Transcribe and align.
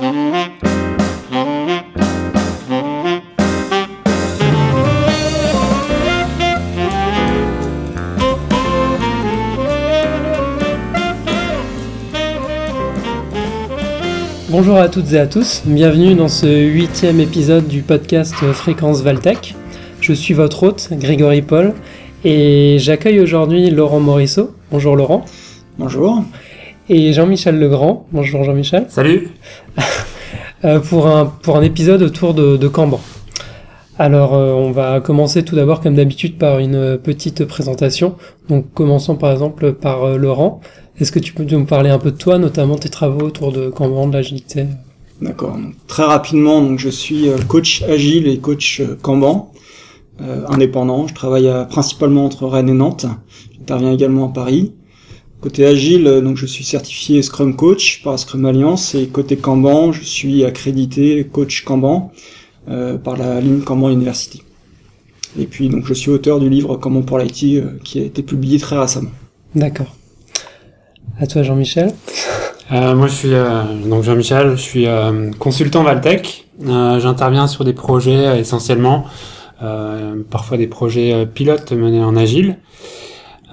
Bonjour 0.00 0.10
à 14.76 14.88
toutes 14.88 15.12
et 15.12 15.18
à 15.18 15.26
tous, 15.26 15.62
bienvenue 15.66 16.14
dans 16.14 16.28
ce 16.28 16.46
huitième 16.46 17.18
épisode 17.18 17.66
du 17.66 17.82
podcast 17.82 18.34
Fréquence 18.52 19.02
Valtech. 19.02 19.56
Je 20.00 20.12
suis 20.12 20.34
votre 20.34 20.62
hôte, 20.62 20.90
Grégory 20.92 21.42
Paul, 21.42 21.74
et 22.24 22.76
j'accueille 22.78 23.18
aujourd'hui 23.18 23.70
Laurent 23.70 24.00
Morisseau. 24.00 24.54
Bonjour 24.70 24.94
Laurent. 24.94 25.24
Bonjour. 25.76 26.22
Et 26.90 27.12
Jean-Michel 27.12 27.58
Legrand. 27.58 28.06
Bonjour 28.12 28.44
Jean-Michel. 28.44 28.86
Salut. 28.88 29.28
Euh, 30.64 30.80
pour, 30.80 31.06
un, 31.06 31.26
pour 31.26 31.56
un 31.56 31.62
épisode 31.62 32.02
autour 32.02 32.34
de, 32.34 32.56
de 32.56 32.66
Camban. 32.66 33.00
Alors, 33.96 34.34
euh, 34.34 34.52
on 34.52 34.72
va 34.72 34.98
commencer 34.98 35.44
tout 35.44 35.54
d'abord, 35.54 35.80
comme 35.80 35.94
d'habitude, 35.94 36.36
par 36.36 36.58
une 36.58 36.98
petite 36.98 37.44
présentation. 37.44 38.16
Donc, 38.48 38.66
commençons 38.74 39.14
par 39.14 39.30
exemple 39.30 39.72
par 39.72 40.02
euh, 40.02 40.16
Laurent. 40.16 40.60
Est-ce 40.98 41.12
que 41.12 41.20
tu 41.20 41.32
peux 41.32 41.44
nous 41.44 41.64
parler 41.64 41.90
un 41.90 42.00
peu 42.00 42.10
de 42.10 42.16
toi, 42.16 42.38
notamment 42.38 42.74
tes 42.74 42.88
travaux 42.88 43.24
autour 43.26 43.52
de 43.52 43.68
Kanban, 43.70 44.08
de 44.08 44.14
l'agilité? 44.14 44.66
D'accord. 45.22 45.56
Très 45.86 46.02
rapidement, 46.02 46.60
donc 46.60 46.80
je 46.80 46.88
suis 46.88 47.28
coach 47.46 47.84
agile 47.84 48.26
et 48.26 48.38
coach 48.38 48.82
Kanban, 49.00 49.52
indépendant. 50.48 51.06
Je 51.06 51.14
travaille 51.14 51.48
principalement 51.70 52.24
entre 52.24 52.48
Rennes 52.48 52.68
et 52.68 52.74
Nantes. 52.74 53.06
J'interviens 53.52 53.92
également 53.92 54.30
à 54.30 54.32
Paris. 54.32 54.72
Côté 55.40 55.64
agile, 55.64 56.20
donc 56.22 56.36
je 56.36 56.46
suis 56.46 56.64
certifié 56.64 57.22
Scrum 57.22 57.54
Coach 57.54 58.02
par 58.02 58.18
Scrum 58.18 58.44
Alliance 58.44 58.94
et 58.96 59.06
côté 59.06 59.36
Kanban, 59.36 59.92
je 59.92 60.02
suis 60.02 60.44
accrédité 60.44 61.24
coach 61.30 61.64
Kanban 61.64 62.10
euh, 62.68 62.98
par 62.98 63.16
la 63.16 63.40
ligne 63.40 63.60
Kanban 63.60 63.90
University. 63.90 64.42
Et 65.38 65.46
puis 65.46 65.68
donc 65.68 65.86
je 65.86 65.94
suis 65.94 66.10
auteur 66.10 66.40
du 66.40 66.48
livre 66.48 66.76
Kanban 66.76 67.02
pour 67.02 67.18
l'IT 67.18 67.44
euh, 67.44 67.78
qui 67.84 68.00
a 68.00 68.02
été 68.02 68.22
publié 68.22 68.58
très 68.58 68.76
récemment. 68.76 69.10
D'accord. 69.54 69.94
À 71.20 71.26
toi 71.26 71.42
Jean-Michel. 71.42 71.92
Euh, 72.70 72.94
moi 72.94 73.06
je 73.06 73.14
suis 73.14 73.32
euh, 73.32 73.62
donc 73.86 74.02
Jean-Michel, 74.02 74.50
je 74.50 74.62
suis 74.62 74.86
euh, 74.86 75.30
consultant 75.38 75.82
Valtech. 75.82 76.46
J'interviens 76.60 77.46
sur 77.46 77.64
des 77.64 77.72
projets 77.72 78.40
essentiellement, 78.40 79.04
parfois 80.28 80.56
des 80.56 80.66
projets 80.66 81.24
pilotes 81.24 81.70
menés 81.70 82.02
en 82.02 82.16
agile. 82.16 82.58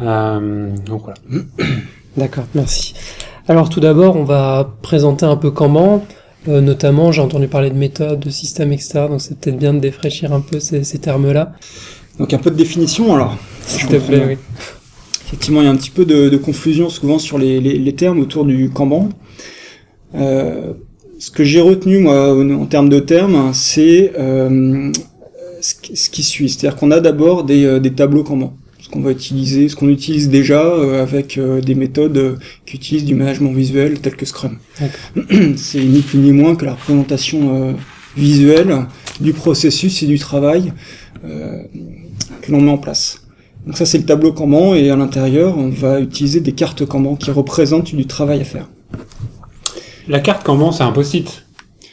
Euh, 0.01 0.69
donc 0.85 1.03
voilà. 1.03 1.17
D'accord, 2.17 2.45
merci. 2.53 2.93
Alors 3.47 3.69
tout 3.69 3.79
d'abord, 3.79 4.15
on 4.15 4.23
va 4.23 4.73
présenter 4.81 5.25
un 5.25 5.35
peu 5.35 5.51
comment. 5.51 6.05
Euh, 6.47 6.61
notamment, 6.61 7.11
j'ai 7.11 7.21
entendu 7.21 7.47
parler 7.47 7.69
de 7.69 7.75
méthode, 7.75 8.19
de 8.19 8.29
système, 8.29 8.71
etc. 8.71 9.05
Donc 9.09 9.21
c'est 9.21 9.37
peut-être 9.39 9.57
bien 9.57 9.73
de 9.73 9.79
défraîchir 9.79 10.33
un 10.33 10.41
peu 10.41 10.59
ces, 10.59 10.83
ces 10.83 10.99
termes-là. 10.99 11.53
Donc 12.19 12.33
un 12.33 12.37
peu 12.37 12.51
de 12.51 12.55
définition 12.55 13.13
alors. 13.13 13.37
S'il 13.65 13.87
te 13.87 13.97
plaît, 13.97 14.23
oui. 14.27 14.37
Effectivement, 15.27 15.61
il 15.61 15.65
y 15.65 15.67
a 15.67 15.71
un 15.71 15.75
petit 15.75 15.89
peu 15.89 16.05
de, 16.05 16.29
de 16.29 16.37
confusion 16.37 16.87
souvent 16.89 17.17
sur 17.17 17.39
les, 17.39 17.59
les, 17.59 17.79
les, 17.79 17.95
termes 17.95 18.19
autour 18.19 18.45
du 18.45 18.69
Kanban. 18.69 19.09
Euh, 20.13 20.73
ce 21.17 21.31
que 21.31 21.43
j'ai 21.43 21.61
retenu 21.61 21.97
moi 21.97 22.31
en 22.35 22.65
termes 22.67 22.89
de 22.89 22.99
termes, 22.99 23.51
c'est 23.53 24.13
euh, 24.19 24.91
ce 25.61 26.09
qui 26.09 26.23
suit. 26.23 26.49
C'est-à-dire 26.49 26.77
qu'on 26.77 26.91
a 26.91 26.99
d'abord 26.99 27.43
des, 27.43 27.65
euh, 27.65 27.79
des 27.79 27.91
tableaux 27.93 28.23
Kanban 28.23 28.53
ce 28.85 28.89
qu'on 28.91 29.01
va 29.01 29.09
utiliser, 29.09 29.67
ce 29.67 29.75
qu'on 29.75 29.89
utilise 29.89 30.29
déjà 30.29 30.63
euh, 30.63 31.01
avec 31.01 31.39
euh, 31.39 31.59
des 31.59 31.73
méthodes 31.73 32.17
euh, 32.17 32.35
qui 32.67 32.75
utilisent 32.75 33.05
du 33.05 33.15
management 33.15 33.51
visuel 33.51 33.99
tel 33.99 34.15
que 34.15 34.27
Scrum. 34.27 34.59
C'est 35.55 35.83
ni 35.83 36.01
plus 36.01 36.19
ni 36.19 36.31
moins 36.31 36.55
que 36.55 36.65
la 36.65 36.73
représentation 36.73 37.75
visuelle 38.15 38.85
du 39.19 39.33
processus 39.33 40.03
et 40.03 40.05
du 40.05 40.19
travail 40.19 40.71
que 41.23 42.51
l'on 42.51 42.61
met 42.61 42.69
en 42.69 42.77
place. 42.77 43.21
Donc 43.65 43.75
ça 43.77 43.85
c'est 43.85 43.97
le 43.97 44.05
tableau 44.05 44.31
Kanban 44.31 44.75
et 44.75 44.91
à 44.91 44.95
l'intérieur 44.95 45.57
on 45.57 45.69
va 45.69 45.99
utiliser 45.99 46.39
des 46.39 46.51
cartes 46.51 46.85
Kanban 46.85 47.15
qui 47.15 47.31
représentent 47.31 47.95
du 47.95 48.05
travail 48.05 48.41
à 48.41 48.43
faire. 48.43 48.69
La 50.07 50.19
carte 50.19 50.43
Kanban 50.45 50.71
c'est 50.71 50.83
un 50.83 50.91
post-it. 50.91 51.43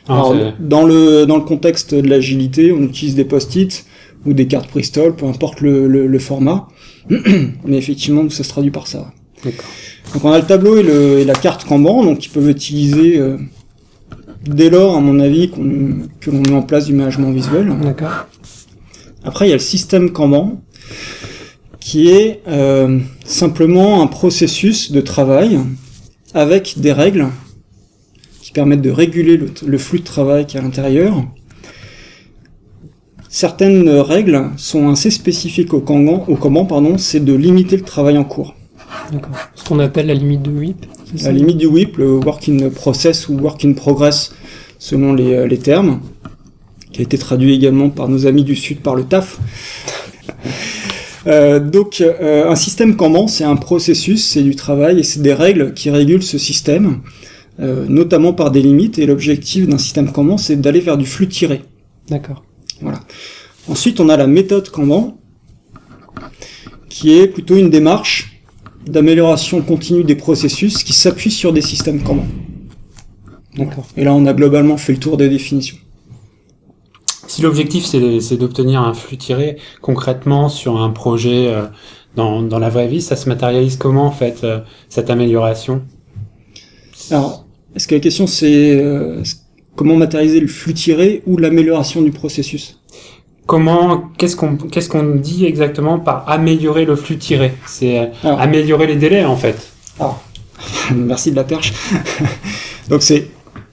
Dans 0.06 0.84
le 0.84 1.24
dans 1.24 1.36
le 1.36 1.44
contexte 1.44 1.94
de 1.94 2.06
l'agilité, 2.06 2.70
on 2.72 2.82
utilise 2.82 3.14
des 3.14 3.24
post-it 3.24 3.86
ou 4.26 4.34
des 4.34 4.46
cartes 4.46 4.70
Bristol, 4.70 5.16
peu 5.16 5.26
importe 5.26 5.60
le, 5.60 5.88
le, 5.88 6.06
le 6.06 6.18
format. 6.18 6.68
Mais 7.64 7.76
effectivement, 7.76 8.28
ça 8.30 8.44
se 8.44 8.48
traduit 8.48 8.70
par 8.70 8.86
ça. 8.86 9.12
Donc 9.44 10.24
on 10.24 10.30
a 10.30 10.38
le 10.38 10.46
tableau 10.46 10.76
et, 10.76 10.82
le, 10.82 11.18
et 11.18 11.24
la 11.24 11.34
carte 11.34 11.64
Kanban, 11.64 12.04
donc 12.04 12.18
qui 12.18 12.28
peuvent 12.28 12.48
utiliser 12.48 13.18
euh, 13.18 13.38
dès 14.44 14.70
lors, 14.70 14.96
à 14.96 15.00
mon 15.00 15.18
avis, 15.20 15.50
que 15.50 16.30
l'on 16.30 16.40
met 16.40 16.52
en 16.52 16.62
place 16.62 16.86
du 16.86 16.92
management 16.92 17.32
visuel. 17.32 17.72
D'accord. 17.82 18.26
Après, 19.24 19.46
il 19.46 19.48
y 19.48 19.52
a 19.52 19.56
le 19.56 19.60
système 19.60 20.10
Kanban, 20.10 20.62
qui 21.80 22.10
est 22.10 22.40
euh, 22.48 23.00
simplement 23.24 24.02
un 24.02 24.06
processus 24.06 24.92
de 24.92 25.00
travail 25.00 25.58
avec 26.34 26.78
des 26.78 26.92
règles 26.92 27.28
qui 28.40 28.52
permettent 28.52 28.82
de 28.82 28.90
réguler 28.90 29.36
le, 29.36 29.50
le 29.66 29.78
flux 29.78 29.98
de 30.00 30.04
travail 30.04 30.46
qui 30.46 30.56
est 30.56 30.60
à 30.60 30.62
l'intérieur 30.62 31.24
Certaines 33.34 33.88
règles 33.88 34.50
sont 34.58 34.90
assez 34.90 35.10
spécifiques 35.10 35.72
au 35.72 35.80
Kanban, 35.80 36.26
au 36.28 36.36
Kanban 36.36 36.66
pardon, 36.66 36.98
c'est 36.98 37.24
de 37.24 37.32
limiter 37.32 37.78
le 37.78 37.82
travail 37.82 38.18
en 38.18 38.24
cours. 38.24 38.54
D'accord. 39.10 39.34
Ce 39.54 39.64
qu'on 39.64 39.78
appelle 39.78 40.08
la 40.08 40.14
limite 40.14 40.42
de 40.42 40.50
WIP. 40.50 40.84
La 41.22 41.32
limite 41.32 41.56
du 41.56 41.64
WIP, 41.64 41.96
le 41.96 42.16
Work 42.16 42.50
in 42.50 42.68
Process 42.68 43.30
ou 43.30 43.38
Work 43.38 43.64
in 43.64 43.72
Progress, 43.72 44.34
selon 44.78 45.14
les, 45.14 45.32
euh, 45.32 45.46
les 45.46 45.56
termes, 45.56 46.00
qui 46.92 47.00
a 47.00 47.04
été 47.04 47.16
traduit 47.16 47.54
également 47.54 47.88
par 47.88 48.06
nos 48.10 48.26
amis 48.26 48.44
du 48.44 48.54
Sud 48.54 48.80
par 48.80 48.96
le 48.96 49.04
TAF. 49.04 49.38
euh, 51.26 51.58
donc, 51.58 52.02
euh, 52.02 52.50
un 52.50 52.54
système 52.54 52.96
Kanban, 52.96 53.28
c'est 53.28 53.44
un 53.44 53.56
processus, 53.56 54.28
c'est 54.28 54.42
du 54.42 54.56
travail 54.56 55.00
et 55.00 55.02
c'est 55.02 55.22
des 55.22 55.32
règles 55.32 55.72
qui 55.72 55.88
régulent 55.88 56.22
ce 56.22 56.36
système, 56.36 57.00
euh, 57.60 57.86
notamment 57.88 58.34
par 58.34 58.50
des 58.50 58.60
limites. 58.60 58.98
Et 58.98 59.06
l'objectif 59.06 59.66
d'un 59.66 59.78
système 59.78 60.12
Kanban, 60.12 60.36
c'est 60.36 60.56
d'aller 60.56 60.80
vers 60.80 60.98
du 60.98 61.06
flux 61.06 61.28
tiré. 61.28 61.62
D'accord. 62.10 62.44
Voilà. 62.82 63.00
Ensuite, 63.68 64.00
on 64.00 64.08
a 64.08 64.16
la 64.16 64.26
méthode 64.26 64.68
Kanban, 64.70 65.16
qui 66.88 67.18
est 67.18 67.28
plutôt 67.28 67.56
une 67.56 67.70
démarche 67.70 68.42
d'amélioration 68.86 69.62
continue 69.62 70.04
des 70.04 70.16
processus 70.16 70.82
qui 70.82 70.92
s'appuie 70.92 71.30
sur 71.30 71.52
des 71.52 71.62
systèmes 71.62 72.02
Kanban. 72.02 72.26
D'accord. 73.56 73.86
Et 73.96 74.04
là, 74.04 74.12
on 74.14 74.26
a 74.26 74.34
globalement 74.34 74.76
fait 74.76 74.92
le 74.92 74.98
tour 74.98 75.16
des 75.16 75.28
définitions. 75.28 75.76
Si 77.28 77.40
l'objectif 77.40 77.84
c'est 77.86 78.36
d'obtenir 78.36 78.82
un 78.82 78.92
flux 78.92 79.16
tiré 79.16 79.56
concrètement 79.80 80.50
sur 80.50 80.82
un 80.82 80.90
projet 80.90 81.46
euh, 81.48 81.66
dans, 82.14 82.42
dans 82.42 82.58
la 82.58 82.68
vraie 82.68 82.88
vie, 82.88 83.00
ça 83.00 83.16
se 83.16 83.28
matérialise 83.28 83.76
comment 83.76 84.06
en 84.06 84.10
fait 84.10 84.44
euh, 84.44 84.60
cette 84.90 85.08
amélioration? 85.08 85.82
Alors, 87.10 87.46
est-ce 87.74 87.86
que 87.88 87.94
la 87.94 88.00
question 88.00 88.26
c'est 88.26 88.74
euh, 88.76 89.22
comment 89.76 89.96
matérialiser 89.96 90.40
le 90.40 90.46
flux 90.46 90.74
tiré 90.74 91.22
ou 91.26 91.36
l'amélioration 91.36 92.02
du 92.02 92.10
processus? 92.10 92.78
Comment, 93.46 94.10
qu'est-ce 94.18 94.36
qu'on, 94.36 94.56
qu'est-ce 94.56 94.88
qu'on 94.88 95.16
dit 95.16 95.44
exactement 95.46 95.98
par 95.98 96.28
améliorer 96.28 96.84
le 96.84 96.96
flux 96.96 97.18
tiré? 97.18 97.52
C'est 97.66 97.98
euh, 97.98 98.06
Alors. 98.22 98.40
améliorer 98.40 98.86
les 98.86 98.96
délais 98.96 99.24
en 99.24 99.36
fait. 99.36 99.72
Ah, 99.98 100.16
merci 100.94 101.30
de 101.32 101.36
la 101.36 101.44
perche. 101.44 101.72
Donc 102.88 103.02
c'est, 103.02 103.28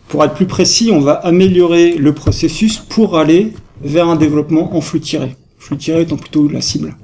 pour 0.07 0.23
être 0.23 0.33
plus 0.33 0.47
précis, 0.47 0.89
on 0.91 0.99
va 0.99 1.13
améliorer 1.13 1.93
le 1.93 2.13
processus 2.13 2.77
pour 2.77 3.17
aller 3.17 3.53
vers 3.81 4.07
un 4.07 4.15
développement 4.15 4.75
en 4.75 4.81
flux 4.81 4.99
tiré. 4.99 5.35
Flux 5.59 5.77
tiré 5.77 6.01
étant 6.01 6.17
plutôt 6.17 6.47
la 6.49 6.61
cible. 6.61 6.95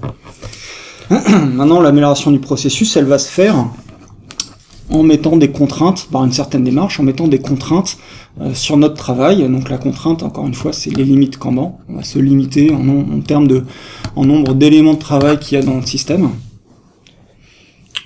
Maintenant, 1.09 1.81
l'amélioration 1.81 2.31
du 2.31 2.39
processus, 2.39 2.97
elle 2.97 3.05
va 3.05 3.19
se 3.19 3.29
faire 3.29 3.67
en 4.89 5.03
mettant 5.03 5.35
des 5.35 5.49
contraintes, 5.49 6.07
par 6.11 6.23
une 6.23 6.31
certaine 6.31 6.63
démarche, 6.63 6.99
en 6.99 7.03
mettant 7.03 7.27
des 7.27 7.39
contraintes 7.39 7.97
euh, 8.39 8.53
sur 8.53 8.77
notre 8.77 8.95
travail. 8.95 9.47
Donc 9.49 9.69
la 9.69 9.77
contrainte, 9.77 10.23
encore 10.23 10.45
une 10.47 10.53
fois, 10.53 10.73
c'est 10.73 10.91
les 10.91 11.03
limites 11.03 11.37
Kanban. 11.37 11.79
On 11.89 11.95
va 11.95 12.03
se 12.03 12.19
limiter 12.19 12.71
en, 12.71 12.87
en 12.87 13.21
termes 13.21 13.47
de 13.47 13.63
en 14.15 14.25
nombre 14.25 14.53
d'éléments 14.53 14.93
de 14.93 14.99
travail 14.99 15.39
qu'il 15.39 15.57
y 15.57 15.61
a 15.61 15.65
dans 15.65 15.77
le 15.77 15.85
système. 15.85 16.29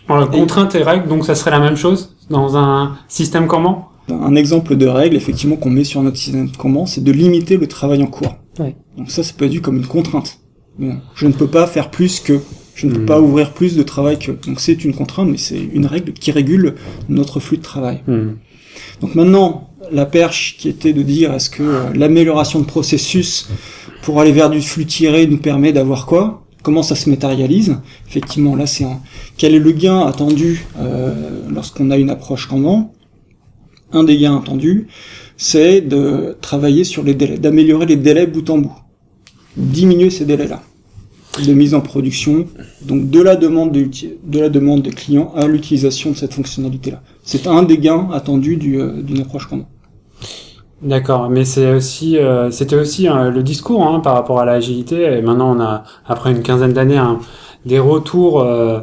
Alors, 0.07 0.31
contrainte 0.31 0.73
et 0.73 0.81
règles, 0.81 1.07
donc 1.07 1.25
ça 1.25 1.35
serait 1.35 1.51
la 1.51 1.59
même 1.59 1.75
chose 1.75 2.15
dans 2.31 2.57
un 2.57 2.97
système 3.07 3.45
Kanban 3.45 3.89
Un 4.09 4.35
exemple 4.35 4.75
de 4.75 4.87
règle, 4.87 5.15
effectivement, 5.15 5.55
qu'on 5.55 5.69
met 5.69 5.83
sur 5.83 6.01
notre 6.01 6.17
système 6.17 6.49
Kanban, 6.51 6.87
c'est 6.87 7.03
de 7.03 7.11
limiter 7.11 7.57
le 7.57 7.67
travail 7.67 8.01
en 8.01 8.07
cours. 8.07 8.35
Ouais. 8.57 8.75
Donc 8.97 9.11
ça, 9.11 9.21
ça 9.21 9.33
peut 9.37 9.45
être 9.45 9.51
vu 9.51 9.61
comme 9.61 9.77
une 9.77 9.85
contrainte. 9.85 10.39
Bon, 10.79 10.97
je 11.13 11.27
ne 11.27 11.33
peux 11.33 11.47
pas 11.47 11.67
faire 11.67 11.91
plus 11.91 12.19
que, 12.21 12.39
je 12.79 12.87
ne 12.87 12.93
peux 12.93 12.99
Mhm. 12.99 13.05
pas 13.05 13.19
ouvrir 13.19 13.51
plus 13.51 13.75
de 13.75 13.83
travail 13.83 14.17
que. 14.17 14.31
Donc 14.31 14.59
c'est 14.61 14.83
une 14.85 14.93
contrainte, 14.93 15.27
mais 15.29 15.37
c'est 15.37 15.59
une 15.73 15.85
règle 15.85 16.13
qui 16.13 16.31
régule 16.31 16.75
notre 17.09 17.39
flux 17.41 17.57
de 17.57 17.61
travail. 17.61 18.01
Hmm. 18.07 18.35
Donc 19.01 19.15
maintenant, 19.15 19.69
la 19.91 20.05
perche 20.05 20.55
qui 20.57 20.69
était 20.69 20.93
de 20.93 21.01
dire 21.01 21.33
est-ce 21.33 21.49
que 21.49 21.63
euh, 21.63 21.83
l'amélioration 21.93 22.59
de 22.59 22.65
processus 22.65 23.49
pour 24.03 24.21
aller 24.21 24.31
vers 24.31 24.49
du 24.49 24.61
flux 24.61 24.85
tiré 24.85 25.27
nous 25.27 25.37
permet 25.39 25.73
d'avoir 25.73 26.05
quoi? 26.05 26.45
Comment 26.63 26.83
ça 26.83 26.95
se 26.95 27.09
matérialise? 27.09 27.77
Effectivement, 28.07 28.55
là, 28.55 28.65
c'est 28.65 28.83
un... 28.85 28.99
quel 29.37 29.55
est 29.55 29.59
le 29.59 29.71
gain 29.71 30.05
attendu 30.05 30.65
euh, 30.79 31.13
lorsqu'on 31.49 31.89
a 31.91 31.97
une 31.97 32.09
approche 32.09 32.47
Kanban 32.47 32.93
Un 33.91 34.03
des 34.03 34.17
gains 34.17 34.37
attendus, 34.37 34.87
c'est 35.37 35.81
de 35.81 36.37
travailler 36.41 36.83
sur 36.85 37.03
les 37.03 37.13
délais, 37.13 37.37
d'améliorer 37.37 37.85
les 37.85 37.95
délais 37.95 38.27
bout 38.27 38.49
en 38.49 38.57
bout, 38.59 38.75
diminuer 39.57 40.09
ces 40.09 40.25
délais-là 40.25 40.61
de 41.45 41.53
mise 41.53 41.73
en 41.73 41.81
production, 41.81 42.45
donc 42.81 43.09
de 43.09 43.21
la 43.21 43.35
demande 43.35 43.71
de, 43.71 44.39
la 44.39 44.49
demande 44.49 44.81
des 44.81 44.91
clients 44.91 45.31
à 45.35 45.47
l'utilisation 45.47 46.11
de 46.11 46.15
cette 46.15 46.33
fonctionnalité-là. 46.33 47.01
C'est 47.23 47.47
un 47.47 47.63
des 47.63 47.77
gains 47.77 48.09
attendus 48.11 48.59
euh, 48.63 49.01
d'une 49.01 49.21
approche 49.21 49.47
commune. 49.47 49.65
D'accord, 50.81 51.29
mais 51.29 51.43
c'est 51.43 51.73
aussi, 51.73 52.17
euh, 52.17 52.51
c'était 52.51 52.77
aussi 52.77 53.07
hein, 53.07 53.29
le 53.29 53.43
discours 53.43 53.85
hein, 53.85 53.99
par 53.99 54.13
rapport 54.13 54.39
à 54.39 54.45
l'agilité. 54.45 55.01
Et 55.01 55.21
maintenant, 55.21 55.55
on 55.55 55.59
a 55.59 55.83
après 56.07 56.31
une 56.31 56.41
quinzaine 56.41 56.73
d'années 56.73 56.97
hein, 56.97 57.19
des 57.65 57.79
retours 57.79 58.41
euh, 58.41 58.81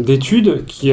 d'études 0.00 0.64
qui 0.66 0.92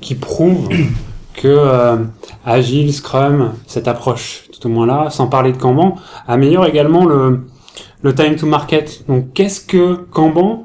qui 0.00 0.14
prouvent 0.14 0.68
que 1.34 1.98
Agile, 2.44 2.92
Scrum, 2.94 3.52
cette 3.66 3.88
approche 3.88 4.46
tout 4.52 4.68
au 4.68 4.70
moins 4.70 4.86
là, 4.86 5.10
sans 5.10 5.26
parler 5.26 5.52
de 5.52 5.58
Kanban, 5.58 5.96
améliore 6.26 6.66
également 6.66 7.04
le 7.04 7.40
le 8.06 8.14
time 8.14 8.36
to 8.36 8.46
market. 8.46 9.04
Donc, 9.08 9.32
qu'est-ce 9.34 9.60
que 9.60 9.94
Kanban 10.12 10.64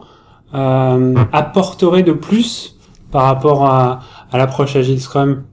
euh, 0.54 1.16
apporterait 1.34 2.04
de 2.04 2.14
plus 2.14 2.78
par 3.12 3.24
rapport 3.24 3.66
à, 3.66 4.02
l'approche 4.32 4.76
Agile 4.76 5.02
Scrum 5.02 5.44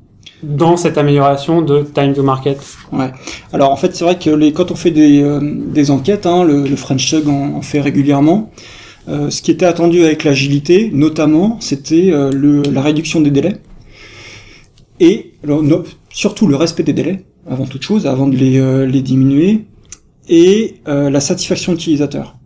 dans 0.43 0.76
cette 0.76 0.99
amélioration 0.99 1.62
de 1.62 1.82
time 1.82 2.12
to 2.12 2.23
market? 2.23 2.58
Ouais. 2.93 3.11
Alors 3.52 3.70
en 3.70 3.76
fait, 3.76 3.96
c'est 3.96 4.05
vrai 4.05 4.19
que 4.19 4.31
les, 4.31 4.52
quand 4.52 4.70
on 4.70 4.76
fait 4.76 4.90
des, 4.90 5.23
euh, 5.23 5.40
des 5.43 5.90
enquêtes, 5.90 6.26
hein, 6.26 6.44
le, 6.44 6.64
le, 6.64 6.76
French 6.76 7.08
Tug 7.08 7.26
en, 7.29 7.62
fait 7.62 7.81
régulièrement. 7.81 8.50
Euh, 9.08 9.31
ce 9.31 9.41
qui 9.41 9.50
était 9.50 9.64
attendu 9.64 10.05
avec 10.05 10.23
l'agilité, 10.23 10.91
notamment, 10.93 11.56
c'était 11.61 12.11
euh, 12.12 12.62
la 12.70 12.82
réduction 12.82 13.23
des 13.23 13.31
délais 13.31 13.56
et 15.00 15.32
surtout 16.11 16.46
le 16.46 16.56
respect 16.56 16.82
des 16.82 16.93
délais 16.93 17.25
avant 17.49 17.64
toute 17.64 17.82
chose, 17.82 18.06
avant 18.06 18.26
de 18.26 18.37
les, 18.37 18.58
euh, 18.58 18.84
les 18.84 19.00
diminuer, 19.00 19.64
et 20.28 20.76
euh, 20.86 21.10
la 21.10 21.20
satisfaction 21.20 21.72
utilisateur. 21.72 22.36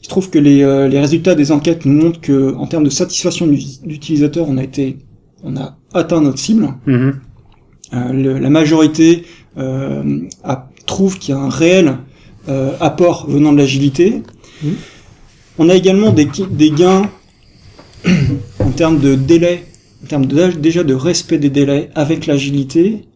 Il 0.00 0.04
se 0.04 0.08
trouve 0.08 0.30
que 0.30 0.38
les, 0.38 0.62
euh, 0.62 0.88
les, 0.88 1.00
résultats 1.00 1.34
des 1.34 1.50
enquêtes 1.50 1.84
nous 1.84 2.00
montrent 2.00 2.20
que 2.20 2.54
en 2.54 2.66
termes 2.66 2.84
de 2.84 2.90
satisfaction 2.90 3.46
d'utilisateur, 3.46 4.46
on 4.48 4.56
a 4.58 4.62
été, 4.62 4.98
on 5.42 5.56
a 5.56 5.78
atteint 5.92 6.20
notre 6.20 6.38
cible. 6.38 6.68
Mm-hmm. 6.86 7.14
Euh, 7.94 8.38
la 8.38 8.50
majorité 8.50 9.24
a, 9.56 10.68
trouve 10.86 11.18
qu'il 11.18 11.34
y 11.34 11.38
a 11.38 11.40
un 11.40 11.48
réel 11.48 11.96
apport 12.80 13.28
venant 13.28 13.52
de 13.52 13.58
l'agilité. 13.58 14.22
Mm-hmm. 14.64 14.68
On 15.58 15.68
a 15.68 15.74
également 15.74 16.12
des, 16.12 16.28
des 16.50 16.70
gains 16.70 17.10
en 18.60 18.70
termes 18.70 19.00
de 19.00 19.16
délai, 19.16 19.64
en 20.04 20.06
termes 20.06 20.26
de, 20.26 20.52
déjà 20.52 20.84
de 20.84 20.94
respect 20.94 21.38
des 21.38 21.50
délais 21.50 21.90
avec 21.96 22.26
l'agilité, 22.26 23.06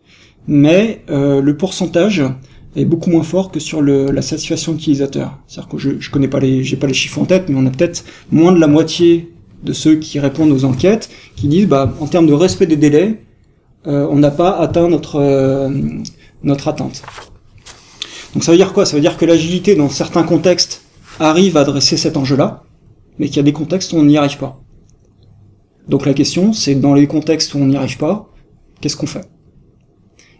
mais 0.48 1.04
le 1.08 1.52
pourcentage 1.52 2.24
est 2.74 2.84
beaucoup 2.84 3.10
moins 3.10 3.22
fort 3.22 3.50
que 3.50 3.60
sur 3.60 3.82
le, 3.82 4.10
la 4.10 4.22
satisfaction 4.22 4.74
utilisateur. 4.74 5.38
C'est-à-dire 5.46 5.68
que 5.70 5.78
je, 5.78 5.90
je 6.00 6.10
connais 6.10 6.28
pas 6.28 6.40
les, 6.40 6.64
j'ai 6.64 6.76
pas 6.76 6.86
les 6.86 6.94
chiffres 6.94 7.18
en 7.18 7.24
tête, 7.24 7.48
mais 7.48 7.56
on 7.56 7.66
a 7.66 7.70
peut-être 7.70 8.04
moins 8.30 8.52
de 8.52 8.58
la 8.58 8.66
moitié 8.66 9.32
de 9.62 9.72
ceux 9.72 9.96
qui 9.96 10.18
répondent 10.18 10.50
aux 10.50 10.64
enquêtes 10.64 11.10
qui 11.36 11.48
disent, 11.48 11.68
bah, 11.68 11.94
en 12.00 12.06
termes 12.06 12.26
de 12.26 12.32
respect 12.32 12.66
des 12.66 12.76
délais, 12.76 13.22
euh, 13.86 14.06
on 14.10 14.16
n'a 14.16 14.30
pas 14.30 14.58
atteint 14.58 14.88
notre 14.88 15.16
euh, 15.16 15.68
notre 16.42 16.68
attente. 16.68 17.02
Donc 18.32 18.44
ça 18.44 18.52
veut 18.52 18.58
dire 18.58 18.72
quoi? 18.72 18.86
Ça 18.86 18.96
veut 18.96 19.02
dire 19.02 19.16
que 19.16 19.24
l'agilité, 19.24 19.74
dans 19.74 19.88
certains 19.88 20.22
contextes, 20.22 20.82
arrive 21.20 21.56
à 21.56 21.60
adresser 21.60 21.96
cet 21.96 22.16
enjeu-là, 22.16 22.64
mais 23.18 23.26
qu'il 23.26 23.36
y 23.36 23.40
a 23.40 23.44
des 23.44 23.52
contextes 23.52 23.92
où 23.92 23.96
on 23.96 24.04
n'y 24.04 24.16
arrive 24.16 24.38
pas. 24.38 24.60
Donc 25.88 26.06
la 26.06 26.14
question, 26.14 26.52
c'est 26.52 26.74
dans 26.74 26.94
les 26.94 27.06
contextes 27.06 27.54
où 27.54 27.58
on 27.58 27.66
n'y 27.66 27.76
arrive 27.76 27.98
pas, 27.98 28.30
qu'est-ce 28.80 28.96
qu'on 28.96 29.06
fait? 29.06 29.26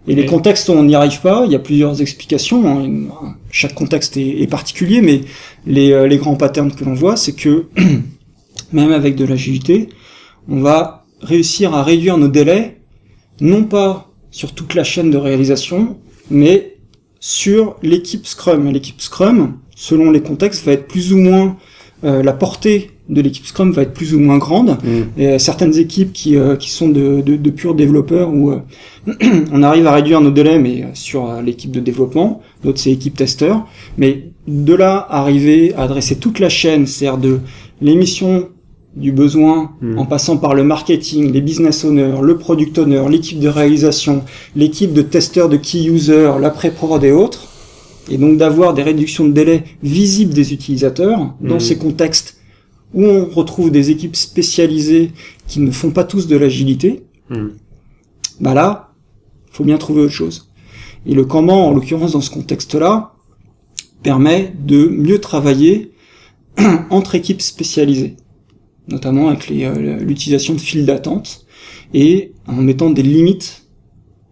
Et 0.08 0.14
les 0.14 0.26
contextes 0.26 0.68
où 0.68 0.72
on 0.72 0.82
n'y 0.82 0.94
arrive 0.94 1.20
pas, 1.20 1.44
il 1.46 1.52
y 1.52 1.54
a 1.54 1.60
plusieurs 1.60 2.00
explications. 2.00 2.66
Hein. 2.66 3.36
Chaque 3.50 3.74
contexte 3.74 4.16
est, 4.16 4.50
particulier, 4.50 5.00
mais 5.00 5.20
les, 5.64 5.92
euh, 5.92 6.08
les 6.08 6.18
grands 6.18 6.34
patterns 6.34 6.72
que 6.72 6.84
l'on 6.84 6.94
voit, 6.94 7.16
c'est 7.16 7.34
que 7.34 7.66
même 8.72 8.90
avec 8.90 9.14
de 9.14 9.24
l'agilité, 9.24 9.88
on 10.48 10.60
va 10.60 11.06
réussir 11.20 11.72
à 11.74 11.84
réduire 11.84 12.18
nos 12.18 12.28
délais, 12.28 12.80
non 13.40 13.62
pas 13.64 14.10
sur 14.32 14.54
toute 14.54 14.74
la 14.74 14.82
chaîne 14.82 15.10
de 15.10 15.18
réalisation, 15.18 15.98
mais 16.30 16.78
sur 17.20 17.76
l'équipe 17.82 18.26
Scrum. 18.26 18.72
L'équipe 18.72 19.00
Scrum, 19.00 19.58
selon 19.76 20.10
les 20.10 20.22
contextes, 20.22 20.64
va 20.64 20.72
être 20.72 20.88
plus 20.88 21.12
ou 21.12 21.18
moins 21.18 21.56
euh, 22.04 22.22
la 22.22 22.32
portée 22.32 22.90
de 23.08 23.20
l'équipe 23.20 23.46
Scrum 23.46 23.72
va 23.72 23.82
être 23.82 23.92
plus 23.92 24.14
ou 24.14 24.20
moins 24.20 24.38
grande. 24.38 24.78
Mm. 24.82 25.20
Et 25.20 25.38
certaines 25.38 25.76
équipes 25.76 26.12
qui, 26.12 26.36
euh, 26.36 26.56
qui 26.56 26.70
sont 26.70 26.88
de, 26.88 27.20
de, 27.20 27.36
de, 27.36 27.50
purs 27.50 27.74
développeurs 27.74 28.32
où 28.32 28.50
euh, 28.50 28.60
on 29.52 29.62
arrive 29.62 29.86
à 29.86 29.92
réduire 29.92 30.20
nos 30.20 30.30
délais, 30.30 30.58
mais 30.58 30.86
sur 30.94 31.28
euh, 31.28 31.42
l'équipe 31.42 31.70
de 31.70 31.80
développement, 31.80 32.40
d'autres 32.64 32.78
c'est 32.78 32.92
équipe 32.92 33.16
testeur. 33.16 33.66
Mais 33.98 34.30
de 34.46 34.74
là, 34.74 35.06
arriver 35.10 35.74
à 35.74 35.82
adresser 35.82 36.16
toute 36.16 36.38
la 36.38 36.48
chaîne, 36.48 36.86
c'est-à-dire 36.86 37.18
de 37.18 37.40
l'émission 37.80 38.48
du 38.94 39.10
besoin 39.10 39.72
mm. 39.80 39.98
en 39.98 40.06
passant 40.06 40.36
par 40.36 40.54
le 40.54 40.64
marketing, 40.64 41.32
les 41.32 41.40
business 41.40 41.84
owners, 41.84 42.16
le 42.22 42.36
product 42.36 42.78
owner, 42.78 43.04
l'équipe 43.08 43.40
de 43.40 43.48
réalisation, 43.48 44.22
l'équipe 44.54 44.92
de 44.92 45.02
testeurs 45.02 45.48
de 45.48 45.56
key 45.56 45.84
user, 45.84 46.32
l'après-prod 46.40 47.02
et 47.02 47.12
autres, 47.12 47.48
et 48.12 48.18
donc 48.18 48.36
d'avoir 48.36 48.74
des 48.74 48.82
réductions 48.82 49.26
de 49.26 49.32
délais 49.32 49.64
visibles 49.82 50.34
des 50.34 50.52
utilisateurs 50.52 51.34
dans 51.40 51.56
mm. 51.56 51.60
ces 51.60 51.78
contextes 51.78 52.36
où 52.94 53.04
on 53.04 53.24
retrouve 53.24 53.70
des 53.70 53.90
équipes 53.90 54.16
spécialisées 54.16 55.12
qui 55.48 55.60
ne 55.60 55.70
font 55.70 55.90
pas 55.90 56.04
tous 56.04 56.26
de 56.26 56.36
l'agilité, 56.36 57.04
hmm. 57.30 57.48
bah 58.40 58.54
là, 58.54 58.92
faut 59.50 59.64
bien 59.64 59.78
trouver 59.78 60.02
autre 60.02 60.12
chose. 60.12 60.50
Et 61.06 61.14
le 61.14 61.24
Kanban, 61.24 61.68
en 61.68 61.72
l'occurrence 61.72 62.12
dans 62.12 62.20
ce 62.20 62.30
contexte-là, 62.30 63.14
permet 64.02 64.52
de 64.58 64.88
mieux 64.88 65.20
travailler 65.20 65.92
entre 66.90 67.14
équipes 67.14 67.40
spécialisées, 67.40 68.16
notamment 68.88 69.28
avec 69.28 69.50
euh, 69.50 69.98
l'utilisation 70.00 70.54
de 70.54 70.60
files 70.60 70.86
d'attente 70.86 71.46
et 71.94 72.32
en 72.46 72.54
mettant 72.54 72.90
des 72.90 73.02
limites 73.02 73.66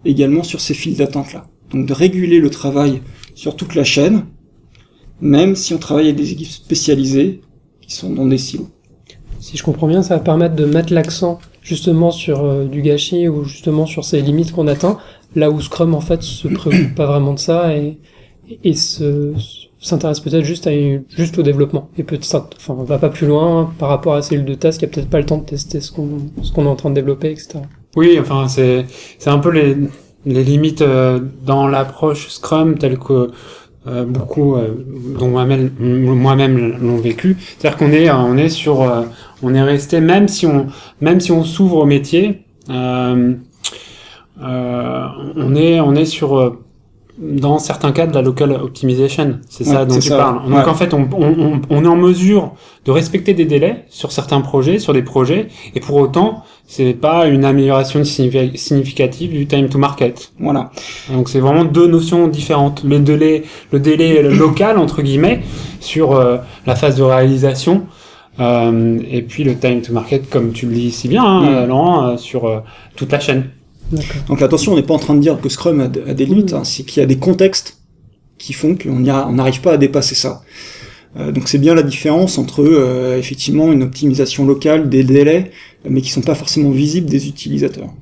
également 0.04 0.42
sur 0.42 0.60
ces 0.60 0.74
files 0.74 0.96
d'attente-là. 0.96 1.46
Donc 1.70 1.86
de 1.86 1.92
réguler 1.92 2.40
le 2.40 2.50
travail 2.50 3.00
sur 3.40 3.56
toute 3.56 3.74
la 3.74 3.84
chaîne, 3.84 4.26
même 5.22 5.56
si 5.56 5.72
on 5.72 5.78
travaille 5.78 6.08
avec 6.08 6.16
des 6.16 6.32
équipes 6.32 6.50
spécialisées 6.50 7.40
sont 7.88 8.10
dans 8.10 8.26
des 8.26 8.36
silos. 8.36 8.68
Si 9.40 9.56
je 9.56 9.62
comprends 9.62 9.88
bien, 9.88 10.02
ça 10.02 10.16
va 10.16 10.20
permettre 10.20 10.54
de 10.56 10.66
mettre 10.66 10.92
l'accent 10.92 11.38
justement 11.62 12.10
sur 12.10 12.44
euh, 12.44 12.66
du 12.66 12.82
gâchis 12.82 13.28
ou 13.28 13.44
justement 13.44 13.86
sur 13.86 14.04
ces 14.04 14.20
limites 14.20 14.52
qu'on 14.52 14.68
atteint, 14.68 14.98
là 15.34 15.50
où 15.50 15.58
Scrum 15.58 15.94
en 15.94 16.02
fait 16.02 16.22
se 16.22 16.48
préoccupe 16.48 16.94
pas 16.94 17.06
vraiment 17.06 17.32
de 17.32 17.38
ça 17.38 17.74
et, 17.74 17.96
et 18.62 18.74
se 18.74 19.32
s'intéresse 19.80 20.20
peut-être 20.20 20.44
juste 20.44 20.66
à 20.66 20.72
juste 21.08 21.38
au 21.38 21.42
développement 21.42 21.88
et 21.96 22.02
peut-être 22.02 22.50
enfin 22.58 22.76
on 22.78 22.84
va 22.84 22.98
pas 22.98 23.08
plus 23.08 23.26
loin 23.26 23.72
par 23.78 23.88
rapport 23.88 24.12
à 24.12 24.20
celle 24.20 24.44
de 24.44 24.52
test 24.52 24.78
qui 24.78 24.84
a 24.84 24.88
peut-être 24.88 25.08
pas 25.08 25.18
le 25.18 25.24
temps 25.24 25.38
de 25.38 25.46
tester 25.46 25.80
ce 25.80 25.90
qu'on 25.90 26.18
ce 26.42 26.52
qu'on 26.52 26.66
est 26.66 26.68
en 26.68 26.76
train 26.76 26.90
de 26.90 26.94
développer 26.96 27.30
etc. 27.30 27.60
Oui, 27.96 28.18
enfin 28.20 28.46
c'est 28.46 28.84
c'est 29.18 29.30
un 29.30 29.38
peu 29.38 29.50
les 29.50 29.74
les 30.26 30.44
limites 30.44 30.82
euh, 30.82 31.20
dans 31.44 31.66
l'approche 31.66 32.28
Scrum 32.28 32.78
telle 32.78 32.98
que 32.98 33.30
euh, 33.86 34.04
beaucoup 34.04 34.56
euh, 34.56 34.74
dont 35.18 35.28
moi-même 35.28 35.70
moi-même 35.80 36.76
l'ont 36.82 36.98
vécu 36.98 37.38
c'est-à-dire 37.40 37.78
qu'on 37.78 37.92
est 37.92 38.10
on 38.10 38.36
est 38.36 38.50
sur 38.50 38.82
euh, 38.82 39.04
on 39.42 39.54
est 39.54 39.62
resté 39.62 40.00
même 40.00 40.28
si 40.28 40.44
on 40.44 40.66
même 41.00 41.18
si 41.18 41.32
on 41.32 41.44
s'ouvre 41.44 41.78
au 41.78 41.86
métier 41.86 42.42
on 42.68 43.36
est 45.56 45.80
on 45.80 45.94
est 45.94 46.04
sur 46.04 46.58
dans 47.20 47.58
certains 47.58 47.92
cas 47.92 48.06
de 48.06 48.14
la 48.14 48.22
local 48.22 48.52
optimization. 48.52 49.40
C'est 49.48 49.64
ça 49.64 49.84
dont 49.84 49.98
tu 49.98 50.08
parles. 50.08 50.48
Donc 50.50 50.66
en 50.66 50.74
fait, 50.74 50.94
on, 50.94 51.06
on, 51.12 51.60
on, 51.68 51.84
est 51.84 51.88
en 51.88 51.96
mesure 51.96 52.52
de 52.86 52.90
respecter 52.90 53.34
des 53.34 53.44
délais 53.44 53.84
sur 53.90 54.10
certains 54.10 54.40
projets, 54.40 54.78
sur 54.78 54.94
des 54.94 55.02
projets, 55.02 55.48
et 55.74 55.80
pour 55.80 55.96
autant, 55.96 56.44
c'est 56.72 56.94
pas 56.94 57.26
une 57.26 57.44
amélioration 57.44 58.04
significative 58.04 59.32
du 59.32 59.48
time 59.48 59.68
to 59.68 59.76
market. 59.76 60.30
Voilà. 60.38 60.70
Donc 61.12 61.28
c'est 61.28 61.40
vraiment 61.40 61.64
deux 61.64 61.88
notions 61.88 62.28
différentes. 62.28 62.84
Le 62.84 63.00
délai, 63.00 63.42
le 63.72 63.80
délai 63.80 64.22
local 64.22 64.78
entre 64.78 65.02
guillemets 65.02 65.40
sur 65.80 66.12
euh, 66.12 66.36
la 66.66 66.76
phase 66.76 66.96
de 66.96 67.02
réalisation. 67.02 67.86
Euh, 68.38 69.00
et 69.10 69.22
puis 69.22 69.42
le 69.42 69.56
time 69.56 69.82
to 69.82 69.92
market, 69.92 70.30
comme 70.30 70.52
tu 70.52 70.66
le 70.66 70.74
dis 70.74 70.92
si 70.92 71.08
bien, 71.08 71.24
hein, 71.24 71.64
mm. 71.64 71.68
Laurent, 71.68 72.06
euh, 72.06 72.16
sur 72.16 72.46
euh, 72.46 72.60
toute 72.94 73.10
la 73.10 73.18
chaîne. 73.18 73.50
Donc 74.28 74.40
attention, 74.40 74.72
on 74.72 74.76
n'est 74.76 74.84
pas 74.84 74.94
en 74.94 75.00
train 75.00 75.14
de 75.14 75.20
dire 75.20 75.40
que 75.40 75.48
Scrum 75.48 75.80
a, 75.80 75.88
des 75.88 76.24
limites, 76.24 76.52
hein. 76.52 76.62
c'est 76.62 76.84
qu'il 76.84 77.00
y 77.00 77.02
a 77.02 77.06
des 77.06 77.18
contextes 77.18 77.78
qui 78.38 78.52
font 78.52 78.76
qu'on 78.76 79.00
n'arrive 79.00 79.60
pas 79.60 79.72
à 79.72 79.76
dépasser 79.76 80.14
ça. 80.14 80.42
Euh, 81.16 81.32
donc 81.32 81.48
c'est 81.48 81.58
bien 81.58 81.74
la 81.74 81.82
différence 81.82 82.38
entre 82.38 82.62
euh, 82.62 83.18
effectivement 83.18 83.72
une 83.72 83.82
optimisation 83.82 84.46
locale 84.46 84.88
des 84.88 85.02
délais, 85.02 85.50
mais 85.88 86.00
qui 86.00 86.10
sont 86.10 86.20
pas 86.20 86.34
forcément 86.34 86.70
visibles 86.70 87.08
des 87.08 87.28
utilisateurs. 87.28 87.92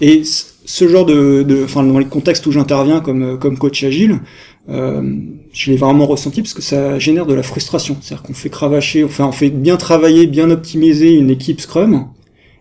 Et 0.00 0.22
ce 0.24 0.88
genre 0.88 1.06
de, 1.06 1.62
enfin 1.64 1.82
dans 1.82 1.98
les 1.98 2.06
contextes 2.06 2.46
où 2.46 2.52
j'interviens 2.52 3.00
comme 3.00 3.22
euh, 3.22 3.36
comme 3.36 3.56
coach 3.56 3.82
agile, 3.82 4.20
euh, 4.68 5.02
je 5.52 5.70
l'ai 5.70 5.76
vraiment 5.76 6.06
ressenti 6.06 6.42
parce 6.42 6.54
que 6.54 6.62
ça 6.62 6.98
génère 6.98 7.24
de 7.24 7.34
la 7.34 7.42
frustration. 7.42 7.96
C'est-à-dire 8.00 8.22
qu'on 8.22 8.34
fait 8.34 8.50
cravacher, 8.50 9.04
enfin 9.04 9.26
on 9.26 9.32
fait 9.32 9.50
bien 9.50 9.76
travailler, 9.76 10.26
bien 10.26 10.50
optimiser 10.50 11.14
une 11.14 11.30
équipe 11.30 11.60
Scrum, 11.60 12.08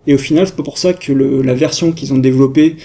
et 0.07 0.15
au 0.15 0.17
final, 0.17 0.47
c'est 0.47 0.55
pas 0.55 0.63
pour 0.63 0.79
ça 0.79 0.93
que 0.93 1.11
le, 1.11 1.43
la 1.43 1.53
version 1.53 1.91
qu'ils 1.91 2.11
ont 2.13 2.17
développée 2.17 2.77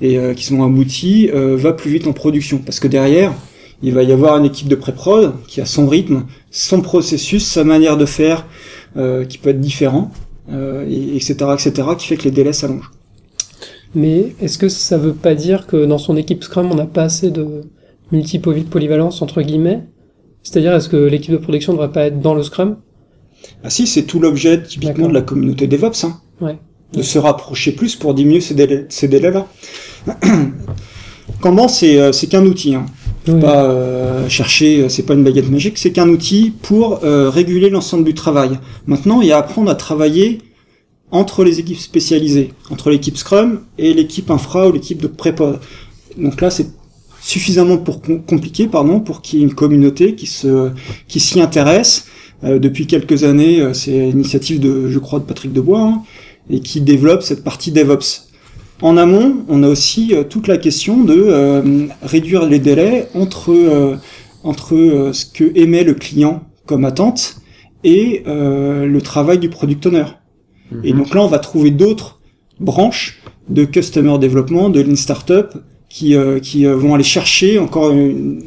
et 0.00 0.18
qui 0.34 0.44
sont 0.44 0.64
aboutis 0.64 1.28
va 1.32 1.72
plus 1.74 1.90
vite 1.90 2.06
en 2.06 2.12
production 2.12 2.58
parce 2.58 2.80
que 2.80 2.88
derrière 2.88 3.34
il 3.82 3.94
va 3.94 4.02
y 4.02 4.12
avoir 4.12 4.38
une 4.38 4.44
équipe 4.44 4.68
de 4.68 4.74
pré-prod 4.74 5.34
qui 5.46 5.60
a 5.60 5.66
son 5.66 5.88
rythme, 5.88 6.24
son 6.50 6.80
processus, 6.80 7.44
sa 7.46 7.64
manière 7.64 7.96
de 7.96 8.06
faire 8.06 8.46
qui 9.28 9.38
peut 9.38 9.50
être 9.50 9.60
différent, 9.60 10.10
et, 10.50 11.16
etc., 11.16 11.34
etc., 11.54 11.88
qui 11.98 12.06
fait 12.06 12.16
que 12.16 12.24
les 12.24 12.30
délais 12.30 12.52
s'allongent. 12.52 12.90
Mais 13.94 14.34
est-ce 14.40 14.58
que 14.58 14.68
ça 14.68 14.96
veut 14.96 15.12
pas 15.12 15.34
dire 15.34 15.66
que 15.66 15.84
dans 15.84 15.98
son 15.98 16.16
équipe 16.16 16.42
Scrum, 16.44 16.70
on 16.70 16.74
n'a 16.74 16.86
pas 16.86 17.02
assez 17.02 17.30
de 17.30 17.62
multi-polyvalence, 18.10 19.20
entre 19.20 19.42
guillemets? 19.42 19.82
C'est-à-dire, 20.42 20.74
est-ce 20.74 20.88
que 20.88 20.96
l'équipe 20.96 21.32
de 21.32 21.38
production 21.38 21.72
ne 21.72 21.78
devrait 21.78 21.92
pas 21.92 22.04
être 22.04 22.20
dans 22.20 22.34
le 22.34 22.42
Scrum? 22.42 22.76
Ah 23.62 23.70
si, 23.70 23.86
c'est 23.86 24.04
tout 24.04 24.18
l'objet 24.18 24.62
typiquement 24.62 25.08
de 25.08 25.14
la 25.14 25.22
communauté 25.22 25.66
DevOps. 25.66 26.04
Hein. 26.04 26.20
Ouais. 26.40 26.58
De 26.94 27.02
se 27.02 27.18
rapprocher 27.18 27.72
plus 27.72 27.96
pour 27.96 28.14
diminuer 28.14 28.40
ces 28.40 28.54
délais-là. 28.54 28.86
Délais 29.08 29.42
Kanban, 31.40 31.68
c'est, 31.68 31.98
euh, 31.98 32.12
c'est 32.12 32.26
qu'un 32.26 32.44
outil. 32.44 32.74
Hein. 32.74 32.86
Pas 33.24 33.64
euh, 33.64 34.28
chercher, 34.28 34.82
euh, 34.82 34.88
c'est 34.88 35.04
pas 35.04 35.14
une 35.14 35.22
baguette 35.22 35.48
magique, 35.48 35.78
c'est 35.78 35.92
qu'un 35.92 36.08
outil 36.08 36.52
pour 36.62 37.00
réguler 37.00 37.70
l'ensemble 37.70 38.04
du 38.04 38.14
travail. 38.14 38.58
Maintenant, 38.86 39.20
il 39.20 39.28
y 39.28 39.32
a 39.32 39.36
à 39.36 39.40
apprendre 39.40 39.70
à 39.70 39.74
travailler 39.74 40.38
entre 41.10 41.44
les 41.44 41.60
équipes 41.60 41.78
spécialisées, 41.78 42.52
entre 42.70 42.90
l'équipe 42.90 43.16
Scrum 43.16 43.60
et 43.78 43.92
l'équipe 43.92 44.30
infra 44.30 44.68
ou 44.68 44.72
l'équipe 44.72 45.00
de 45.00 45.06
prépod. 45.06 45.60
Donc 46.16 46.40
là, 46.40 46.50
c'est 46.50 46.68
suffisamment 47.22 47.78
pour 47.78 48.02
compliqué, 48.26 48.66
pardon, 48.66 48.98
pour 49.00 49.22
qu'il 49.22 49.38
y 49.38 49.42
ait 49.42 49.44
une 49.44 49.54
communauté 49.54 50.14
qui 50.14 50.26
se, 50.26 50.70
qui 51.06 51.20
s'y 51.20 51.40
intéresse. 51.40 52.06
Euh, 52.44 52.58
depuis 52.58 52.86
quelques 52.86 53.24
années, 53.24 53.60
euh, 53.60 53.72
c'est 53.72 53.92
l'initiative 53.92 54.58
de, 54.58 54.88
je 54.88 54.98
crois, 54.98 55.20
de 55.20 55.24
Patrick 55.24 55.52
Debois, 55.52 55.80
hein, 55.80 56.02
et 56.50 56.60
qui 56.60 56.80
développe 56.80 57.22
cette 57.22 57.44
partie 57.44 57.70
DevOps. 57.70 58.31
En 58.82 58.96
amont, 58.96 59.44
on 59.48 59.62
a 59.62 59.68
aussi 59.68 60.12
euh, 60.12 60.24
toute 60.24 60.48
la 60.48 60.58
question 60.58 61.04
de 61.04 61.88
réduire 62.02 62.46
les 62.46 62.58
délais 62.58 63.08
entre 63.14 63.98
entre 64.44 65.10
ce 65.12 65.24
que 65.24 65.56
émet 65.56 65.84
le 65.84 65.94
client 65.94 66.42
comme 66.66 66.84
attente 66.84 67.36
et 67.84 68.22
le 68.26 68.98
travail 69.00 69.38
du 69.38 69.48
product 69.48 69.86
owner. 69.86 70.04
Et 70.84 70.92
mhm. 70.92 70.98
donc 70.98 71.14
là, 71.14 71.22
on 71.22 71.28
va 71.28 71.38
trouver 71.38 71.70
d'autres 71.70 72.20
branches 72.60 73.20
de 73.48 73.64
customer 73.64 74.18
développement, 74.18 74.70
de 74.70 74.80
lean 74.80 74.96
startup, 74.96 75.48
qui, 75.88 76.16
euh, 76.16 76.38
qui 76.38 76.64
euh, 76.66 76.74
vont 76.74 76.94
aller 76.94 77.04
chercher 77.04 77.58
encore 77.58 77.90
une, 77.90 78.42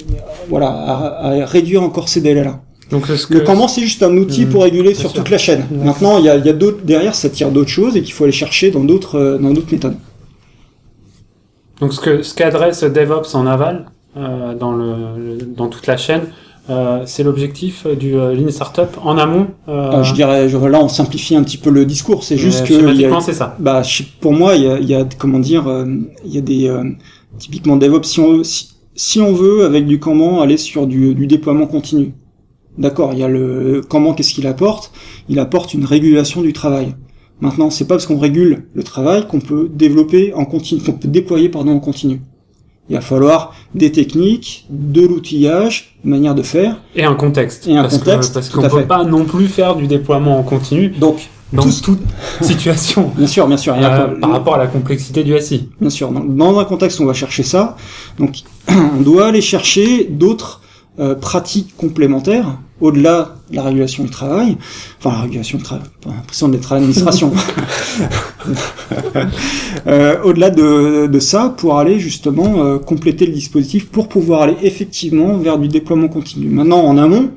voilà, 0.49 0.67
à, 0.67 1.45
réduire 1.45 1.83
encore 1.83 2.09
ces 2.09 2.21
délais-là. 2.21 2.61
Donc, 2.89 3.07
-ce 3.07 3.27
que... 3.27 3.35
Le 3.35 3.39
comment 3.41 3.67
c'est 3.67 3.81
juste 3.81 4.01
un 4.03 4.15
outil 4.17 4.45
mhm. 4.45 4.51
pour 4.51 4.63
réguler 4.63 4.93
sur 4.95 5.13
toute 5.13 5.29
la 5.29 5.37
chaîne. 5.37 5.63
Maintenant, 5.83 6.17
il 6.17 6.25
y 6.25 6.29
a, 6.29 6.37
y 6.37 6.49
a 6.49 6.53
d'autres 6.53 6.83
derrière, 6.83 7.13
ça 7.13 7.29
tire 7.29 7.51
d'autres 7.51 7.69
choses 7.69 7.95
et 7.97 8.01
qu'il 8.01 8.13
faut 8.13 8.23
aller 8.23 8.33
chercher 8.33 8.71
dans 8.71 8.83
d'autres 8.83 9.15
euh, 9.19 9.37
dans 9.37 9.51
d'autres 9.53 9.71
méthodes. 9.71 9.97
Donc 11.79 11.93
ce 11.93 11.99
que 11.99 12.21
ce 12.21 12.33
qu'adresse 12.33 12.83
DevOps 12.83 13.35
en 13.35 13.45
aval 13.45 13.85
euh, 14.17 14.53
dans 14.55 14.71
le 14.71 15.37
dans 15.57 15.67
toute 15.67 15.87
la 15.87 15.97
chaîne, 15.97 16.21
euh, 16.69 17.03
c'est 17.05 17.23
l'objectif 17.23 17.85
du 17.85 18.15
euh, 18.15 18.33
Lean 18.33 18.49
Startup 18.49 18.89
en 19.03 19.17
amont. 19.17 19.47
Euh... 19.67 19.91
Ah, 19.93 20.03
je 20.03 20.13
dirais, 20.13 20.47
là, 20.47 20.81
on 20.81 20.87
simplifie 20.87 21.35
un 21.35 21.43
petit 21.43 21.57
peu 21.57 21.69
le 21.69 21.85
discours. 21.85 22.23
C'est 22.23 22.37
juste 22.37 22.65
que, 22.65 23.19
c'est 23.21 23.33
ça. 23.33 23.55
Bah, 23.59 23.81
pour 24.21 24.33
moi, 24.33 24.55
il 24.55 24.63
y 24.63 24.69
a, 24.69 24.79
il 24.79 24.89
y 24.89 24.95
a 24.95 25.05
comment 25.17 25.39
dire, 25.39 25.67
euh, 25.67 25.85
il 26.23 26.33
y 26.33 26.37
a 26.37 26.41
des 26.41 26.73
typiquement 27.37 27.75
DevOps. 27.75 28.03
Si 28.03 28.19
on, 28.19 28.41
si, 28.95 29.21
on 29.21 29.33
veut 29.33 29.65
avec 29.65 29.85
du 29.85 29.99
Kanban 29.99 30.41
aller 30.41 30.57
sur 30.57 30.87
du, 30.87 31.13
du 31.13 31.27
déploiement 31.27 31.67
continu, 31.67 32.13
d'accord. 32.77 33.11
Il 33.13 33.19
y 33.19 33.23
a 33.23 33.27
le 33.27 33.81
Kanban, 33.87 34.13
qu'est-ce 34.13 34.33
qu'il 34.33 34.47
apporte? 34.47 34.91
Il 35.29 35.39
apporte 35.39 35.73
une 35.73 35.85
régulation 35.85 36.41
du 36.41 36.53
travail. 36.53 36.95
Maintenant, 37.41 37.69
c'est 37.69 37.85
pas 37.85 37.95
parce 37.95 38.07
qu'on 38.07 38.17
régule 38.17 38.65
le 38.73 38.83
travail 38.83 39.27
qu'on 39.27 39.41
peut 39.41 39.69
développer 39.73 40.33
en 40.33 40.45
continu, 40.45 40.81
qu'on 40.81 40.93
peut 40.93 41.07
déployer 41.07 41.49
pardon 41.49 41.71
en 41.71 41.79
continu. 41.79 42.21
Il 42.89 42.95
va 42.95 43.01
falloir 43.01 43.53
des 43.73 43.91
techniques, 43.91 44.67
de 44.69 45.01
l'outillage, 45.01 45.97
une 46.03 46.11
manière 46.11 46.35
de 46.35 46.43
faire. 46.43 46.81
Et 46.95 47.03
un 47.03 47.15
contexte. 47.15 47.67
Et 47.67 47.75
un 47.75 47.87
contexte. 47.87 48.33
parce 48.33 48.49
qu'on 48.49 48.61
ne 48.61 48.69
peut 48.69 48.85
pas 48.85 49.03
non 49.03 49.25
plus 49.25 49.47
faire 49.47 49.75
du 49.75 49.87
déploiement 49.87 50.37
en 50.37 50.43
continu. 50.43 50.89
Donc, 50.89 51.27
dans 51.51 51.63
toute 51.63 52.01
situation. 52.41 53.11
bien 53.17 53.27
sûr, 53.27 53.47
bien 53.47 53.57
sûr. 53.57 53.75
Euh, 53.75 54.19
par 54.19 54.29
rapport 54.29 54.55
à 54.55 54.59
la 54.59 54.67
complexité 54.67 55.23
du 55.23 55.37
SI. 55.39 55.69
Bien 55.81 55.89
sûr. 55.89 56.11
dans 56.11 56.59
un 56.59 56.65
contexte, 56.65 57.01
on 57.01 57.05
va 57.05 57.13
chercher 57.13 57.43
ça. 57.43 57.75
Donc, 58.19 58.43
on 58.69 59.01
doit 59.01 59.27
aller 59.27 59.41
chercher 59.41 60.05
d'autres 60.05 60.61
euh, 60.99 61.15
pratiques 61.15 61.75
complémentaires 61.75 62.59
au-delà 62.81 63.35
de 63.49 63.55
la 63.55 63.63
régulation 63.63 64.03
du 64.03 64.09
travail, 64.09 64.57
enfin 64.99 65.11
la 65.11 65.21
régulation 65.21 65.57
du 65.57 65.63
travail, 65.63 65.85
pas 66.01 66.09
l'impression 66.09 66.49
d'être 66.49 66.71
à 66.71 66.75
l'administration, 66.75 67.31
euh, 69.87 70.21
au-delà 70.23 70.49
de, 70.49 71.07
de, 71.07 71.19
ça, 71.19 71.53
pour 71.55 71.79
aller 71.79 71.99
justement 71.99 72.63
euh, 72.63 72.77
compléter 72.77 73.25
le 73.25 73.31
dispositif, 73.31 73.89
pour 73.89 74.09
pouvoir 74.09 74.41
aller 74.41 74.57
effectivement 74.61 75.37
vers 75.37 75.57
du 75.57 75.69
déploiement 75.69 76.09
continu. 76.09 76.47
Maintenant, 76.47 76.81
en 76.81 76.97
amont, 76.97 77.31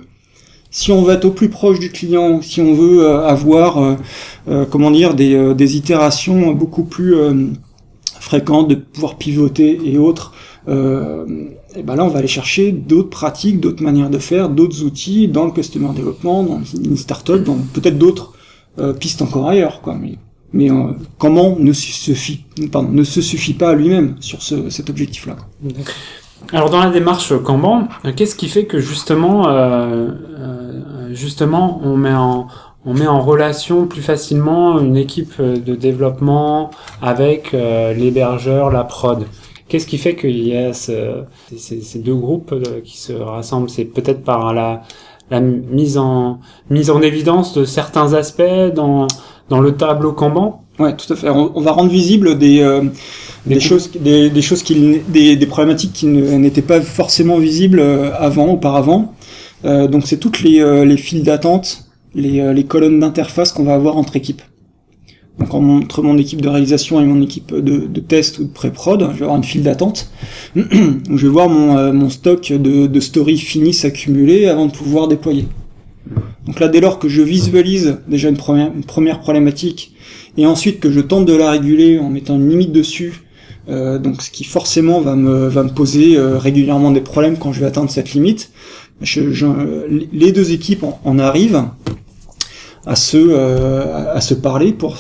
si 0.70 0.90
on 0.90 1.02
veut 1.02 1.14
être 1.14 1.24
au 1.24 1.30
plus 1.30 1.48
proche 1.48 1.78
du 1.78 1.90
client, 1.90 2.42
si 2.42 2.60
on 2.60 2.74
veut 2.74 3.06
euh, 3.06 3.26
avoir, 3.26 3.96
comment 4.70 4.90
dire, 4.90 5.14
des, 5.14 5.54
des 5.54 5.76
itérations 5.76 6.52
beaucoup 6.52 6.84
plus 6.84 7.14
fréquentes, 8.20 8.68
de 8.68 8.74
pouvoir 8.74 9.16
pivoter 9.16 9.78
et 9.84 9.98
autres, 9.98 10.32
et 11.76 11.82
ben 11.82 11.96
là 11.96 12.04
on 12.04 12.08
va 12.08 12.20
aller 12.20 12.28
chercher 12.28 12.72
d'autres 12.72 13.10
pratiques, 13.10 13.60
d'autres 13.60 13.82
manières 13.82 14.10
de 14.10 14.18
faire, 14.18 14.48
d'autres 14.48 14.82
outils 14.82 15.28
dans 15.28 15.44
le 15.44 15.50
customer 15.50 15.90
développement, 15.94 16.42
dans 16.42 16.62
une 16.64 16.96
startup, 16.96 17.42
dans 17.42 17.58
peut-être 17.74 17.98
d'autres 17.98 18.32
euh, 18.78 18.92
pistes 18.92 19.22
encore 19.22 19.48
ailleurs, 19.48 19.80
quoi. 19.80 19.94
Mais, 19.94 20.18
mais 20.52 20.70
euh, 20.70 20.92
comment 21.18 21.56
ne 21.58 21.72
se 21.72 21.92
suffit, 21.92 22.44
pardon, 22.70 22.90
ne 22.90 23.02
se 23.02 23.20
suffit 23.20 23.54
pas 23.54 23.70
à 23.70 23.74
lui-même 23.74 24.16
sur 24.20 24.40
ce, 24.40 24.70
cet 24.70 24.88
objectif-là. 24.88 25.36
Alors 26.52 26.70
dans 26.70 26.80
la 26.80 26.90
démarche 26.90 27.32
Kanban, 27.42 27.88
qu'est-ce 28.16 28.36
qui 28.36 28.48
fait 28.48 28.64
que 28.64 28.78
justement, 28.78 29.48
euh, 29.48 30.12
justement, 31.12 31.80
on 31.84 31.96
met 31.96 32.14
en 32.14 33.20
relation 33.20 33.86
plus 33.86 34.00
facilement 34.00 34.78
une 34.78 34.96
équipe 34.96 35.42
de 35.42 35.74
développement 35.74 36.70
avec 37.02 37.52
l'hébergeur, 37.52 38.70
la 38.70 38.84
prod? 38.84 39.26
Qu'est-ce 39.68 39.86
qui 39.86 39.98
fait 39.98 40.16
qu'il 40.16 40.46
y 40.46 40.56
a 40.56 40.72
ce, 40.72 41.22
ces, 41.56 41.80
ces, 41.80 41.98
deux 41.98 42.14
groupes 42.14 42.52
euh, 42.52 42.80
qui 42.82 42.98
se 42.98 43.12
rassemblent? 43.12 43.68
C'est 43.68 43.84
peut-être 43.84 44.22
par 44.24 44.54
la, 44.54 44.82
la 45.30 45.40
mise 45.40 45.98
en 45.98 46.40
mise 46.70 46.90
en 46.90 47.02
évidence 47.02 47.54
de 47.54 47.64
certains 47.64 48.14
aspects 48.14 48.72
dans 48.74 49.06
dans 49.48 49.60
le 49.60 49.72
tableau 49.72 50.12
Kanban? 50.12 50.62
Ouais, 50.78 50.94
tout 50.94 51.12
à 51.12 51.16
fait. 51.16 51.28
On, 51.28 51.60
va 51.60 51.72
rendre 51.72 51.90
visible 51.90 52.38
des 52.38 52.60
euh, 52.60 52.84
des, 53.46 53.58
choses 53.58 53.90
des, 53.98 54.30
des, 54.30 54.42
choses 54.42 54.62
qui 54.62 55.00
des, 55.08 55.34
des 55.34 55.46
problématiques 55.46 55.92
qui 55.92 56.06
n'étaient 56.06 56.62
pas 56.62 56.80
forcément 56.80 57.38
visibles 57.38 57.80
euh, 57.80 58.12
avant 58.16 58.46
auparavant. 58.46 59.14
Euh, 59.64 59.88
donc 59.88 60.06
c'est 60.06 60.18
toutes 60.18 60.42
les 60.42 60.84
les 60.84 60.96
files 60.96 61.24
d'attente, 61.24 61.84
les 62.14 62.54
les 62.54 62.64
colonnes 62.64 63.00
d'interface 63.00 63.52
qu'on 63.52 63.64
va 63.64 63.74
avoir 63.74 63.96
entre 63.96 64.14
équipes. 64.14 64.42
Donc 65.38 65.54
entre 65.54 66.02
mon 66.02 66.18
équipe 66.18 66.40
de 66.40 66.48
réalisation 66.48 67.00
et 67.00 67.04
mon 67.04 67.22
équipe 67.22 67.54
de, 67.54 68.00
test 68.00 68.40
ou 68.40 68.44
de 68.44 68.48
pré-prod, 68.48 69.10
je 69.12 69.18
vais 69.18 69.22
avoir 69.22 69.36
une 69.36 69.44
file 69.44 69.62
d'attente. 69.62 70.10
je 70.56 71.16
vais 71.16 71.28
voir 71.28 71.48
mon, 71.48 71.76
euh, 71.76 71.92
mon 71.92 72.10
stock 72.10 72.52
de, 72.52 72.86
de 72.86 73.00
stories 73.00 73.38
finis 73.38 73.72
s'accumuler 73.72 74.46
avant 74.46 74.66
de 74.66 74.72
pouvoir 74.72 75.06
déployer. 75.06 75.46
Donc 76.46 76.60
là, 76.60 76.68
dès 76.68 76.80
lors 76.80 76.98
que 76.98 77.08
je 77.08 77.20
visualise 77.20 77.98
déjà 78.08 78.30
une 78.30 78.36
première, 78.36 79.20
problématique, 79.20 79.92
et 80.36 80.46
ensuite 80.46 80.80
que 80.80 80.90
je 80.90 81.00
tente 81.00 81.26
de 81.26 81.34
la 81.34 81.50
réguler 81.50 81.98
en 81.98 82.08
mettant 82.08 82.36
une 82.36 82.48
limite 82.48 82.72
dessus, 82.72 83.22
euh, 83.68 83.98
donc 83.98 84.22
ce 84.22 84.30
qui 84.30 84.44
forcément 84.44 85.00
va 85.00 85.14
me, 85.14 85.48
va 85.48 85.62
me 85.62 85.68
poser 85.68 86.16
euh, 86.16 86.38
régulièrement 86.38 86.90
des 86.90 87.02
problèmes 87.02 87.36
quand 87.36 87.52
je 87.52 87.60
vais 87.60 87.66
atteindre 87.66 87.90
cette 87.90 88.12
limite, 88.12 88.50
les 90.12 90.32
deux 90.32 90.52
équipes 90.52 90.84
en, 91.04 91.18
arrivent 91.18 91.64
à 92.86 92.96
se, 92.96 93.18
euh, 93.18 94.14
à 94.14 94.20
se 94.22 94.32
parler 94.32 94.72
pour 94.72 94.96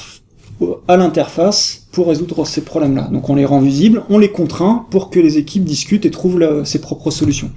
à 0.88 0.96
l'interface 0.96 1.86
pour 1.92 2.08
résoudre 2.08 2.44
ces 2.46 2.62
problèmes-là. 2.62 3.08
Donc 3.12 3.28
on 3.30 3.34
les 3.34 3.44
rend 3.44 3.60
visibles, 3.60 4.02
on 4.10 4.18
les 4.18 4.30
contraint 4.30 4.86
pour 4.90 5.10
que 5.10 5.20
les 5.20 5.38
équipes 5.38 5.64
discutent 5.64 6.06
et 6.06 6.10
trouvent 6.10 6.64
ses 6.64 6.80
propres 6.80 7.10
solutions. 7.10 7.50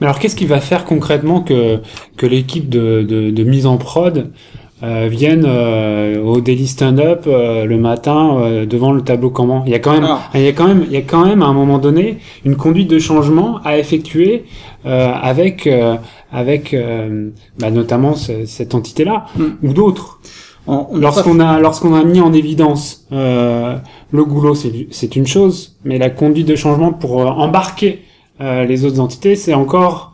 Mais 0.00 0.06
alors 0.06 0.18
qu'est-ce 0.18 0.36
qui 0.36 0.46
va 0.46 0.60
faire 0.60 0.84
concrètement 0.84 1.40
que, 1.40 1.80
que 2.16 2.26
l'équipe 2.26 2.68
de, 2.68 3.02
de, 3.02 3.30
de, 3.30 3.44
mise 3.44 3.66
en 3.66 3.78
prod 3.78 4.30
euh, 4.82 5.08
vienne 5.10 5.44
euh, 5.46 6.20
au 6.22 6.40
daily 6.40 6.66
stand-up 6.66 7.24
euh, 7.26 7.64
le 7.64 7.78
matin 7.78 8.36
euh, 8.36 8.66
devant 8.66 8.92
le 8.92 9.02
tableau 9.02 9.30
comment 9.30 9.62
il 9.64 9.70
y 9.70 9.74
a 9.76 9.78
quand 9.78 9.92
même 9.92 10.06
ah. 10.06 10.22
il 10.34 10.40
y 10.40 10.48
a 10.48 10.52
quand 10.52 10.66
même 10.66 10.84
il 10.86 10.92
y 10.92 10.96
a 10.96 11.02
quand 11.02 11.24
même 11.24 11.40
à 11.42 11.46
un 11.46 11.52
moment 11.52 11.78
donné 11.78 12.18
une 12.44 12.56
conduite 12.56 12.88
de 12.88 12.98
changement 12.98 13.60
à 13.64 13.78
effectuer 13.78 14.44
euh, 14.84 15.12
avec 15.12 15.68
avec 16.32 16.76
bah, 17.58 17.70
notamment 17.70 18.14
cette 18.14 18.74
entité 18.74 19.04
là 19.04 19.26
hmm. 19.36 19.44
ou 19.62 19.72
d'autres 19.72 20.18
Lorsqu'on 20.66 21.40
a 21.40 21.58
lorsqu'on 21.58 21.94
a 21.94 22.04
mis 22.04 22.20
en 22.20 22.32
évidence 22.32 23.06
euh, 23.10 23.76
le 24.12 24.24
goulot, 24.24 24.54
c'est 24.54 25.16
une 25.16 25.26
chose, 25.26 25.76
mais 25.84 25.98
la 25.98 26.08
conduite 26.08 26.46
de 26.46 26.54
changement 26.54 26.92
pour 26.92 27.20
euh, 27.20 27.26
embarquer 27.26 28.02
euh, 28.40 28.64
les 28.64 28.84
autres 28.84 29.00
entités, 29.00 29.34
c'est 29.34 29.54
encore 29.54 30.12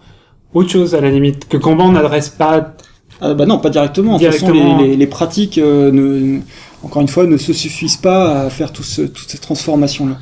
autre 0.55 0.71
chose 0.71 0.95
à 0.95 1.01
la 1.01 1.11
limite 1.11 1.49
que 1.49 1.57
Kanban 1.57 1.93
n'adresse 1.93 2.31
pas. 2.31 2.75
Ah, 3.21 3.35
bah 3.35 3.47
non, 3.47 3.59
pas 3.59 3.71
directement. 3.71 4.17
directement. 4.17 4.49
De 4.49 4.55
toute 4.55 4.65
façon, 4.67 4.83
les, 4.85 4.97
les, 4.97 5.07
pratiques, 5.07 5.59
euh, 5.59 5.91
ne, 5.91 6.41
encore 6.85 7.03
une 7.03 7.09
fois, 7.09 7.27
ne 7.27 7.37
se 7.37 7.53
suffisent 7.53 7.97
pas 7.97 8.43
à 8.43 8.51
faire 8.51 8.73
tout 8.73 8.85
ce, 8.85 9.03
toute 9.03 9.29
cette 9.29 9.41
transformation-là. 9.41 10.17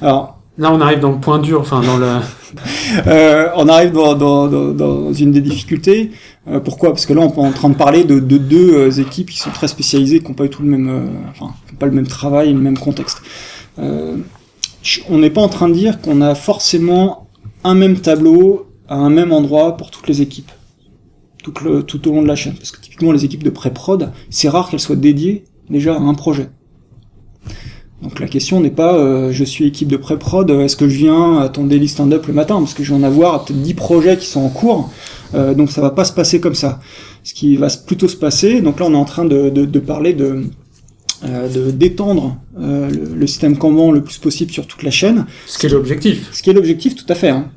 Alors, 0.00 0.39
Là, 0.60 0.70
on 0.74 0.80
arrive 0.82 1.00
dans 1.00 1.12
le 1.12 1.18
point 1.18 1.38
dur, 1.38 1.62
enfin 1.62 1.80
dans 1.80 1.96
le. 1.96 2.06
euh, 3.06 3.48
on 3.56 3.66
arrive 3.66 3.92
dans, 3.92 5.10
une 5.14 5.32
des 5.32 5.40
difficultés. 5.40 6.10
Euh, 6.48 6.60
pourquoi? 6.60 6.90
Parce 6.90 7.06
que 7.06 7.14
là, 7.14 7.22
on 7.22 7.32
est 7.32 7.38
en 7.48 7.52
train 7.52 7.70
de 7.70 7.76
parler 7.76 8.04
de, 8.04 8.20
de 8.20 8.36
deux 8.36 8.74
euh, 8.74 8.90
équipes 8.90 9.30
qui 9.30 9.38
sont 9.38 9.48
très 9.48 9.68
spécialisées, 9.68 10.20
qui 10.20 10.28
n'ont 10.28 10.34
pas 10.34 10.42
du 10.42 10.50
tout 10.50 10.62
le 10.62 10.68
même, 10.68 11.12
enfin, 11.30 11.54
pas 11.78 11.86
le 11.86 11.92
même 11.92 12.06
travail, 12.06 12.52
le 12.52 12.58
même 12.60 12.76
contexte. 12.76 13.22
On 13.78 15.18
n'est 15.18 15.30
pas 15.30 15.40
en 15.40 15.48
train 15.48 15.66
de 15.66 15.72
dire 15.72 15.98
qu'on 15.98 16.20
a 16.20 16.34
forcément 16.34 17.30
un 17.64 17.74
même 17.74 17.98
tableau 17.98 18.66
à 18.86 18.96
un 18.96 19.08
même 19.08 19.32
endroit 19.32 19.78
pour 19.78 19.90
toutes 19.90 20.08
les 20.08 20.20
équipes, 20.20 20.52
tout, 21.42 21.54
le, 21.64 21.84
tout 21.84 22.06
au 22.06 22.12
long 22.12 22.20
de 22.20 22.28
la 22.28 22.36
chaîne. 22.36 22.52
Parce 22.56 22.70
que 22.70 22.82
typiquement, 22.82 23.12
les 23.12 23.24
équipes 23.24 23.44
de 23.44 23.50
pré-prod, 23.50 24.12
c'est 24.28 24.50
rare 24.50 24.68
qu'elles 24.68 24.80
soient 24.80 24.94
dédiées 24.94 25.44
déjà 25.70 25.94
à 25.94 26.00
un 26.00 26.12
projet. 26.12 26.50
Donc 28.02 28.18
la 28.18 28.28
question 28.28 28.60
n'est 28.60 28.70
pas 28.70 28.96
euh, 28.96 29.30
je 29.30 29.44
suis 29.44 29.66
équipe 29.66 29.88
de 29.88 29.96
pré-prod, 29.98 30.50
euh, 30.50 30.64
est-ce 30.64 30.76
que 30.76 30.88
je 30.88 30.96
viens 30.96 31.38
à 31.38 31.48
ton 31.50 31.64
daily 31.64 31.86
stand-up 31.86 32.26
le 32.26 32.32
matin? 32.32 32.56
Parce 32.58 32.72
que 32.72 32.82
je 32.82 32.94
vais 32.94 32.98
en 33.00 33.02
avoir 33.02 33.44
peut-être 33.44 33.60
10 33.60 33.74
projets 33.74 34.16
qui 34.16 34.26
sont 34.26 34.40
en 34.40 34.48
cours, 34.48 34.90
euh, 35.34 35.52
donc 35.54 35.70
ça 35.70 35.82
va 35.82 35.90
pas 35.90 36.04
se 36.04 36.12
passer 36.12 36.40
comme 36.40 36.54
ça. 36.54 36.80
Ce 37.24 37.34
qui 37.34 37.56
va 37.56 37.68
plutôt 37.86 38.08
se 38.08 38.16
passer, 38.16 38.62
donc 38.62 38.80
là 38.80 38.86
on 38.88 38.92
est 38.94 38.96
en 38.96 39.04
train 39.04 39.26
de, 39.26 39.50
de, 39.50 39.66
de 39.66 39.78
parler 39.80 40.14
de 40.14 40.44
euh, 41.24 41.48
de- 41.50 41.70
d'étendre 41.70 42.38
euh, 42.58 42.88
le, 42.88 43.14
le 43.16 43.26
système 43.26 43.58
Kanban 43.58 43.90
le 43.92 44.02
plus 44.02 44.16
possible 44.16 44.50
sur 44.50 44.66
toute 44.66 44.82
la 44.82 44.90
chaîne, 44.90 45.26
Ce 45.46 45.58
qui 45.58 45.66
est 45.66 45.68
l'objectif. 45.68 46.30
ce 46.32 46.42
qui 46.42 46.48
est 46.48 46.54
l'objectif 46.54 46.94
tout 46.96 47.04
à 47.10 47.14
fait. 47.14 47.28
Hein. 47.28 47.50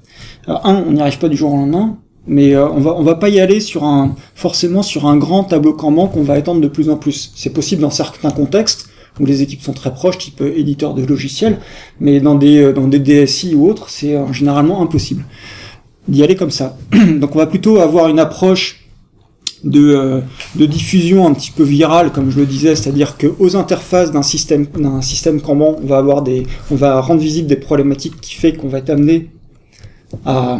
Alors, 0.46 0.68
un, 0.68 0.84
on 0.86 0.92
n'y 0.92 1.00
arrive 1.02 1.20
pas 1.20 1.30
du 1.30 1.38
jour 1.38 1.54
au 1.54 1.56
lendemain, 1.56 1.98
mais 2.28 2.54
euh, 2.54 2.68
on 2.68 2.82
va 2.82 2.94
on 2.98 3.04
va 3.04 3.16
pas 3.16 3.30
y 3.30 3.40
aller 3.40 3.62
sur 3.62 3.86
un 3.86 4.14
forcément 4.36 4.82
sur 4.84 5.06
un 5.08 5.16
grand 5.16 5.46
tableau 5.46 5.72
Kanban 5.72 6.08
qu'on 6.08 6.24
va 6.24 6.38
étendre 6.38 6.60
de 6.60 6.68
plus 6.68 6.90
en 6.90 6.98
plus. 6.98 7.32
C'est 7.38 7.52
possible 7.52 7.82
dans 7.82 7.90
certains 7.90 8.32
contextes 8.32 8.90
où 9.20 9.26
les 9.26 9.42
équipes 9.42 9.62
sont 9.62 9.74
très 9.74 9.94
proches, 9.94 10.18
type 10.18 10.42
euh, 10.42 10.58
éditeur 10.58 10.94
de 10.94 11.04
logiciels, 11.04 11.60
mais 12.00 12.20
dans 12.20 12.36
des 12.36 12.62
euh, 12.62 12.74
dans 12.74 12.88
des 12.88 13.00
DSI 13.00 13.56
ou 13.56 13.68
autres, 13.70 13.90
c'est 13.90 14.16
euh, 14.16 14.32
généralement 14.34 14.82
impossible 14.82 15.26
d'y 16.08 16.24
aller 16.24 16.36
comme 16.36 16.52
ça. 16.52 16.78
Donc 17.20 17.36
on 17.36 17.40
va 17.40 17.48
plutôt 17.48 17.80
avoir 17.80 18.10
une 18.10 18.20
approche 18.20 18.80
de, 19.64 20.22
de 20.56 20.66
diffusion 20.66 21.26
un 21.26 21.34
petit 21.34 21.52
peu 21.52 21.64
virale, 21.64 22.12
comme 22.12 22.30
je 22.30 22.38
le 22.38 22.46
disais, 22.46 22.76
c'est-à-dire 22.76 23.16
que 23.16 23.28
aux 23.40 23.56
interfaces 23.56 24.12
d'un 24.12 24.22
système 24.22 24.66
d'un 24.66 25.02
système 25.02 25.40
on 25.48 25.80
va 25.86 25.98
avoir 25.98 26.22
des, 26.22 26.46
on 26.70 26.76
va 26.76 27.00
rendre 27.00 27.22
visible 27.22 27.48
des 27.48 27.56
problématiques 27.56 28.20
qui 28.20 28.36
fait 28.36 28.54
qu'on 28.54 28.68
va 28.68 28.80
être 28.80 28.90
amené 28.90 29.30
à 30.26 30.60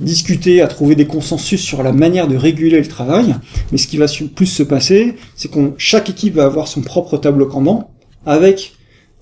discuter, 0.00 0.60
à 0.60 0.68
trouver 0.68 0.94
des 0.94 1.06
consensus 1.06 1.60
sur 1.60 1.82
la 1.82 1.92
manière 1.92 2.28
de 2.28 2.36
réguler 2.36 2.78
le 2.78 2.86
travail. 2.86 3.34
Mais 3.72 3.78
ce 3.78 3.86
qui 3.86 3.96
va 3.96 4.06
plus 4.34 4.46
se 4.46 4.62
passer, 4.62 5.16
c'est 5.34 5.50
qu'on 5.50 5.74
chaque 5.78 6.10
équipe 6.10 6.34
va 6.34 6.44
avoir 6.44 6.68
son 6.68 6.82
propre 6.82 7.16
tableau 7.16 7.46
Kanban 7.46 7.90
avec 8.24 8.74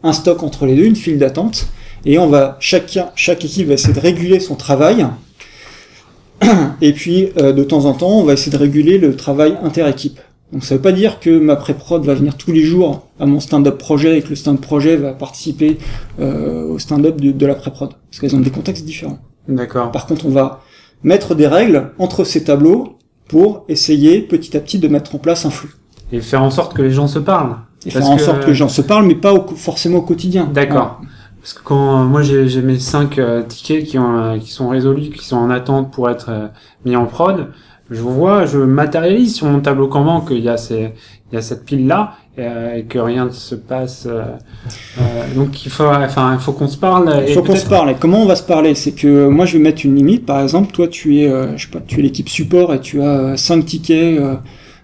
un 0.03 0.13
stock 0.13 0.43
entre 0.43 0.67
les 0.67 0.77
deux, 0.77 0.85
une 0.85 0.97
file 0.97 1.19
d'attente, 1.19 1.69
et 2.05 2.19
on 2.19 2.27
va 2.29 2.57
chacun, 2.61 3.11
chaque 3.15 3.45
équipe 3.45 3.69
va 3.69 3.75
essayer 3.75 3.95
de 3.95 4.01
réguler 4.01 4.41
son 4.41 4.55
travail. 4.55 5.07
Et 6.81 6.93
puis, 6.93 7.29
euh, 7.39 7.53
de 7.53 7.65
temps 7.65 7.87
en 7.87 7.95
temps, 7.95 8.19
on 8.19 8.25
va 8.25 8.35
essayer 8.35 8.53
de 8.53 8.59
réguler 8.59 8.99
le 8.99 9.17
travail 9.17 9.57
inter-équipe. 9.63 10.21
Donc 10.53 10.65
ça 10.65 10.77
veut 10.77 10.83
pas 10.83 10.93
dire 10.93 11.21
que 11.21 11.39
ma 11.39 11.57
pré-prod 11.57 12.05
va 12.05 12.15
venir 12.15 12.37
tous 12.37 12.53
les 12.53 12.63
jours 12.63 13.09
à 13.19 13.27
mon 13.27 13.41
stand-up 13.41 13.79
projet 13.79 14.19
et 14.19 14.23
que 14.23 14.29
le 14.29 14.37
stand 14.37 14.61
projet 14.61 14.97
va 14.97 15.13
participer 15.13 15.79
euh, 16.21 16.69
au 16.69 16.79
stand-up 16.79 17.21
de 17.21 17.47
la 17.47 17.55
pré-prod. 17.55 17.91
Parce 18.11 18.21
qu'elles 18.21 18.37
ont 18.37 18.41
des 18.41 18.51
contextes 18.51 18.85
différents. 18.85 19.19
D'accord. 19.49 19.91
Par 19.93 20.07
contre, 20.07 20.27
on 20.27 20.31
va 20.31 20.61
mettre 21.03 21.35
des 21.35 21.47
règles 21.47 21.93
entre 21.99 22.25
ces 22.25 22.45
tableaux 22.45 22.99
pour 23.29 23.65
essayer 23.69 24.21
petit 24.23 24.57
à 24.57 24.61
petit 24.61 24.79
de 24.79 24.89
mettre 24.89 25.15
en 25.15 25.19
place 25.19 25.45
un 25.47 25.51
flux. 25.51 25.71
Et 26.13 26.21
faire 26.21 26.43
en 26.43 26.51
sorte 26.51 26.75
que 26.75 26.83
les 26.83 26.91
gens 26.91 27.09
se 27.09 27.19
parlent. 27.19 27.57
Et 27.87 27.91
Parce 27.91 28.05
faire 28.05 28.11
en 28.15 28.17
que- 28.17 28.23
sorte 28.23 28.41
que 28.41 28.47
les 28.49 28.55
gens 28.55 28.69
se 28.69 28.83
parlent, 28.83 29.07
mais 29.07 29.15
pas 29.15 29.33
au- 29.35 29.47
forcément 29.57 29.99
au 29.99 30.03
quotidien. 30.03 30.49
D'accord. 30.53 31.01
Parce 31.41 31.53
que 31.53 31.63
quand 31.63 32.01
euh, 32.01 32.05
moi 32.05 32.23
j'ai 32.23 32.49
j'ai 32.49 32.63
mes 32.63 32.79
cinq 32.79 33.19
euh, 33.19 33.43
tickets 33.43 33.85
qui 33.85 33.99
ont 33.99 34.17
euh, 34.17 34.39
qui 34.39 34.51
sont 34.51 34.69
résolus, 34.69 35.11
qui 35.11 35.27
sont 35.27 35.37
en 35.37 35.51
attente 35.51 35.93
pour 35.93 36.09
être 36.09 36.27
euh, 36.31 36.47
mis 36.87 36.97
en 36.97 37.05
prod, 37.05 37.49
je 37.95 38.01
vois, 38.01 38.47
je 38.47 38.59
matérialise 38.59 39.37
sur 39.37 39.47
mon 39.47 39.61
tableau 39.61 39.89
Kanban 39.89 40.21
qu'il 40.23 40.41
y 40.41 40.49
a 40.49 40.57
ces 40.57 40.93
il 41.33 41.37
y 41.37 41.39
a 41.39 41.43
cette 41.43 41.65
pile 41.65 41.87
là 41.87 42.15
et, 42.39 42.85
que 42.85 42.99
rien 42.99 43.27
ne 43.27 43.31
se 43.31 43.55
passe. 43.55 44.07
euh, 44.09 44.23
euh, 45.01 45.35
donc 45.35 45.65
il 45.65 45.71
faut 45.71 45.85
enfin 45.85 46.35
il 46.35 46.41
faut 46.41 46.53
qu'on 46.53 46.69
se 46.69 46.77
parle. 46.77 47.13
Il 47.25 47.31
et 47.31 47.35
faut 47.35 47.43
qu'on 47.43 47.57
se 47.57 47.67
parle. 47.67 47.91
Et 47.91 47.95
comment 47.95 48.23
on 48.23 48.27
va 48.27 48.37
se 48.37 48.43
parler? 48.43 48.75
C'est 48.75 48.93
que 48.93 49.29
moi, 49.29 49.47
je 49.47 49.57
vais 49.57 49.63
mettre 49.63 49.85
une 49.85 49.97
limite. 49.97 50.27
Par 50.27 50.41
exemple, 50.41 50.73
toi, 50.73 50.87
tu 50.89 51.19
es, 51.19 51.29
euh, 51.29 51.57
je 51.57 51.65
sais 51.65 51.73
pas, 51.73 51.81
tu 51.85 52.01
es 52.01 52.03
l'équipe 52.03 52.29
support 52.29 52.73
et 52.75 52.81
tu 52.81 53.03
as 53.03 53.07
euh, 53.07 53.37
cinq 53.37 53.67
tickets 53.67 54.19
euh, 54.21 54.35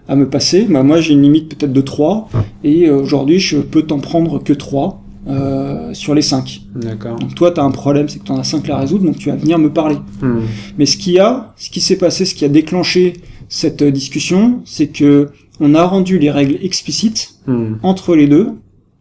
à 0.07 0.15
me 0.15 0.29
passer. 0.29 0.67
Bah, 0.69 0.83
moi, 0.83 0.99
j'ai 0.99 1.13
une 1.13 1.21
limite 1.21 1.55
peut-être 1.55 1.73
de 1.73 1.81
3 1.81 2.29
et 2.63 2.87
euh, 2.87 2.97
aujourd'hui, 2.97 3.39
je 3.39 3.57
peux 3.57 3.83
t'en 3.83 3.99
prendre 3.99 4.43
que 4.43 4.53
3 4.53 5.00
euh, 5.27 5.93
sur 5.93 6.13
les 6.13 6.21
5 6.21 6.61
D'accord. 6.75 7.17
Donc 7.19 7.35
toi, 7.35 7.51
tu 7.51 7.59
as 7.59 7.63
un 7.63 7.71
problème, 7.71 8.09
c'est 8.09 8.19
que 8.19 8.25
tu 8.25 8.31
en 8.31 8.39
as 8.39 8.43
5 8.43 8.69
à 8.69 8.77
résoudre, 8.77 9.05
donc 9.05 9.17
tu 9.17 9.29
vas 9.29 9.35
venir 9.35 9.59
me 9.59 9.71
parler. 9.71 9.97
Hmm. 10.21 10.41
Mais 10.77 10.85
ce 10.85 10.97
qui 10.97 11.19
a, 11.19 11.53
ce 11.57 11.69
qui 11.69 11.81
s'est 11.81 11.97
passé, 11.97 12.25
ce 12.25 12.35
qui 12.35 12.45
a 12.45 12.49
déclenché 12.49 13.13
cette 13.49 13.81
euh, 13.81 13.91
discussion, 13.91 14.61
c'est 14.65 14.87
que 14.87 15.29
on 15.59 15.75
a 15.75 15.85
rendu 15.85 16.17
les 16.17 16.31
règles 16.31 16.57
explicites 16.63 17.31
Hmm. 17.47 17.77
entre 17.81 18.15
les 18.15 18.27
deux. 18.27 18.49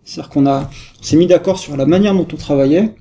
C'est-à-dire 0.05 0.31
qu'on 0.31 0.47
a, 0.47 0.71
on 0.99 1.03
s'est 1.03 1.17
mis 1.17 1.27
d'accord 1.27 1.59
sur 1.59 1.77
la 1.77 1.85
manière 1.85 2.15
dont 2.15 2.27
on 2.33 2.37
travaillait, 2.37 2.95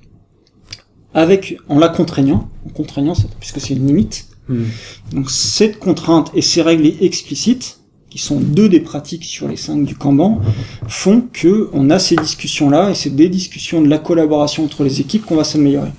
avec, 1.14 1.56
en 1.68 1.78
la 1.78 1.88
contraignant, 1.88 2.50
en 2.66 2.68
contraignant, 2.70 3.14
puisque 3.40 3.60
c'est 3.60 3.74
une 3.74 3.86
limite. 3.86 4.28
Hmm. 4.48 4.64
Donc 5.12 5.30
cette 5.30 5.78
contrainte 5.78 6.30
et 6.34 6.42
ces 6.42 6.60
règles 6.60 6.92
explicites, 7.00 7.79
qui 8.10 8.18
sont 8.18 8.40
deux 8.40 8.68
des 8.68 8.80
pratiques 8.80 9.24
sur 9.24 9.48
les 9.48 9.56
cinq 9.56 9.84
du 9.84 9.94
Kanban, 9.96 10.40
font 10.88 11.22
que 11.32 11.70
on 11.72 11.88
a 11.90 11.98
ces 11.98 12.16
discussions-là, 12.16 12.90
et 12.90 12.94
c'est 12.94 13.14
des 13.14 13.28
discussions 13.28 13.80
de 13.80 13.88
la 13.88 13.98
collaboration 13.98 14.64
entre 14.64 14.82
les 14.84 15.00
équipes 15.00 15.24
qu'on 15.24 15.36
va 15.36 15.44
s'améliorer. 15.44 15.92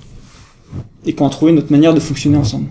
Et 1.06 1.14
qu'on 1.14 1.24
va 1.24 1.30
trouver 1.30 1.52
notre 1.52 1.72
manière 1.72 1.94
de 1.94 2.00
fonctionner 2.00 2.36
ensemble. 2.36 2.68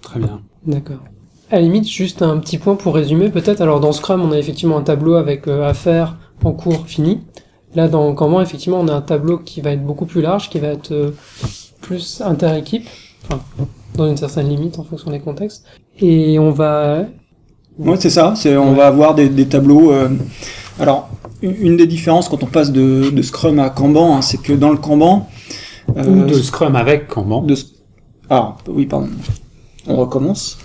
Très 0.00 0.18
bien. 0.18 0.40
D'accord. 0.66 1.04
À 1.50 1.56
la 1.56 1.62
limite, 1.62 1.88
juste 1.88 2.22
un 2.22 2.38
petit 2.38 2.58
point 2.58 2.74
pour 2.74 2.94
résumer, 2.94 3.28
peut-être. 3.28 3.60
Alors, 3.60 3.80
dans 3.80 3.92
Scrum, 3.92 4.22
on 4.22 4.32
a 4.32 4.38
effectivement 4.38 4.78
un 4.78 4.82
tableau 4.82 5.14
avec 5.14 5.46
euh, 5.46 5.68
affaires 5.68 6.16
en 6.42 6.52
cours 6.52 6.86
fini. 6.86 7.20
Là, 7.74 7.88
dans 7.88 8.12
Kanban, 8.14 8.40
effectivement, 8.40 8.80
on 8.80 8.88
a 8.88 8.94
un 8.94 9.02
tableau 9.02 9.38
qui 9.38 9.60
va 9.60 9.70
être 9.70 9.84
beaucoup 9.84 10.06
plus 10.06 10.22
large, 10.22 10.48
qui 10.48 10.58
va 10.58 10.68
être 10.68 10.92
euh, 10.92 11.10
plus 11.80 12.20
inter-équipe, 12.20 12.88
enfin, 13.24 13.40
dans 13.94 14.08
une 14.08 14.16
certaine 14.16 14.48
limite 14.48 14.78
en 14.78 14.84
fonction 14.84 15.10
des 15.10 15.20
contextes. 15.20 15.64
Et 15.98 16.38
on 16.38 16.50
va... 16.50 17.04
Ouais, 17.80 17.96
c'est 17.98 18.10
ça. 18.10 18.34
C'est, 18.36 18.56
on 18.56 18.70
Ouais. 18.70 18.76
va 18.76 18.86
avoir 18.86 19.14
des, 19.14 19.28
des 19.28 19.46
tableaux. 19.46 19.92
euh, 19.92 20.08
alors, 20.78 21.08
une 21.42 21.76
des 21.76 21.86
différences 21.86 22.28
quand 22.28 22.42
on 22.42 22.46
passe 22.46 22.70
de, 22.72 23.10
de 23.10 23.22
Scrum 23.22 23.58
à 23.58 23.70
Kanban, 23.70 24.16
hein, 24.16 24.22
c'est 24.22 24.40
que 24.42 24.52
dans 24.52 24.70
le 24.70 24.76
Kanban, 24.76 25.28
euh, 25.96 26.04
Ou 26.06 26.24
de 26.26 26.34
Scrum 26.34 26.76
avec 26.76 27.08
Kanban. 27.08 27.42
de 27.42 27.54
ah 28.28 28.56
oui 28.68 28.86
pardon 28.86 29.08
on 29.88 29.96
recommence 29.96 30.58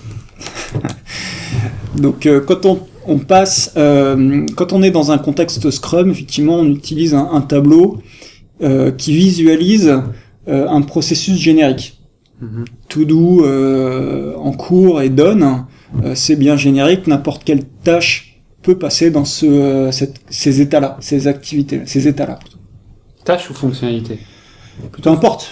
donc 1.95 2.25
euh, 2.25 2.41
quand 2.41 2.65
on, 2.65 2.79
on 3.07 3.17
passe 3.17 3.73
euh, 3.77 4.45
quand 4.55 4.73
on 4.73 4.83
est 4.83 4.91
dans 4.91 5.11
un 5.11 5.17
contexte 5.17 5.69
Scrum 5.71 6.11
effectivement 6.11 6.55
on 6.55 6.65
utilise 6.67 7.13
un, 7.13 7.29
un 7.31 7.41
tableau 7.41 7.97
euh, 8.61 8.91
qui 8.91 9.15
visualise 9.15 9.93
euh, 10.47 10.67
un 10.67 10.81
processus 10.81 11.37
générique 11.39 11.97
to 12.89 13.05
do 13.05 13.43
euh, 13.45 14.35
en 14.37 14.51
cours 14.51 15.01
et 15.01 15.09
done 15.09 15.43
euh, 15.43 15.55
c'est 16.13 16.35
bien 16.35 16.57
générique 16.57 17.07
n'importe 17.07 17.43
quelle 17.43 17.63
tâche 17.83 18.35
peut 18.61 18.77
passer 18.77 19.09
dans 19.11 19.25
ce 19.25 19.45
euh, 19.45 19.91
cette- 19.91 20.21
ces 20.29 20.61
états 20.61 20.79
là 20.79 20.97
ces 20.99 21.27
activités 21.27 21.81
ces 21.85 22.07
états 22.07 22.25
là 22.27 22.39
Tâche 23.23 23.49
ou 23.49 23.53
fonctionnalité. 23.55 24.19
peu 25.01 25.09
importe. 25.09 25.49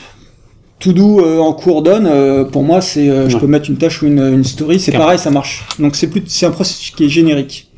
To 0.79 0.91
do 0.93 1.21
euh, 1.21 1.39
en 1.39 1.53
cours 1.53 1.81
donne, 1.81 2.05
euh, 2.07 2.43
pour 2.43 2.61
moi, 2.61 2.81
c'est, 2.81 3.09
euh, 3.09 3.29
je 3.29 3.37
peux 3.37 3.47
mettre 3.47 3.69
une 3.69 3.77
tâche 3.77 4.03
ou 4.03 4.05
une, 4.07 4.19
une 4.19 4.43
story, 4.43 4.79
c'est 4.81 4.91
pareil, 4.91 5.17
ça 5.17 5.31
marche. 5.31 5.65
Donc 5.79 5.95
c'est 5.95 6.07
plus, 6.07 6.21
c'est 6.27 6.45
un 6.45 6.51
processus 6.51 6.91
qui 6.91 7.05
est 7.05 7.09
générique. 7.09 7.71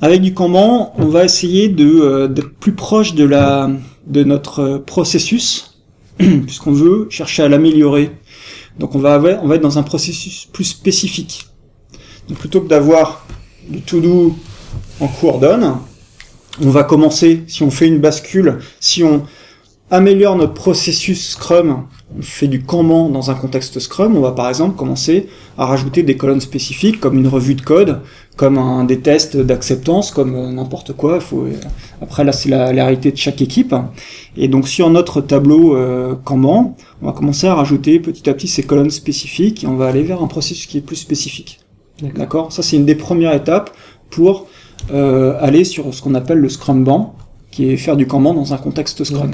Avec 0.00 0.20
du 0.22 0.32
Kanban, 0.34 0.92
on 0.96 1.06
va 1.06 1.24
essayer 1.24 1.68
de 1.68 1.84
euh, 1.86 2.28
d'être 2.28 2.54
plus 2.54 2.72
proche 2.72 3.14
de 3.14 3.24
la 3.24 3.70
de 4.06 4.22
notre 4.24 4.60
euh, 4.60 4.78
processus, 4.78 5.80
puisqu'on 6.18 6.72
veut 6.72 7.08
chercher 7.10 7.42
à 7.42 7.48
l'améliorer. 7.48 8.10
Donc 8.78 8.94
on 8.94 8.98
va 8.98 9.14
avoir, 9.14 9.42
on 9.42 9.48
va 9.48 9.56
être 9.56 9.62
dans 9.62 9.78
un 9.78 9.82
processus 9.82 10.46
plus 10.52 10.64
spécifique. 10.64 11.48
Donc 12.28 12.38
plutôt 12.38 12.60
que 12.60 12.68
d'avoir 12.68 13.26
du 13.68 13.80
to 13.82 14.00
do 14.00 14.36
en 15.00 15.08
cours 15.08 15.38
donne, 15.38 15.76
on 16.60 16.70
va 16.70 16.84
commencer, 16.84 17.44
si 17.46 17.62
on 17.62 17.70
fait 17.70 17.86
une 17.86 17.98
bascule, 17.98 18.60
si 18.80 19.02
on 19.02 19.24
améliore 19.94 20.36
notre 20.36 20.54
processus 20.54 21.30
Scrum, 21.30 21.84
on 22.18 22.22
fait 22.22 22.48
du 22.48 22.62
Kanban 22.62 23.08
dans 23.10 23.30
un 23.30 23.34
contexte 23.34 23.78
Scrum, 23.78 24.16
on 24.16 24.20
va 24.20 24.32
par 24.32 24.48
exemple 24.48 24.76
commencer 24.76 25.28
à 25.56 25.66
rajouter 25.66 26.02
des 26.02 26.16
colonnes 26.16 26.40
spécifiques 26.40 26.98
comme 26.98 27.16
une 27.16 27.28
revue 27.28 27.54
de 27.54 27.60
code, 27.62 28.00
comme 28.36 28.58
un, 28.58 28.82
des 28.84 28.98
tests 28.98 29.36
d'acceptance, 29.36 30.10
comme 30.10 30.34
euh, 30.34 30.50
n'importe 30.50 30.94
quoi. 30.94 31.20
Faut, 31.20 31.42
euh, 31.42 31.52
après 32.02 32.24
là 32.24 32.32
c'est 32.32 32.48
la, 32.48 32.72
la 32.72 32.84
réalité 32.84 33.12
de 33.12 33.16
chaque 33.16 33.40
équipe. 33.40 33.74
Et 34.36 34.48
donc 34.48 34.66
sur 34.66 34.90
notre 34.90 35.20
tableau 35.20 35.76
euh, 35.76 36.16
Kanban, 36.24 36.76
on 37.00 37.06
va 37.06 37.12
commencer 37.12 37.46
à 37.46 37.54
rajouter 37.54 38.00
petit 38.00 38.28
à 38.28 38.34
petit 38.34 38.48
ces 38.48 38.64
colonnes 38.64 38.90
spécifiques 38.90 39.62
et 39.62 39.68
on 39.68 39.76
va 39.76 39.86
aller 39.86 40.02
vers 40.02 40.20
un 40.22 40.26
processus 40.26 40.66
qui 40.66 40.78
est 40.78 40.82
plus 40.82 40.96
spécifique. 40.96 41.60
D'accord. 42.16 42.52
Ça 42.52 42.64
c'est 42.64 42.76
une 42.76 42.86
des 42.86 42.96
premières 42.96 43.34
étapes 43.34 43.70
pour 44.10 44.48
euh, 44.92 45.36
aller 45.40 45.62
sur 45.64 45.94
ce 45.94 46.02
qu'on 46.02 46.14
appelle 46.14 46.38
le 46.38 46.48
Scrum 46.48 46.82
Ban, 46.82 47.14
qui 47.54 47.70
est 47.70 47.76
faire 47.76 47.96
du 47.96 48.08
Kanban 48.08 48.34
dans 48.34 48.52
un 48.52 48.56
contexte 48.56 49.04
Scrum. 49.04 49.30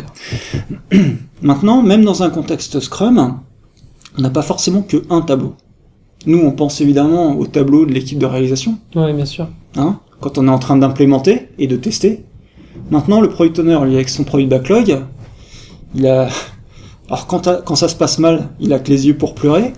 Maintenant, 1.42 1.80
même 1.80 2.04
dans 2.04 2.22
un 2.22 2.28
contexte 2.28 2.78
Scrum, 2.78 3.38
on 4.18 4.20
n'a 4.20 4.28
pas 4.28 4.42
forcément 4.42 4.82
que 4.82 5.04
un 5.08 5.22
tableau. 5.22 5.54
Nous, 6.26 6.38
on 6.38 6.52
pense 6.52 6.82
évidemment 6.82 7.38
au 7.38 7.46
tableau 7.46 7.86
de 7.86 7.92
l'équipe 7.92 8.18
de 8.18 8.26
réalisation. 8.26 8.76
Oui, 8.94 9.14
bien 9.14 9.24
sûr. 9.24 9.48
Hein, 9.76 10.00
quand 10.20 10.36
on 10.36 10.46
est 10.48 10.50
en 10.50 10.58
train 10.58 10.76
d'implémenter 10.76 11.48
et 11.58 11.66
de 11.66 11.76
tester. 11.76 12.22
Maintenant, 12.90 13.22
le 13.22 13.30
product 13.30 13.60
owner, 13.60 13.78
lui, 13.86 13.94
avec 13.94 14.10
son 14.10 14.24
produit 14.24 14.46
backlog, 14.46 14.98
il 15.94 16.06
a... 16.06 16.28
Alors, 17.08 17.26
quand, 17.26 17.48
quand 17.64 17.74
ça 17.74 17.88
se 17.88 17.96
passe 17.96 18.18
mal, 18.18 18.50
il 18.60 18.74
a 18.74 18.80
que 18.80 18.90
les 18.90 19.06
yeux 19.06 19.16
pour 19.16 19.34
pleurer. 19.34 19.72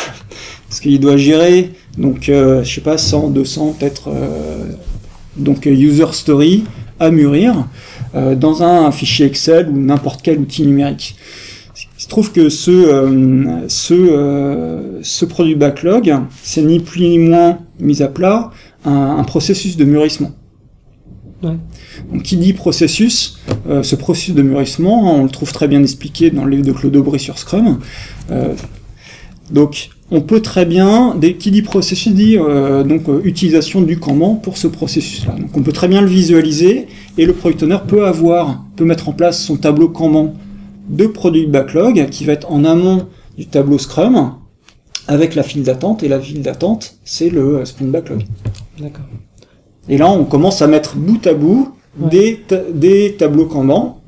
parce 0.68 0.80
qu'il 0.80 1.00
doit 1.00 1.16
gérer, 1.16 1.72
donc, 1.96 2.28
euh, 2.28 2.62
je 2.64 2.74
sais 2.74 2.82
pas, 2.82 2.98
100, 2.98 3.30
200, 3.30 3.76
peut-être, 3.78 4.08
euh, 4.08 4.72
donc, 5.38 5.64
user 5.64 6.12
story 6.12 6.64
à 7.00 7.10
mûrir 7.10 7.66
euh, 8.14 8.34
dans 8.34 8.62
un 8.62 8.90
fichier 8.92 9.26
Excel 9.26 9.68
ou 9.68 9.76
n'importe 9.78 10.22
quel 10.22 10.38
outil 10.38 10.66
numérique. 10.66 11.16
Il 11.98 12.02
se 12.02 12.08
trouve 12.08 12.32
que 12.32 12.48
ce, 12.48 12.70
euh, 12.70 13.68
ce, 13.68 13.94
euh, 13.94 15.02
ce 15.02 15.24
produit 15.24 15.54
backlog, 15.54 16.14
c'est 16.42 16.62
ni 16.62 16.80
plus 16.80 17.00
ni 17.00 17.18
moins 17.18 17.58
mis 17.80 18.02
à 18.02 18.08
plat 18.08 18.50
un, 18.84 19.16
un 19.18 19.24
processus 19.24 19.76
de 19.76 19.84
mûrissement. 19.84 20.32
Ouais. 21.42 21.56
Donc, 22.12 22.22
qui 22.22 22.36
dit 22.36 22.52
processus, 22.52 23.38
euh, 23.68 23.82
ce 23.82 23.94
processus 23.94 24.34
de 24.34 24.42
mûrissement, 24.42 25.14
on 25.14 25.24
le 25.24 25.30
trouve 25.30 25.52
très 25.52 25.68
bien 25.68 25.82
expliqué 25.82 26.30
dans 26.30 26.44
le 26.44 26.50
livre 26.50 26.66
de 26.66 26.72
Claude 26.72 26.96
Aubry 26.96 27.20
sur 27.20 27.38
Scrum. 27.38 27.78
Euh, 28.30 28.54
donc, 29.50 29.90
on 30.10 30.20
peut 30.22 30.40
très 30.40 30.64
bien, 30.64 31.14
dès, 31.20 31.34
qui 31.34 31.50
dit 31.50 31.62
processus 31.62 32.12
dit 32.14 32.38
euh, 32.38 32.82
donc 32.82 33.08
euh, 33.08 33.20
utilisation 33.24 33.82
du 33.82 33.98
Kanban 33.98 34.34
pour 34.36 34.56
ce 34.56 34.66
processus-là. 34.66 35.34
Donc, 35.38 35.50
on 35.56 35.62
peut 35.62 35.72
très 35.72 35.88
bien 35.88 36.00
le 36.00 36.06
visualiser 36.06 36.86
et 37.18 37.26
le 37.26 37.32
product 37.34 37.62
owner 37.64 37.78
peut 37.86 38.06
avoir, 38.06 38.64
peut 38.76 38.84
mettre 38.86 39.08
en 39.08 39.12
place 39.12 39.42
son 39.42 39.56
tableau 39.56 39.88
Kanban 39.88 40.34
de 40.88 41.06
produit 41.06 41.46
backlog 41.46 42.08
qui 42.10 42.24
va 42.24 42.32
être 42.32 42.50
en 42.50 42.64
amont 42.64 43.06
du 43.36 43.46
tableau 43.46 43.78
Scrum 43.78 44.32
avec 45.06 45.34
la 45.34 45.42
file 45.42 45.62
d'attente 45.62 46.02
et 46.02 46.08
la 46.08 46.18
file 46.20 46.40
d'attente 46.42 46.94
c'est 47.04 47.28
le 47.28 47.58
euh, 47.58 47.64
sprint 47.66 47.90
backlog. 47.90 48.22
D'accord. 48.80 49.04
Et 49.90 49.98
là 49.98 50.08
on 50.10 50.24
commence 50.24 50.62
à 50.62 50.66
mettre 50.66 50.96
bout 50.96 51.26
à 51.26 51.34
bout 51.34 51.72
Ouais. 52.00 52.10
des, 52.10 52.36
ta- 52.46 52.62
des 52.72 53.16
tableaux 53.18 53.46
Kanban 53.46 54.00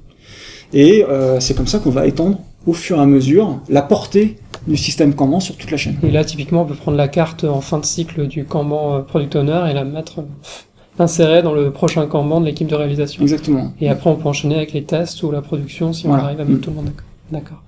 et 0.73 1.05
euh, 1.09 1.41
c'est 1.41 1.55
comme 1.57 1.67
ça 1.67 1.81
qu'on 1.81 1.91
va 1.91 2.07
étendre 2.07 2.39
au 2.67 2.73
fur 2.73 2.99
et 2.99 3.01
à 3.01 3.07
mesure 3.07 3.59
la 3.69 3.83
portée 3.83 4.37
du 4.66 4.77
système 4.77 5.14
Kanban 5.14 5.40
sur 5.40 5.57
toute 5.57 5.70
la 5.70 5.77
chaîne. 5.77 5.96
Et 6.03 6.11
là, 6.11 6.25
typiquement, 6.25 6.62
on 6.62 6.66
peut 6.66 6.75
prendre 6.75 6.96
la 6.96 7.09
carte 7.09 7.44
en 7.44 7.61
fin 7.61 7.79
de 7.79 7.85
cycle 7.85 8.27
du 8.27 8.44
Kanban 8.44 8.96
euh, 8.96 9.01
Product 9.01 9.37
Owner 9.37 9.62
et 9.70 9.73
la 9.73 9.85
mettre, 9.85 10.25
l'insérer 10.99 11.42
dans 11.42 11.55
le 11.55 11.70
prochain 11.70 12.07
Kanban 12.07 12.40
de 12.40 12.46
l'équipe 12.46 12.68
de 12.68 12.75
réalisation. 12.75 13.23
Exactement. 13.23 13.73
Et 13.81 13.88
après, 13.88 14.11
on 14.11 14.16
peut 14.16 14.29
enchaîner 14.29 14.57
avec 14.57 14.73
les 14.73 14.85
tests 14.85 15.23
ou 15.23 15.31
la 15.31 15.42
production 15.42 15.92
si 15.92 16.07
on 16.07 16.14
arrive 16.14 16.40
à 16.40 16.44
mettre 16.44 16.61
tout 16.61 16.70
le 16.70 16.77
monde 16.77 16.87
d'accord. 16.87 17.07
D'accord. 17.31 17.62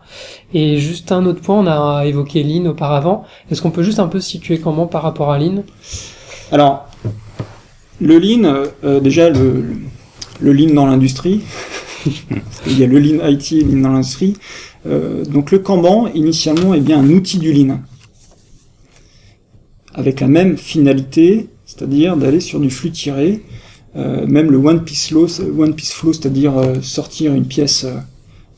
Et 0.52 0.78
juste 0.78 1.12
un 1.12 1.24
autre 1.24 1.40
point, 1.40 1.56
on 1.56 1.68
a 1.68 2.04
évoqué 2.04 2.42
Lean 2.42 2.66
auparavant. 2.66 3.24
Est-ce 3.48 3.62
qu'on 3.62 3.70
peut 3.70 3.84
juste 3.84 4.00
un 4.00 4.08
peu 4.08 4.20
situer 4.20 4.58
Kanban 4.58 4.86
par 4.86 5.02
rapport 5.02 5.30
à 5.30 5.38
Lean? 5.38 5.62
Alors, 6.50 6.88
le 8.00 8.18
lean, 8.18 8.44
euh, 8.44 8.66
euh, 8.84 9.00
déjà 9.00 9.30
le, 9.30 9.64
le, 10.40 10.52
lean 10.52 10.74
dans 10.74 10.86
l'industrie, 10.86 11.42
il 12.66 12.78
y 12.78 12.82
a 12.82 12.86
le 12.88 12.98
lean 12.98 13.24
IT 13.26 13.52
et 13.52 13.60
le 13.62 13.70
lean 13.70 13.82
dans 13.82 13.92
l'industrie. 13.92 14.34
Euh, 14.86 15.24
donc 15.24 15.50
le 15.50 15.58
Kanban, 15.58 16.08
initialement, 16.08 16.74
est 16.74 16.80
bien 16.80 17.00
un 17.00 17.08
outil 17.10 17.38
du 17.38 17.52
lean, 17.52 17.80
avec 19.94 20.20
la 20.20 20.28
même 20.28 20.56
finalité, 20.56 21.48
c'est-à-dire 21.66 22.16
d'aller 22.16 22.40
sur 22.40 22.60
du 22.60 22.70
flux 22.70 22.90
tiré, 22.90 23.42
euh, 23.94 24.26
même 24.26 24.50
le 24.50 24.58
one 24.58 24.84
piece 24.84 25.08
flow, 25.08 25.28
c'est-à-dire 25.28 26.56
euh, 26.56 26.80
sortir 26.80 27.34
une 27.34 27.46
pièce 27.46 27.86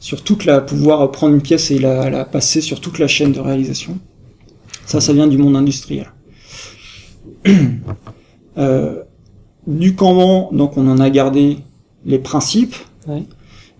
sur 0.00 0.22
toute 0.22 0.44
la, 0.44 0.60
pouvoir 0.60 1.10
prendre 1.10 1.34
une 1.34 1.42
pièce 1.42 1.70
et 1.70 1.78
la, 1.78 2.24
passer 2.24 2.60
sur 2.60 2.80
toute 2.80 2.98
la 2.98 3.08
chaîne 3.08 3.32
de 3.32 3.40
réalisation. 3.40 3.98
Ça, 4.86 5.00
ça 5.00 5.12
vient 5.12 5.26
du 5.26 5.38
monde 5.38 5.56
industriel. 5.56 6.12
Du 9.66 9.94
Kanban, 9.94 10.50
donc 10.52 10.76
on 10.76 10.86
en 10.88 10.98
a 11.00 11.08
gardé 11.08 11.56
les 12.04 12.18
principes. 12.18 12.76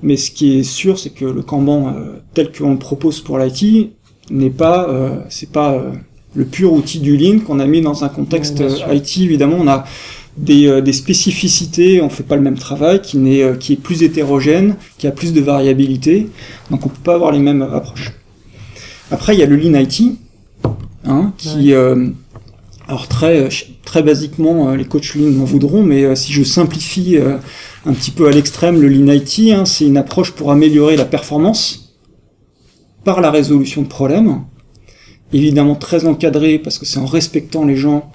Mais 0.04 0.18
ce 0.18 0.30
qui 0.30 0.58
est 0.58 0.62
sûr, 0.62 0.98
c'est 0.98 1.10
que 1.10 1.24
le 1.24 1.42
Kanban 1.42 1.88
euh, 1.88 2.18
tel 2.34 2.52
qu'on 2.52 2.72
le 2.72 2.78
propose 2.78 3.20
pour 3.22 3.38
l'IT 3.38 3.90
n'est 4.30 4.50
pas, 4.50 4.88
euh, 4.88 5.18
c'est 5.30 5.50
pas 5.50 5.72
euh, 5.72 5.92
le 6.34 6.44
pur 6.44 6.74
outil 6.74 7.00
du 7.00 7.16
Lean 7.16 7.38
qu'on 7.40 7.58
a 7.58 7.66
mis 7.66 7.80
dans 7.80 8.04
un 8.04 8.10
contexte 8.10 8.60
Ouais, 8.60 8.98
IT. 8.98 9.18
Évidemment, 9.18 9.56
on 9.58 9.66
a 9.66 9.84
des, 10.36 10.82
des 10.82 10.92
spécificités, 10.92 12.02
on 12.02 12.10
fait 12.10 12.22
pas 12.22 12.36
le 12.36 12.42
même 12.42 12.58
travail, 12.58 13.00
qui, 13.00 13.16
n'est, 13.16 13.56
qui 13.58 13.72
est 13.72 13.76
plus 13.76 14.02
hétérogène, 14.02 14.76
qui 14.98 15.06
a 15.06 15.10
plus 15.10 15.32
de 15.32 15.40
variabilité, 15.40 16.28
donc 16.70 16.84
on 16.84 16.88
peut 16.90 17.02
pas 17.02 17.14
avoir 17.14 17.32
les 17.32 17.38
mêmes 17.38 17.62
approches. 17.62 18.12
Après, 19.10 19.34
il 19.34 19.40
y 19.40 19.42
a 19.42 19.46
le 19.46 19.56
Lean 19.56 19.78
IT, 19.78 20.18
hein, 21.06 21.32
qui, 21.38 21.72
euh, 21.72 22.08
alors 22.88 23.08
très, 23.08 23.48
très 23.84 24.02
basiquement, 24.02 24.68
euh, 24.68 24.76
les 24.76 24.84
coachs 24.84 25.14
Lean 25.14 25.30
m'en 25.30 25.44
voudront, 25.44 25.82
mais 25.82 26.04
euh, 26.04 26.14
si 26.14 26.32
je 26.32 26.42
simplifie 26.42 27.16
euh, 27.16 27.36
un 27.86 27.92
petit 27.92 28.10
peu 28.10 28.26
à 28.28 28.30
l'extrême 28.30 28.80
le 28.80 28.88
Lean 28.88 29.12
IT, 29.12 29.52
hein, 29.52 29.64
c'est 29.64 29.86
une 29.86 29.96
approche 29.96 30.32
pour 30.32 30.50
améliorer 30.50 30.96
la 30.96 31.04
performance 31.04 31.96
par 33.04 33.20
la 33.20 33.30
résolution 33.30 33.82
de 33.82 33.86
problèmes, 33.88 34.40
évidemment 35.32 35.74
très 35.74 36.06
encadrée 36.06 36.58
parce 36.58 36.78
que 36.78 36.86
c'est 36.86 36.98
en 36.98 37.06
respectant 37.06 37.64
les 37.64 37.76
gens. 37.76 38.10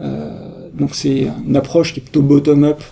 euh, 0.00 0.58
donc 0.74 0.94
c'est 0.94 1.26
une 1.46 1.56
approche 1.56 1.92
qui 1.92 2.00
est 2.00 2.02
plutôt 2.02 2.22
bottom-up, 2.22 2.82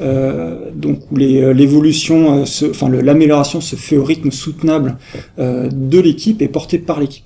euh, 0.00 0.70
donc 0.74 1.10
où 1.10 1.16
l'évolution, 1.16 2.40
euh, 2.40 2.44
enfin 2.70 2.88
l'amélioration 2.90 3.60
se 3.60 3.76
fait 3.76 3.96
au 3.96 4.04
rythme 4.04 4.30
soutenable 4.30 4.98
euh, 5.38 5.68
de 5.72 5.98
l'équipe 5.98 6.42
et 6.42 6.48
porté 6.48 6.78
par 6.78 7.00
l'équipe. 7.00 7.24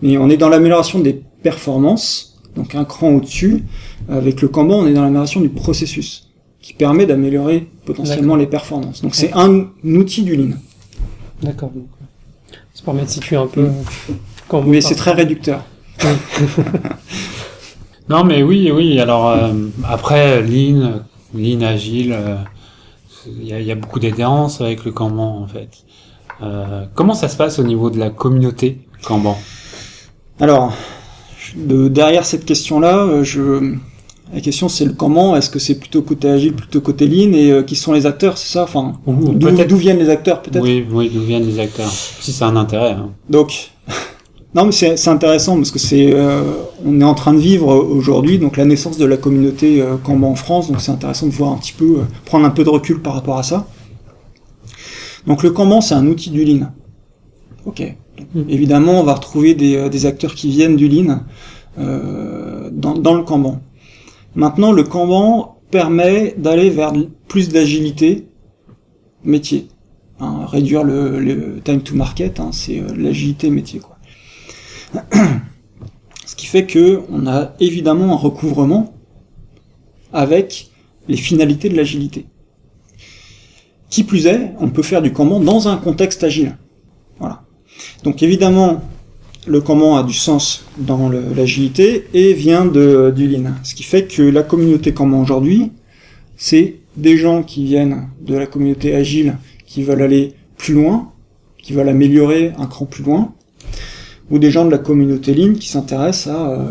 Mais 0.00 0.16
on 0.16 0.30
est 0.30 0.36
dans 0.36 0.48
l'amélioration 0.48 1.00
des 1.00 1.20
performances, 1.42 2.35
donc 2.56 2.74
un 2.74 2.84
cran 2.84 3.10
au-dessus. 3.10 3.64
Avec 4.08 4.42
le 4.42 4.48
Kanban, 4.48 4.80
on 4.80 4.86
est 4.86 4.92
dans 4.92 5.02
l'amélioration 5.02 5.40
du 5.40 5.48
processus, 5.48 6.28
qui 6.60 6.72
permet 6.74 7.06
d'améliorer 7.06 7.66
potentiellement 7.84 8.36
les 8.36 8.46
performances. 8.46 9.02
Donc 9.02 9.14
c'est 9.14 9.32
un, 9.34 9.66
outil 9.84 10.22
du 10.22 10.36
Lean. 10.36 10.56
D'accord. 11.42 11.72
Ça 12.74 12.84
permet 12.84 13.04
de 13.04 13.08
situer 13.08 13.36
un 13.36 13.46
peu 13.46 13.62
Mm. 13.62 13.74
euh. 14.48 14.62
Mais 14.66 14.80
c'est 14.80 14.94
très 14.94 15.12
réducteur. 15.12 15.64
Non, 18.08 18.22
mais 18.22 18.44
oui, 18.44 18.70
oui. 18.72 19.00
Alors 19.00 19.30
euh, 19.30 19.52
après, 19.84 20.40
Lean, 20.40 21.00
Lean 21.34 21.62
agile, 21.62 22.12
euh, 22.12 22.36
il 23.26 23.48
y, 23.48 23.52
a, 23.52 23.58
il 23.58 23.66
y 23.66 23.72
a 23.72 23.74
beaucoup 23.74 23.98
d'adhérence 23.98 24.60
avec 24.60 24.84
le 24.84 24.92
Kanban 24.92 25.42
en 25.42 25.48
fait. 25.48 25.70
Euh, 26.40 26.84
comment 26.94 27.14
ça 27.14 27.28
se 27.28 27.36
passe 27.36 27.58
au 27.58 27.64
niveau 27.64 27.90
de 27.90 27.98
la 27.98 28.10
communauté 28.10 28.78
Kanban? 29.02 29.36
Alors, 30.38 30.72
de- 31.56 31.88
derrière 31.88 32.24
cette 32.26 32.44
question-là, 32.44 32.98
euh, 33.04 33.24
je... 33.24 33.74
la 34.34 34.40
question 34.40 34.68
c'est 34.68 34.84
le 34.84 34.92
comment. 34.92 35.36
Est-ce 35.36 35.50
que 35.50 35.58
c'est 35.58 35.76
plutôt 35.76 36.02
côté 36.02 36.28
agile, 36.28 36.52
plutôt 36.54 36.80
côté 36.80 37.06
Lean 37.06 37.32
Et 37.32 37.50
euh, 37.50 37.62
qui 37.62 37.76
sont 37.76 37.92
les 37.92 38.06
acteurs, 38.06 38.36
c'est 38.38 38.52
ça? 38.52 38.64
Enfin, 38.64 38.94
d'où 39.06 39.76
viennent 39.76 39.98
les 39.98 40.10
acteurs 40.10 40.42
peut-être? 40.42 40.62
Oui, 40.62 40.84
oui, 40.92 41.10
d'où 41.12 41.22
viennent 41.22 41.46
les 41.46 41.58
acteurs 41.60 41.90
Si 41.90 42.32
c'est 42.32 42.44
un 42.44 42.56
intérêt. 42.56 42.92
hein. 42.92 43.10
Donc, 43.30 43.70
non, 44.54 44.66
mais 44.66 44.72
c'est 44.72 45.08
intéressant 45.08 45.56
parce 45.56 45.70
que 45.70 45.78
c'est, 45.78 46.12
euh, 46.14 46.42
on 46.84 47.00
est 47.00 47.04
en 47.04 47.14
train 47.14 47.32
de 47.34 47.38
vivre 47.38 47.68
aujourd'hui 47.74 48.38
donc 48.38 48.56
la 48.56 48.64
naissance 48.64 48.98
de 48.98 49.04
la 49.06 49.16
communauté 49.16 49.80
euh, 49.82 49.96
Kanban 50.02 50.30
en 50.30 50.34
France, 50.34 50.68
donc 50.70 50.80
c'est 50.80 50.92
intéressant 50.92 51.26
de 51.26 51.32
voir 51.32 51.52
un 51.52 51.56
petit 51.58 51.72
peu, 51.74 51.84
euh, 51.84 52.02
prendre 52.24 52.44
un 52.46 52.50
peu 52.50 52.64
de 52.64 52.70
recul 52.70 53.00
par 53.00 53.14
rapport 53.14 53.38
à 53.38 53.42
ça. 53.42 53.66
Donc 55.26 55.42
le 55.42 55.50
Kanban, 55.50 55.80
c'est 55.80 55.94
un 55.94 56.06
outil 56.06 56.30
du 56.30 56.44
Lean. 56.44 56.70
Ok. 57.66 57.82
Mhm. 58.34 58.46
Évidemment, 58.48 59.00
on 59.00 59.04
va 59.04 59.14
retrouver 59.14 59.54
des, 59.54 59.76
euh, 59.76 59.88
des 59.88 60.06
acteurs 60.06 60.34
qui 60.34 60.48
viennent 60.50 60.76
du 60.76 60.88
Lean 60.88 61.20
euh, 61.78 62.70
dans, 62.72 62.94
dans 62.94 63.14
le 63.14 63.22
Kanban. 63.24 63.60
Maintenant, 64.34 64.72
le 64.72 64.84
Kanban 64.84 65.58
permet 65.70 66.34
d'aller 66.38 66.70
vers 66.70 66.92
plus 67.28 67.48
d'agilité 67.50 68.28
métier. 69.24 69.68
Hein, 70.20 70.46
réduire 70.46 70.82
le, 70.82 71.20
le 71.20 71.60
time 71.62 71.82
to 71.82 71.94
market, 71.94 72.40
hein, 72.40 72.50
c'est 72.52 72.80
euh, 72.80 72.94
l'agilité 72.96 73.50
métier. 73.50 73.80
Quoi. 73.80 73.98
Ce 76.26 76.34
qui 76.36 76.46
fait 76.46 76.64
que 76.66 77.02
on 77.10 77.26
a 77.26 77.52
évidemment 77.60 78.12
un 78.12 78.16
recouvrement 78.16 78.94
avec 80.12 80.70
les 81.08 81.16
finalités 81.16 81.68
de 81.68 81.76
l'agilité. 81.76 82.26
Qui 83.90 84.04
plus 84.04 84.26
est, 84.26 84.52
on 84.60 84.70
peut 84.70 84.82
faire 84.82 85.02
du 85.02 85.12
Kanban 85.12 85.40
dans 85.40 85.68
un 85.68 85.76
contexte 85.76 86.24
agile. 86.24 86.56
Voilà. 87.18 87.45
Donc 88.04 88.22
évidemment, 88.22 88.82
le 89.46 89.60
Kanban 89.60 89.96
a 89.96 90.02
du 90.02 90.12
sens 90.12 90.64
dans 90.76 91.08
l'agilité 91.08 92.06
et 92.14 92.32
vient 92.32 92.64
de, 92.64 93.12
du 93.14 93.28
Lean. 93.28 93.52
Ce 93.62 93.74
qui 93.74 93.84
fait 93.84 94.06
que 94.06 94.22
la 94.22 94.42
communauté 94.42 94.92
Kanban 94.92 95.22
aujourd'hui, 95.22 95.70
c'est 96.36 96.76
des 96.96 97.16
gens 97.16 97.42
qui 97.42 97.64
viennent 97.64 98.08
de 98.20 98.34
la 98.34 98.46
communauté 98.46 98.94
agile, 98.94 99.36
qui 99.66 99.82
veulent 99.82 100.02
aller 100.02 100.34
plus 100.56 100.74
loin, 100.74 101.12
qui 101.62 101.72
veulent 101.72 101.88
améliorer 101.88 102.52
un 102.58 102.66
cran 102.66 102.86
plus 102.86 103.04
loin, 103.04 103.34
ou 104.30 104.38
des 104.38 104.50
gens 104.50 104.64
de 104.64 104.70
la 104.70 104.78
communauté 104.78 105.34
Lean 105.34 105.54
qui 105.54 105.68
s'intéressent 105.68 106.34
à 106.34 106.50
euh, 106.50 106.70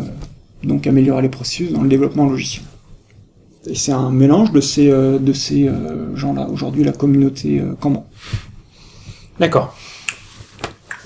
donc 0.62 0.86
améliorer 0.86 1.22
les 1.22 1.28
processus 1.28 1.72
dans 1.72 1.82
le 1.82 1.88
développement 1.88 2.28
logiciel. 2.28 2.64
Et 3.68 3.74
c'est 3.74 3.92
un 3.92 4.10
mélange 4.10 4.52
de 4.52 4.60
ces, 4.60 4.90
euh, 4.90 5.18
ces 5.32 5.66
euh, 5.66 6.14
gens-là, 6.14 6.48
aujourd'hui 6.48 6.84
la 6.84 6.92
communauté 6.92 7.62
Kanban. 7.80 8.06
D'accord. 9.40 9.76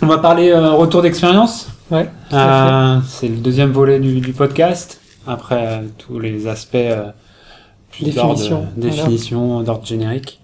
On 0.02 0.06
va 0.06 0.18
parler 0.18 0.50
euh, 0.50 0.72
retour 0.72 1.02
d'expérience. 1.02 1.68
Ouais, 1.90 2.08
Euh, 2.32 2.98
c'est 3.08 3.28
le 3.28 3.36
deuxième 3.36 3.72
volet 3.72 3.98
du, 3.98 4.20
du 4.20 4.32
podcast. 4.32 5.00
Après 5.26 5.66
euh, 5.66 5.80
tous 5.98 6.18
les 6.18 6.46
aspects 6.46 6.74
euh, 6.76 7.06
d'ordre- 8.00 8.34
Définition, 8.34 8.66
voilà. 8.76 8.90
définition 8.96 9.62
d'ordre 9.62 9.84
générique. 9.86 10.40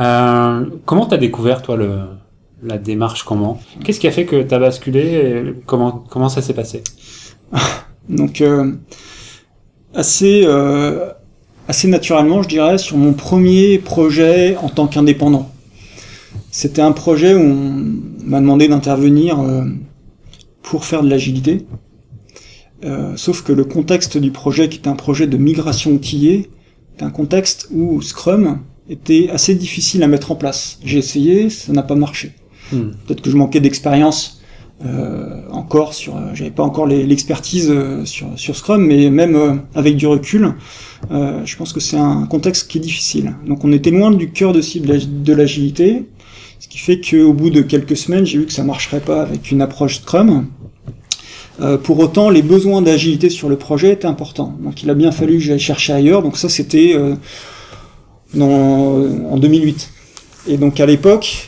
Euh, 0.00 0.66
comment 0.84 1.06
t'as 1.06 1.16
découvert 1.16 1.62
toi 1.62 1.76
le 1.76 2.00
la 2.62 2.76
démarche 2.76 3.22
comment? 3.22 3.60
Qu'est-ce 3.84 4.00
qui 4.00 4.08
a 4.08 4.10
fait 4.10 4.24
que 4.26 4.42
t'as 4.42 4.58
basculé 4.58 5.00
et 5.00 5.54
comment 5.64 6.04
comment 6.10 6.28
ça 6.28 6.42
s'est 6.42 6.54
passé? 6.54 6.82
Donc 8.08 8.40
euh, 8.40 8.72
assez 9.94 10.42
euh, 10.44 11.08
assez 11.68 11.86
naturellement, 11.88 12.42
je 12.42 12.48
dirais, 12.48 12.76
sur 12.78 12.96
mon 12.96 13.12
premier 13.12 13.78
projet 13.78 14.56
en 14.62 14.68
tant 14.68 14.86
qu'indépendant. 14.88 15.50
C'était 16.50 16.82
un 16.82 16.92
projet 16.92 17.34
où 17.34 17.40
on 17.40 17.84
m'a 18.24 18.40
demandé 18.40 18.68
d'intervenir 18.68 19.40
euh, 19.40 19.64
pour 20.62 20.84
faire 20.84 21.02
de 21.02 21.10
l'agilité. 21.10 21.66
Euh, 22.84 23.16
sauf 23.16 23.42
que 23.42 23.52
le 23.52 23.64
contexte 23.64 24.18
du 24.18 24.30
projet, 24.30 24.68
qui 24.68 24.78
était 24.78 24.88
un 24.88 24.96
projet 24.96 25.26
de 25.26 25.36
migration 25.36 25.92
outillée, 25.92 26.50
était 26.94 27.04
un 27.04 27.10
contexte 27.10 27.68
où 27.70 28.00
Scrum 28.00 28.60
était 28.88 29.28
assez 29.30 29.54
difficile 29.54 30.02
à 30.02 30.08
mettre 30.08 30.32
en 30.32 30.36
place. 30.36 30.78
J'ai 30.84 30.98
essayé, 30.98 31.50
ça 31.50 31.72
n'a 31.72 31.82
pas 31.82 31.94
marché. 31.94 32.32
Hmm. 32.72 32.90
Peut-être 33.06 33.20
que 33.20 33.30
je 33.30 33.36
manquais 33.36 33.60
d'expérience 33.60 34.40
euh, 34.84 35.42
encore 35.50 35.92
sur, 35.92 36.16
euh, 36.16 36.30
j'avais 36.34 36.50
pas 36.50 36.62
encore 36.62 36.86
l'expertise 36.86 37.68
euh, 37.70 38.04
sur, 38.04 38.28
sur 38.36 38.54
Scrum, 38.56 38.86
mais 38.86 39.10
même 39.10 39.34
euh, 39.34 39.54
avec 39.74 39.96
du 39.96 40.06
recul, 40.06 40.54
euh, 41.10 41.44
je 41.44 41.56
pense 41.56 41.72
que 41.72 41.80
c'est 41.80 41.96
un 41.96 42.26
contexte 42.26 42.70
qui 42.70 42.78
est 42.78 42.80
difficile. 42.80 43.34
Donc 43.46 43.64
on 43.64 43.72
était 43.72 43.90
loin 43.90 44.10
du 44.10 44.30
cœur 44.30 44.52
de 44.52 44.60
cible 44.60 44.96
de 45.24 45.32
l'agilité, 45.32 46.06
ce 46.58 46.68
qui 46.68 46.78
fait 46.78 47.00
qu'au 47.00 47.32
bout 47.32 47.50
de 47.50 47.62
quelques 47.62 47.96
semaines, 47.96 48.26
j'ai 48.26 48.38
vu 48.38 48.46
que 48.46 48.52
ça 48.52 48.64
marcherait 48.64 49.00
pas 49.00 49.22
avec 49.22 49.50
une 49.50 49.62
approche 49.62 49.96
Scrum. 50.00 50.46
Euh, 51.60 51.76
pour 51.76 51.98
autant, 51.98 52.30
les 52.30 52.42
besoins 52.42 52.82
d'agilité 52.82 53.30
sur 53.30 53.48
le 53.48 53.56
projet 53.56 53.92
étaient 53.92 54.06
importants. 54.06 54.56
Donc 54.60 54.82
il 54.82 54.90
a 54.90 54.94
bien 54.94 55.12
fallu 55.12 55.34
que 55.34 55.40
j'aille 55.40 55.58
chercher 55.58 55.92
ailleurs. 55.92 56.22
Donc 56.22 56.36
ça, 56.36 56.48
c'était 56.48 56.94
euh, 56.94 57.14
en 58.40 59.36
2008. 59.36 59.90
Et 60.48 60.56
donc 60.56 60.80
à 60.80 60.86
l'époque, 60.86 61.47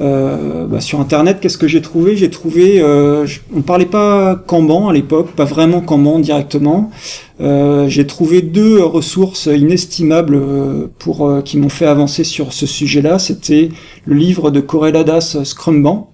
euh, 0.00 0.66
bah, 0.66 0.80
sur 0.80 1.00
Internet, 1.00 1.38
qu'est-ce 1.40 1.58
que 1.58 1.66
j'ai 1.68 1.82
trouvé? 1.82 2.16
J'ai 2.16 2.30
trouvé, 2.30 2.80
euh, 2.80 3.26
je- 3.26 3.40
on 3.54 3.62
parlait 3.62 3.86
pas 3.86 4.36
Kanban 4.46 4.88
à 4.88 4.92
l'époque, 4.92 5.32
pas 5.32 5.44
vraiment 5.44 5.80
Kanban 5.80 6.20
directement. 6.20 6.90
Euh, 7.40 7.88
j'ai 7.88 8.06
trouvé 8.06 8.42
deux 8.42 8.82
ressources 8.82 9.46
inestimables 9.46 10.34
euh, 10.36 10.86
pour 10.98 11.28
euh, 11.28 11.40
qui 11.42 11.58
m'ont 11.58 11.68
fait 11.68 11.86
avancer 11.86 12.24
sur 12.24 12.52
ce 12.52 12.66
sujet-là. 12.66 13.18
C'était 13.18 13.70
le 14.04 14.14
livre 14.14 14.50
de 14.50 14.60
Correladas 14.60 15.38
Scrumban, 15.44 16.10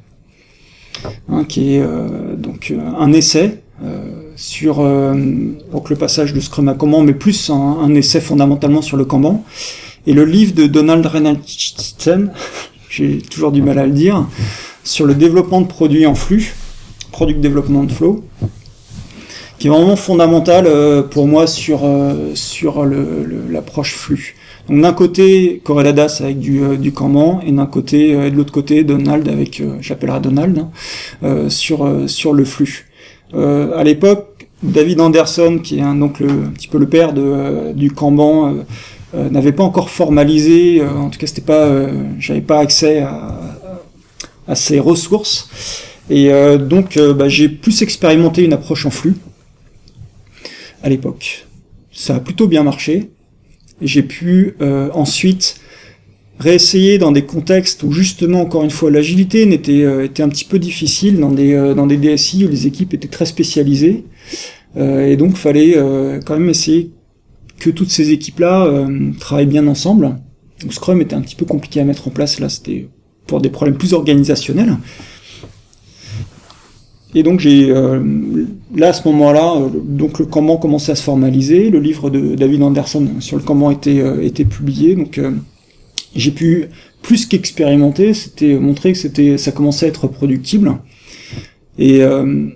hein, 1.28 1.44
qui 1.44 1.74
est 1.76 1.80
euh, 1.82 2.36
donc 2.36 2.70
euh, 2.70 2.78
un 2.98 3.12
essai 3.12 3.60
euh, 3.84 4.30
sur 4.36 4.80
euh, 4.80 5.14
donc 5.72 5.90
le 5.90 5.96
passage 5.96 6.32
de 6.32 6.40
Scrum 6.40 6.68
à 6.68 6.74
Kanban, 6.74 7.02
mais 7.02 7.12
plus 7.14 7.50
un, 7.50 7.94
essai 7.94 8.20
fondamentalement 8.20 8.82
sur 8.82 8.96
le 8.96 9.04
Kanban. 9.04 9.44
Et 10.06 10.12
le 10.12 10.24
livre 10.24 10.54
de 10.54 10.66
Donald 10.66 11.04
Reynolds 11.06 11.40
j'ai 12.96 13.18
toujours 13.18 13.50
du 13.50 13.62
mal 13.62 13.78
à 13.78 13.86
le 13.86 13.92
dire, 13.92 14.26
sur 14.84 15.06
le 15.06 15.14
développement 15.14 15.60
de 15.60 15.66
produits 15.66 16.06
en 16.06 16.14
flux, 16.14 16.54
Product 17.10 17.40
Development 17.40 17.88
Flow, 17.88 18.24
qui 19.58 19.66
est 19.66 19.70
vraiment 19.70 19.96
fondamental 19.96 20.66
euh, 20.66 21.02
pour 21.02 21.26
moi 21.26 21.46
sur, 21.46 21.80
euh, 21.84 22.32
sur 22.34 22.84
l'approche 22.84 23.94
flux. 23.94 24.36
Donc 24.68 24.80
d'un 24.80 24.92
côté, 24.92 25.60
Correladas 25.64 26.20
avec 26.22 26.38
du, 26.38 26.62
euh, 26.62 26.76
du 26.76 26.92
Kanban, 26.92 27.40
et 27.44 27.52
d'un 27.52 27.66
côté, 27.66 28.10
et 28.10 28.30
de 28.30 28.36
l'autre 28.36 28.52
côté, 28.52 28.84
Donald 28.84 29.28
avec, 29.28 29.62
j'appellerai 29.80 30.20
Donald, 30.20 30.66
hein, 31.22 31.48
sur, 31.48 31.88
sur 32.06 32.32
le 32.32 32.44
flux. 32.44 32.86
À 33.32 33.82
l'époque, 33.82 34.46
David 34.62 35.00
Anderson, 35.00 35.58
qui 35.62 35.78
est 35.78 35.82
un, 35.82 35.96
donc 35.96 36.20
le, 36.20 36.28
un 36.28 36.52
petit 36.54 36.68
peu 36.68 36.78
le 36.78 36.86
père 36.86 37.12
de, 37.12 37.72
du 37.74 37.90
Kanban, 37.90 38.54
n'avait 39.30 39.52
pas 39.52 39.64
encore 39.64 39.90
formalisé, 39.90 40.80
euh, 40.80 40.90
en 40.90 41.10
tout 41.10 41.18
cas 41.18 41.26
c'était 41.26 41.42
pas, 41.42 41.66
euh, 41.66 41.92
j'avais 42.18 42.40
pas 42.40 42.60
accès 42.60 43.00
à, 43.00 43.58
à 44.46 44.54
ces 44.54 44.78
ressources, 44.78 45.48
et 46.10 46.32
euh, 46.32 46.58
donc 46.58 46.96
euh, 46.96 47.14
bah, 47.14 47.28
j'ai 47.28 47.48
plus 47.48 47.82
expérimenté 47.82 48.44
une 48.44 48.52
approche 48.52 48.86
en 48.86 48.90
flux 48.90 49.14
à 50.82 50.88
l'époque. 50.88 51.46
Ça 51.92 52.16
a 52.16 52.20
plutôt 52.20 52.48
bien 52.48 52.62
marché, 52.62 53.10
j'ai 53.80 54.02
pu 54.02 54.56
euh, 54.60 54.90
ensuite 54.92 55.60
réessayer 56.38 56.98
dans 56.98 57.12
des 57.12 57.22
contextes 57.22 57.84
où 57.84 57.92
justement 57.92 58.40
encore 58.40 58.64
une 58.64 58.70
fois 58.70 58.90
l'agilité 58.90 59.46
n'était 59.46 59.82
euh, 59.82 60.04
était 60.04 60.22
un 60.22 60.28
petit 60.28 60.44
peu 60.44 60.58
difficile 60.58 61.20
dans 61.20 61.30
des 61.30 61.54
euh, 61.54 61.74
dans 61.74 61.86
des 61.86 61.96
DSI 61.96 62.44
où 62.44 62.48
les 62.48 62.66
équipes 62.66 62.94
étaient 62.94 63.08
très 63.08 63.26
spécialisées. 63.26 64.04
Euh, 64.76 65.06
et 65.06 65.16
donc 65.16 65.36
fallait 65.36 65.76
euh, 65.76 66.20
quand 66.24 66.34
même 66.34 66.48
essayer 66.48 66.90
que 67.58 67.70
toutes 67.70 67.90
ces 67.90 68.10
équipes-là 68.10 68.66
euh, 68.66 69.10
travaillent 69.18 69.46
bien 69.46 69.66
ensemble. 69.66 70.16
Donc 70.60 70.72
Scrum 70.72 71.00
était 71.00 71.14
un 71.14 71.20
petit 71.20 71.36
peu 71.36 71.44
compliqué 71.44 71.80
à 71.80 71.84
mettre 71.84 72.08
en 72.08 72.10
place, 72.10 72.40
là 72.40 72.48
c'était 72.48 72.88
pour 73.26 73.40
des 73.40 73.50
problèmes 73.50 73.76
plus 73.76 73.92
organisationnels. 73.92 74.76
Et 77.14 77.22
donc 77.22 77.38
j'ai 77.38 77.70
euh, 77.70 78.02
là 78.74 78.88
à 78.88 78.92
ce 78.92 79.06
moment-là, 79.08 79.54
euh, 79.56 79.68
donc 79.72 80.18
le 80.18 80.26
Kanban 80.26 80.56
commençait 80.56 80.92
à 80.92 80.96
se 80.96 81.02
formaliser, 81.02 81.70
le 81.70 81.78
livre 81.78 82.10
de 82.10 82.34
David 82.34 82.62
Anderson 82.62 83.08
sur 83.20 83.36
le 83.36 83.42
Kanban 83.42 83.70
était 83.70 84.00
euh, 84.00 84.20
était 84.22 84.44
publié, 84.44 84.96
donc 84.96 85.18
euh, 85.18 85.30
j'ai 86.16 86.32
pu 86.32 86.66
plus 87.02 87.26
qu'expérimenter, 87.26 88.14
c'était 88.14 88.54
montrer 88.54 88.92
que 88.92 88.98
c'était 88.98 89.38
ça 89.38 89.52
commençait 89.52 89.86
à 89.86 89.88
être 89.90 90.04
reproductible. 90.04 90.76
Et 91.78 92.02
euh, 92.02 92.48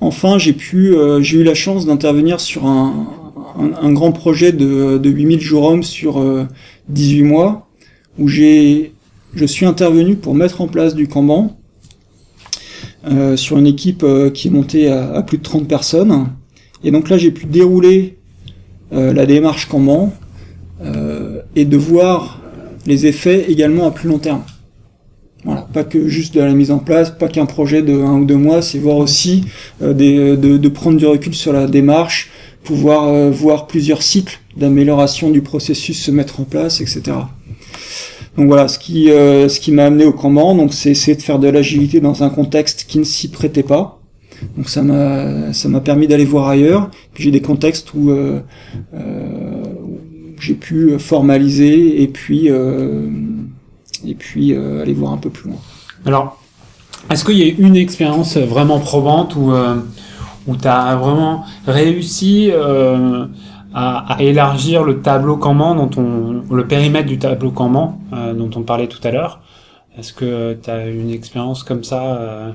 enfin 0.00 0.38
j'ai 0.38 0.52
pu 0.52 0.92
euh, 0.92 1.20
j'ai 1.22 1.38
eu 1.38 1.44
la 1.44 1.54
chance 1.54 1.86
d'intervenir 1.86 2.40
sur 2.40 2.66
un, 2.66 3.23
un, 3.56 3.92
grand 3.92 4.12
projet 4.12 4.52
de, 4.52 4.98
de 4.98 5.10
8000 5.10 5.40
jours 5.40 5.64
hommes 5.64 5.82
sur 5.82 6.20
euh, 6.20 6.46
18 6.88 7.22
mois 7.22 7.68
où 8.18 8.28
j'ai 8.28 8.92
je 9.34 9.44
suis 9.44 9.66
intervenu 9.66 10.14
pour 10.16 10.34
mettre 10.34 10.60
en 10.60 10.68
place 10.68 10.94
du 10.94 11.08
Kanban 11.08 11.56
euh, 13.06 13.36
sur 13.36 13.58
une 13.58 13.66
équipe 13.66 14.02
euh, 14.02 14.30
qui 14.30 14.48
est 14.48 14.50
montée 14.50 14.88
à, 14.88 15.22
plus 15.22 15.38
de 15.38 15.42
30 15.42 15.66
personnes. 15.66 16.28
Et 16.84 16.90
donc 16.90 17.08
là, 17.10 17.18
j'ai 17.18 17.30
pu 17.30 17.46
dérouler 17.46 18.16
euh, 18.92 19.12
la 19.12 19.26
démarche 19.26 19.66
Kanban 19.66 20.12
euh, 20.82 21.42
et 21.56 21.64
de 21.64 21.76
voir 21.76 22.40
les 22.86 23.06
effets 23.06 23.50
également 23.50 23.86
à 23.86 23.90
plus 23.90 24.08
long 24.08 24.18
terme. 24.18 24.42
Voilà, 25.44 25.68
pas 25.72 25.84
que 25.84 26.08
juste 26.08 26.34
de 26.34 26.40
la 26.40 26.54
mise 26.54 26.70
en 26.70 26.78
place, 26.78 27.10
pas 27.10 27.28
qu'un 27.28 27.44
projet 27.44 27.82
de 27.82 27.92
un 27.92 28.20
ou 28.20 28.24
deux 28.24 28.36
mois, 28.36 28.62
c'est 28.62 28.78
voir 28.78 28.96
aussi 28.96 29.44
euh, 29.82 29.92
de, 29.92 30.56
de 30.56 30.68
prendre 30.68 30.96
du 30.96 31.06
recul 31.06 31.34
sur 31.34 31.52
la 31.52 31.66
démarche, 31.66 32.30
pouvoir 32.64 33.08
euh, 33.08 33.30
voir 33.30 33.66
plusieurs 33.66 34.02
cycles 34.02 34.40
d'amélioration 34.56 35.30
du 35.30 35.42
processus 35.42 36.02
se 36.02 36.10
mettre 36.10 36.40
en 36.40 36.44
place, 36.44 36.80
etc. 36.80 37.02
Donc 38.36 38.48
voilà, 38.48 38.66
ce 38.66 38.78
qui, 38.78 39.10
euh, 39.10 39.48
ce 39.48 39.60
qui 39.60 39.70
m'a 39.70 39.84
amené 39.84 40.04
au 40.04 40.12
Kanban, 40.12 40.56
donc 40.56 40.74
c'est 40.74 40.90
essayer 40.90 41.16
de 41.16 41.22
faire 41.22 41.38
de 41.38 41.48
l'agilité 41.48 42.00
dans 42.00 42.24
un 42.24 42.30
contexte 42.30 42.86
qui 42.88 42.98
ne 42.98 43.04
s'y 43.04 43.28
prêtait 43.28 43.62
pas. 43.62 44.00
Donc 44.56 44.68
ça 44.68 44.82
m'a, 44.82 45.52
ça 45.52 45.68
m'a 45.68 45.80
permis 45.80 46.08
d'aller 46.08 46.24
voir 46.24 46.48
ailleurs. 46.48 46.90
J'ai 47.16 47.30
des 47.30 47.40
contextes 47.40 47.94
où, 47.94 48.10
euh, 48.10 48.40
euh, 48.94 49.62
où 49.82 50.00
j'ai 50.40 50.54
pu 50.54 50.98
formaliser 50.98 52.02
et 52.02 52.08
puis, 52.08 52.50
euh, 52.50 53.08
et 54.06 54.14
puis 54.14 54.52
euh, 54.52 54.82
aller 54.82 54.94
voir 54.94 55.12
un 55.12 55.18
peu 55.18 55.30
plus 55.30 55.50
loin. 55.50 55.60
Alors, 56.04 56.40
est-ce 57.10 57.24
qu'il 57.24 57.38
y 57.38 57.42
a 57.42 57.52
une 57.56 57.76
expérience 57.76 58.36
vraiment 58.36 58.80
probante 58.80 59.36
où, 59.36 59.52
euh, 59.52 59.76
où 60.46 60.56
tu 60.56 60.68
as 60.68 60.96
vraiment 60.96 61.44
réussi 61.66 62.50
euh, 62.52 63.26
à, 63.74 64.14
à 64.14 64.22
élargir 64.22 64.84
le 64.84 65.02
tableau 65.02 65.36
Kanban, 65.36 65.74
dont 65.74 65.90
on, 65.96 66.54
le 66.54 66.66
périmètre 66.66 67.06
du 67.08 67.18
tableau 67.18 67.50
Kanban 67.50 67.98
euh, 68.12 68.32
dont 68.32 68.50
on 68.56 68.62
parlait 68.62 68.86
tout 68.86 69.00
à 69.02 69.10
l'heure 69.10 69.40
Est-ce 69.98 70.12
que 70.12 70.56
tu 70.62 70.70
as 70.70 70.86
une 70.86 71.10
expérience 71.10 71.64
comme 71.64 71.82
ça 71.84 72.02
euh, 72.02 72.52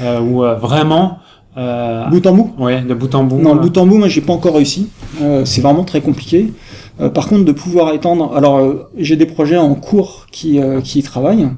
euh, 0.00 0.20
où 0.20 0.44
euh, 0.44 0.54
vraiment... 0.54 1.18
Euh, 1.58 2.06
Bout 2.08 2.26
en 2.26 2.32
bout 2.32 2.54
ouais, 2.58 2.80
de 2.80 2.94
bout 2.94 3.14
en 3.14 3.24
bout. 3.24 3.36
Non, 3.38 3.52
le 3.52 3.60
bout 3.60 3.76
en 3.76 3.84
bout, 3.84 3.98
moi, 3.98 4.08
j'ai 4.08 4.22
pas 4.22 4.32
encore 4.32 4.54
réussi. 4.54 4.88
Euh, 5.20 5.44
c'est 5.44 5.60
vraiment 5.60 5.84
très 5.84 6.00
compliqué. 6.00 6.50
Euh, 6.98 7.10
par 7.10 7.28
contre, 7.28 7.44
de 7.44 7.52
pouvoir 7.52 7.92
étendre. 7.92 8.34
Alors, 8.34 8.56
euh, 8.58 8.88
j'ai 8.96 9.16
des 9.16 9.26
projets 9.26 9.58
en 9.58 9.74
cours 9.74 10.26
qui 10.32 10.58
euh, 10.60 10.80
qui 10.80 11.00
y 11.00 11.02
travaillent. 11.02 11.48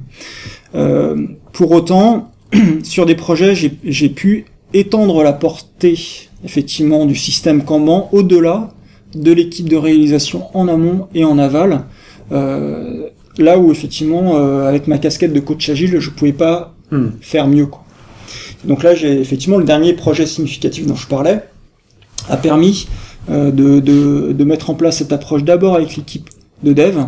Euh, 0.75 1.15
pour 1.53 1.71
autant, 1.71 2.31
sur 2.83 3.05
des 3.05 3.15
projets, 3.15 3.55
j'ai 3.55 3.77
j'ai 3.85 4.09
pu 4.09 4.47
étendre 4.79 5.23
la 5.23 5.33
portée 5.33 5.97
effectivement 6.43 7.05
du 7.05 7.15
système 7.15 7.63
Kanban 7.63 8.09
au-delà 8.11 8.69
de 9.15 9.31
l'équipe 9.31 9.67
de 9.69 9.77
réalisation 9.77 10.55
en 10.55 10.67
amont 10.67 11.07
et 11.15 11.23
en 11.23 11.37
aval. 11.39 11.85
Euh, 12.31 13.07
là 13.37 13.57
où 13.57 13.71
effectivement, 13.71 14.35
euh, 14.35 14.67
avec 14.67 14.87
ma 14.87 14.97
casquette 14.97 15.33
de 15.33 15.39
coach 15.39 15.69
agile, 15.69 15.99
je 15.99 16.09
pouvais 16.09 16.33
pas 16.33 16.71
Hmm. 16.91 17.07
faire 17.19 17.47
mieux. 17.47 17.65
Quoi. 17.65 17.83
Donc 18.63 18.83
là, 18.83 18.93
j'ai 18.93 19.19
effectivement 19.19 19.57
le 19.57 19.63
dernier 19.63 19.93
projet 19.93 20.27
significatif 20.27 20.85
dont 20.85 20.95
je 20.95 21.07
parlais 21.07 21.39
a 22.29 22.37
permis 22.37 22.87
de, 23.27 23.79
de, 23.79 24.33
de 24.33 24.43
mettre 24.43 24.69
en 24.69 24.75
place 24.75 24.97
cette 24.97 25.11
approche 25.11 25.43
d'abord 25.43 25.73
avec 25.75 25.95
l'équipe 25.97 26.29
de 26.61 26.73
dev, 26.73 26.99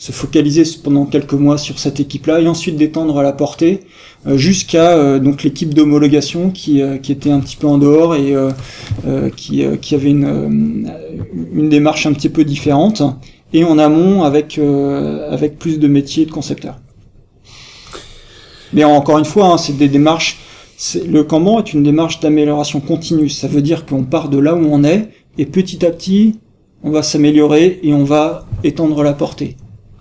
se 0.00 0.12
focaliser 0.12 0.62
pendant 0.82 1.04
quelques 1.04 1.34
mois 1.34 1.58
sur 1.58 1.78
cette 1.78 2.00
équipe-là 2.00 2.40
et 2.40 2.48
ensuite 2.48 2.76
d'étendre 2.76 3.20
la 3.20 3.34
portée 3.34 3.80
euh, 4.26 4.38
jusqu'à 4.38 4.92
euh, 4.92 5.18
donc 5.18 5.42
l'équipe 5.42 5.74
d'homologation 5.74 6.50
qui, 6.50 6.80
euh, 6.80 6.96
qui 6.96 7.12
était 7.12 7.30
un 7.30 7.38
petit 7.38 7.56
peu 7.56 7.66
en 7.66 7.76
dehors 7.76 8.14
et 8.14 8.34
qui, 9.36 9.62
qui 9.82 9.94
avait 9.94 10.08
une, 10.08 10.90
une 11.52 11.68
démarche 11.68 12.06
un 12.06 12.14
petit 12.14 12.30
peu 12.30 12.44
différente 12.44 13.02
et 13.52 13.62
en 13.62 13.78
amont 13.78 14.22
avec 14.22 14.58
avec 14.58 15.58
plus 15.58 15.78
de 15.78 15.86
métiers 15.86 16.24
de 16.24 16.30
concepteurs. 16.30 16.78
Mais 18.72 18.84
encore 18.84 19.18
une 19.18 19.24
fois, 19.24 19.48
hein, 19.48 19.58
c'est 19.58 19.76
des 19.76 19.88
démarches. 19.88 20.38
Le 21.06 21.24
Kanban 21.24 21.58
est 21.58 21.74
une 21.74 21.82
démarche 21.82 22.20
d'amélioration 22.20 22.80
continue. 22.80 23.28
Ça 23.28 23.48
veut 23.48 23.62
dire 23.62 23.84
qu'on 23.84 24.04
part 24.04 24.30
de 24.30 24.38
là 24.38 24.54
où 24.54 24.64
on 24.64 24.82
est 24.82 25.10
et 25.36 25.44
petit 25.44 25.84
à 25.84 25.90
petit, 25.90 26.38
on 26.82 26.90
va 26.90 27.02
s'améliorer 27.02 27.80
et 27.82 27.92
on 27.92 28.04
va 28.04 28.46
étendre 28.64 29.02
la 29.02 29.12
portée. 29.12 29.56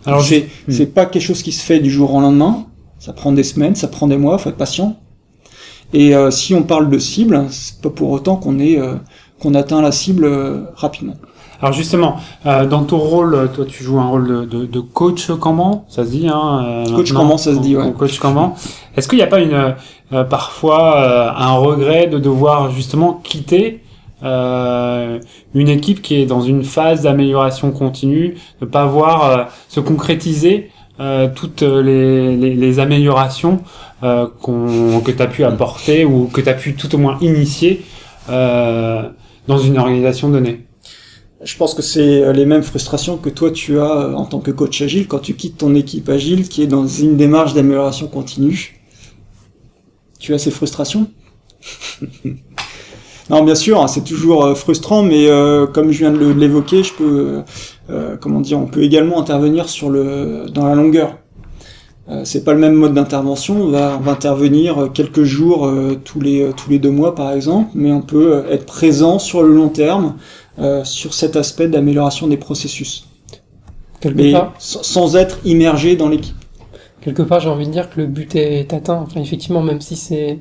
Alors 0.05 0.23
c'est 0.23 0.47
c'est 0.67 0.93
pas 0.93 1.05
quelque 1.05 1.23
chose 1.23 1.41
qui 1.43 1.51
se 1.51 1.63
fait 1.63 1.79
du 1.79 1.89
jour 1.89 2.13
au 2.13 2.21
lendemain. 2.21 2.65
Ça 2.99 3.13
prend 3.13 3.31
des 3.31 3.43
semaines, 3.43 3.75
ça 3.75 3.87
prend 3.87 4.07
des 4.07 4.17
mois, 4.17 4.37
faut 4.37 4.49
être 4.49 4.57
patient. 4.57 4.97
Et 5.93 6.15
euh, 6.15 6.31
si 6.31 6.53
on 6.53 6.63
parle 6.63 6.89
de 6.89 6.99
cible, 6.99 7.45
c'est 7.49 7.81
pas 7.81 7.89
pour 7.89 8.11
autant 8.11 8.35
qu'on 8.35 8.59
est 8.59 8.79
euh, 8.79 8.95
qu'on 9.39 9.55
atteint 9.55 9.81
la 9.81 9.91
cible 9.91 10.25
euh, 10.25 10.65
rapidement. 10.75 11.15
Alors 11.61 11.73
justement, 11.73 12.15
dans 12.45 12.83
ton 12.85 12.97
rôle, 12.97 13.49
toi 13.53 13.65
tu 13.65 13.83
joues 13.83 13.99
un 13.99 14.07
rôle 14.07 14.47
de, 14.47 14.65
de, 14.65 14.79
coach 14.79 15.29
Kanban, 15.29 15.83
ça 15.89 16.05
se 16.05 16.09
dit 16.09 16.25
hein 16.29 16.85
Coach 16.95 17.11
Kanban, 17.11 17.37
ça 17.37 17.53
se 17.53 17.59
dit, 17.59 17.75
ouais. 17.75 17.91
Coach 17.91 18.17
Kanban. 18.17 18.55
Est-ce 18.95 19.09
qu'il 19.09 19.17
n'y 19.17 19.23
a 19.23 19.27
pas 19.27 19.41
une 19.41 19.75
parfois 20.29 21.37
un 21.37 21.51
regret 21.55 22.07
de 22.07 22.17
devoir 22.17 22.71
justement 22.71 23.19
quitter 23.25 23.83
euh, 24.23 25.19
une 25.53 25.69
équipe 25.69 26.01
qui 26.01 26.15
est 26.15 26.25
dans 26.25 26.41
une 26.41 26.63
phase 26.63 27.03
d'amélioration 27.03 27.71
continue, 27.71 28.35
de 28.61 28.65
pas 28.65 28.85
voir 28.85 29.25
euh, 29.25 29.43
se 29.69 29.79
concrétiser 29.79 30.71
euh, 30.99 31.29
toutes 31.33 31.61
les, 31.61 32.35
les, 32.35 32.55
les 32.55 32.79
améliorations 32.79 33.61
euh, 34.03 34.27
que 34.27 35.11
tu 35.11 35.21
as 35.21 35.27
pu 35.27 35.43
apporter 35.43 36.03
ou 36.03 36.25
que 36.25 36.41
tu 36.41 36.49
as 36.49 36.53
pu 36.53 36.75
tout 36.75 36.93
au 36.95 36.97
moins 36.97 37.17
initier 37.21 37.85
dans 38.27 39.57
une 39.57 39.79
organisation 39.79 40.29
donnée. 40.29 40.65
Je 41.41 41.57
pense 41.57 41.73
que 41.73 41.81
c'est 41.81 42.31
les 42.33 42.45
mêmes 42.45 42.61
frustrations 42.61 43.17
que 43.17 43.29
toi 43.29 43.49
tu 43.49 43.79
as 43.79 44.09
en 44.15 44.25
tant 44.25 44.39
que 44.39 44.51
coach 44.51 44.81
agile 44.81 45.07
quand 45.07 45.19
tu 45.19 45.33
quittes 45.33 45.57
ton 45.57 45.73
équipe 45.73 46.09
agile 46.09 46.47
qui 46.47 46.61
est 46.61 46.67
dans 46.67 46.85
une 46.85 47.17
démarche 47.17 47.53
d'amélioration 47.53 48.07
continue. 48.07 48.79
Tu 50.19 50.33
as 50.33 50.37
ces 50.37 50.51
frustrations? 50.51 51.09
Non, 53.29 53.43
bien 53.43 53.55
sûr, 53.55 53.81
hein, 53.81 53.87
c'est 53.87 54.03
toujours 54.03 54.43
euh, 54.43 54.55
frustrant, 54.55 55.03
mais 55.03 55.29
euh, 55.29 55.67
comme 55.67 55.91
je 55.91 55.99
viens 55.99 56.11
de 56.11 56.31
l'évoquer, 56.31 56.83
je 56.83 56.93
peux, 56.93 57.41
euh, 57.89 58.17
comment 58.19 58.39
dire, 58.39 58.59
on 58.59 58.65
peut 58.65 58.81
également 58.81 59.19
intervenir 59.19 59.69
sur 59.69 59.89
le, 59.89 60.45
dans 60.51 60.65
la 60.65 60.73
longueur. 60.73 61.17
c'est 62.23 62.43
pas 62.43 62.53
le 62.53 62.59
même 62.59 62.73
mode 62.73 62.95
d'intervention. 62.95 63.61
On 63.61 63.67
va, 63.67 63.97
on 63.99 64.03
va 64.03 64.13
intervenir 64.13 64.89
quelques 64.95 65.23
jours 65.23 65.71
tous 66.03 66.19
les 66.19 66.49
tous 66.57 66.71
les 66.71 66.79
deux 66.79 66.89
mois, 66.89 67.13
par 67.13 67.31
exemple, 67.33 67.69
mais 67.75 67.91
on 67.91 68.01
peut 68.01 68.45
être 68.49 68.65
présent 68.65 69.19
sur 69.19 69.43
le 69.43 69.53
long 69.53 69.69
terme 69.69 70.15
sur 70.83 71.13
cet 71.13 71.35
aspect 71.35 71.67
d'amélioration 71.67 72.27
des 72.27 72.37
processus. 72.37 73.05
mais 74.15 74.33
sans 74.57 75.15
être 75.15 75.37
immergé 75.45 75.95
dans 75.95 76.09
l'équipe. 76.09 76.35
Quelque 77.01 77.21
part, 77.21 77.41
j'ai 77.41 77.49
envie 77.49 77.67
de 77.67 77.71
dire 77.71 77.91
que 77.91 78.01
le 78.01 78.07
but 78.07 78.35
est 78.35 78.73
atteint. 78.73 79.05
Enfin, 79.05 79.21
effectivement, 79.21 79.61
même 79.61 79.79
si 79.79 79.95
c'est 79.95 80.39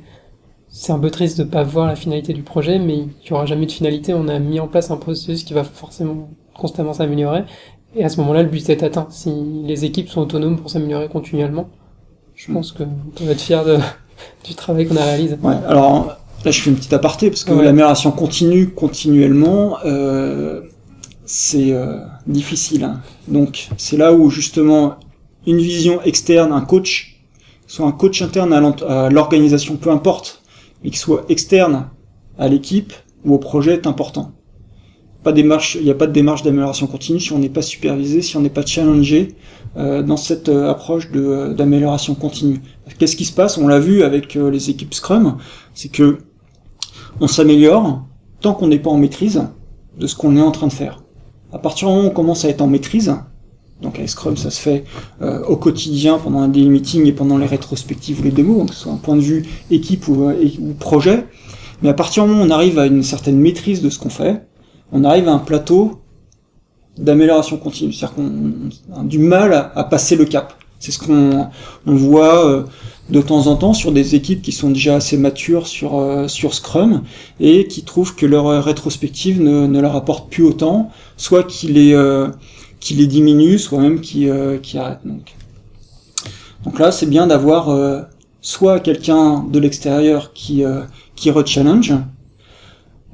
c'est 0.71 0.93
un 0.93 0.99
peu 0.99 1.11
triste 1.11 1.39
de 1.39 1.45
pas 1.45 1.63
voir 1.63 1.87
la 1.87 1.97
finalité 1.97 2.33
du 2.33 2.43
projet, 2.43 2.79
mais 2.79 2.99
il 2.99 3.31
y 3.31 3.33
aura 3.33 3.47
jamais 3.47 3.67
de 3.67 3.73
finalité. 3.73 4.13
On 4.15 4.29
a 4.29 4.39
mis 4.39 4.61
en 4.61 4.69
place 4.69 4.91
un 4.91 4.97
processus 4.97 5.45
qui 5.45 5.55
va 5.55 5.65
forcément 5.65 6.29
constamment 6.55 6.93
s'améliorer. 6.93 7.45
Et 7.97 8.05
à 8.05 8.09
ce 8.09 8.21
moment-là, 8.21 8.43
le 8.43 8.49
but 8.49 8.69
est 8.69 8.83
atteint. 8.83 9.07
Si 9.11 9.33
les 9.65 9.85
équipes 9.85 10.09
sont 10.09 10.21
autonomes 10.21 10.59
pour 10.59 10.71
s'améliorer 10.71 11.09
continuellement, 11.09 11.69
je 12.35 12.53
pense 12.53 12.73
que 12.73 12.83
on 13.21 13.25
va 13.25 13.33
être 13.33 13.41
fier 13.41 13.65
de, 13.65 13.79
du 14.45 14.55
travail 14.55 14.87
qu'on 14.87 14.97
a 14.97 15.05
réalisé. 15.05 15.37
Ouais, 15.43 15.57
alors 15.67 16.19
là, 16.45 16.51
je 16.51 16.61
fais 16.61 16.71
une 16.71 16.77
petite 16.77 16.93
aparté 16.93 17.31
parce 17.31 17.45
que 17.45 17.53
l'amélioration 17.53 18.11
continue 18.13 18.69
continuellement, 18.69 19.79
euh, 19.87 20.61
c'est 21.25 21.73
euh, 21.73 21.99
difficile. 22.27 22.85
Hein. 22.85 23.01
Donc, 23.27 23.69
c'est 23.79 23.97
là 23.97 24.13
où 24.13 24.29
justement 24.29 24.97
une 25.47 25.59
vision 25.59 26.03
externe, 26.03 26.53
un 26.53 26.61
coach, 26.61 27.23
soit 27.67 27.87
un 27.87 27.93
coach 27.93 28.21
interne 28.21 28.53
à 28.53 29.09
l'organisation, 29.09 29.77
peu 29.77 29.91
importe 29.91 30.38
mais 30.83 30.91
qui 30.91 30.99
soit 30.99 31.25
externe 31.29 31.89
à 32.39 32.49
l'équipe 32.49 32.93
ou 33.25 33.35
au 33.35 33.39
projet 33.39 33.75
est 33.75 33.87
important. 33.87 34.33
Pas 35.25 35.33
démarche, 35.33 35.75
il 35.75 35.85
n'y 35.85 35.91
a 35.91 35.95
pas 35.95 36.07
de 36.07 36.13
démarche 36.13 36.43
d'amélioration 36.43 36.87
continue 36.87 37.19
si 37.19 37.33
on 37.33 37.39
n'est 37.39 37.49
pas 37.49 37.63
supervisé, 37.63 38.23
si 38.23 38.37
on 38.37 38.41
n'est 38.41 38.51
pas 38.51 38.65
challengé 38.65 39.35
euh, 39.77 40.03
dans 40.03 40.17
cette 40.17 40.49
euh, 40.49 40.71
approche 40.71 41.09
euh, 41.15 41.55
d'amélioration 41.55 42.15
continue. 42.15 42.61
Qu'est-ce 42.99 43.17
qui 43.17 43.25
se 43.25 43.33
passe? 43.33 43.59
On 43.59 43.67
l'a 43.67 43.81
vu 43.81 44.03
avec 44.03 44.35
les 44.35 44.71
équipes 44.71 44.95
Scrum, 44.95 45.37
c'est 45.75 45.91
que 45.91 46.19
on 47.21 47.27
s'améliore 47.27 48.07
tant 48.41 48.55
qu'on 48.55 48.69
n'est 48.69 48.79
pas 48.79 48.91
en 48.91 48.97
maîtrise 48.97 49.43
de 49.99 50.07
ce 50.07 50.15
qu'on 50.15 50.37
est 50.37 50.41
en 50.41 50.53
train 50.53 50.69
de 50.69 50.73
faire. 50.73 51.03
À 51.53 51.59
partir 51.59 51.89
du 51.89 51.95
moment 51.95 52.07
où 52.07 52.11
on 52.11 52.15
commence 52.15 52.45
à 52.45 52.49
être 52.49 52.61
en 52.61 52.69
maîtrise, 52.69 53.15
donc 53.83 53.97
avec 53.97 54.09
Scrum, 54.09 54.37
ça 54.37 54.51
se 54.51 54.61
fait 54.61 54.85
euh, 55.23 55.45
au 55.45 55.57
quotidien 55.57 56.19
pendant 56.19 56.41
un 56.41 56.49
daily 56.49 56.69
meeting 56.69 57.07
et 57.07 57.13
pendant 57.13 57.39
les 57.39 57.47
rétrospectives 57.47 58.21
ou 58.21 58.25
les 58.25 58.33
démos, 58.33 58.59
donc 58.59 58.69
que 58.71 58.75
ce 58.75 58.83
soit 58.83 58.93
un 58.93 58.97
point 58.97 59.15
de 59.15 59.21
vue 59.21 59.47
équipe 59.71 60.09
ou, 60.09 60.25
euh, 60.25 60.35
ou, 60.61 60.75
projet. 60.75 61.27
Mais 61.83 61.89
à 61.89 61.95
partir 61.95 62.25
du 62.25 62.31
moment 62.31 62.43
où 62.43 62.47
on 62.47 62.51
arrive 62.51 62.79
à 62.79 62.87
une 62.87 63.05
certaine 63.05 63.39
maîtrise 63.39 63.81
de 63.81 63.89
ce 63.89 63.99
qu'on 64.01 64.11
fait, 64.11 64.43
on 64.91 65.05
arrive 65.05 65.29
à 65.29 65.33
un 65.33 65.39
plateau 65.39 66.01
d'amélioration 66.97 67.57
continue. 67.57 67.93
C'est-à-dire 67.93 68.17
qu'on 68.17 69.01
a 69.01 69.05
du 69.05 69.21
mal 69.21 69.71
à, 69.75 69.85
passer 69.85 70.17
le 70.17 70.25
cap. 70.25 70.55
C'est 70.81 70.91
ce 70.91 70.99
qu'on 70.99 71.49
on 71.87 71.95
voit 71.95 72.47
euh, 72.47 72.65
de 73.11 73.21
temps 73.21 73.47
en 73.47 73.55
temps 73.55 73.75
sur 73.75 73.93
des 73.93 74.17
équipes 74.17 74.43
qui 74.43 74.51
sont 74.51 74.71
déjà 74.71 74.97
assez 74.97 75.17
matures 75.17 75.69
sur, 75.69 76.25
sur 76.29 76.53
Scrum 76.53 77.03
et 77.39 77.69
qui 77.69 77.85
trouvent 77.85 78.17
que 78.17 78.27
leur 78.27 78.65
rétrospective 78.65 79.41
ne, 79.41 79.69
ne 79.69 79.81
leur 79.81 79.95
apporte 79.95 80.31
plus 80.31 80.43
autant, 80.45 80.91
soit 81.17 81.45
qu'il 81.45 81.79
est 81.79 81.95
qui 82.81 82.95
les 82.95 83.07
diminue, 83.07 83.59
soit 83.59 83.81
même 83.81 84.01
qui, 84.01 84.29
euh, 84.29 84.59
qui 84.59 84.79
arrête. 84.79 85.01
Donc. 85.05 85.35
donc 86.65 86.79
là, 86.79 86.93
c'est 86.93 87.07
bien 87.07 87.27
d'avoir 87.27 87.71
euh, 87.71 88.03
soit 88.41 88.81
quelqu'un 88.81 89.45
de 89.45 89.59
l'extérieur 89.59 90.33
qui, 90.33 90.65
euh, 90.65 90.83
qui 91.17 91.31
re-challenge, 91.31 91.95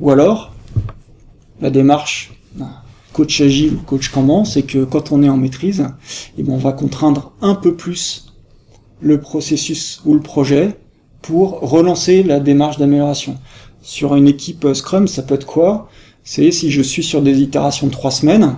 ou 0.00 0.10
alors 0.10 0.52
la 1.60 1.70
démarche 1.70 2.32
coach 3.12 3.40
agile 3.40 3.78
coach 3.86 4.08
Kanban, 4.08 4.44
c'est 4.44 4.62
que 4.62 4.84
quand 4.84 5.12
on 5.12 5.22
est 5.22 5.28
en 5.28 5.36
maîtrise, 5.36 5.86
eh 6.36 6.42
ben 6.42 6.52
on 6.52 6.58
va 6.58 6.72
contraindre 6.72 7.32
un 7.40 7.54
peu 7.54 7.74
plus 7.74 8.26
le 9.00 9.20
processus 9.20 10.02
ou 10.04 10.14
le 10.14 10.20
projet 10.20 10.76
pour 11.22 11.60
relancer 11.60 12.22
la 12.22 12.40
démarche 12.40 12.76
d'amélioration. 12.76 13.38
Sur 13.82 14.16
une 14.16 14.26
équipe 14.26 14.66
Scrum, 14.74 15.06
ça 15.06 15.22
peut 15.22 15.34
être 15.34 15.46
quoi? 15.46 15.88
C'est 16.24 16.50
si 16.50 16.70
je 16.70 16.82
suis 16.82 17.04
sur 17.04 17.22
des 17.22 17.40
itérations 17.40 17.86
de 17.86 17.92
trois 17.92 18.10
semaines, 18.10 18.56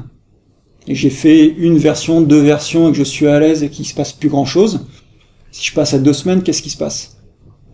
et 0.88 0.94
j'ai 0.94 1.10
fait 1.10 1.46
une 1.46 1.78
version, 1.78 2.20
deux 2.20 2.40
versions 2.40 2.88
et 2.88 2.92
que 2.92 2.98
je 2.98 3.04
suis 3.04 3.26
à 3.26 3.40
l'aise 3.40 3.62
et 3.62 3.70
qu'il 3.70 3.86
se 3.86 3.94
passe 3.94 4.12
plus 4.12 4.28
grand 4.28 4.44
chose, 4.44 4.86
si 5.50 5.64
je 5.64 5.74
passe 5.74 5.94
à 5.94 5.98
deux 5.98 6.12
semaines, 6.12 6.42
qu'est-ce 6.42 6.62
qui 6.62 6.70
se 6.70 6.76
passe? 6.76 7.16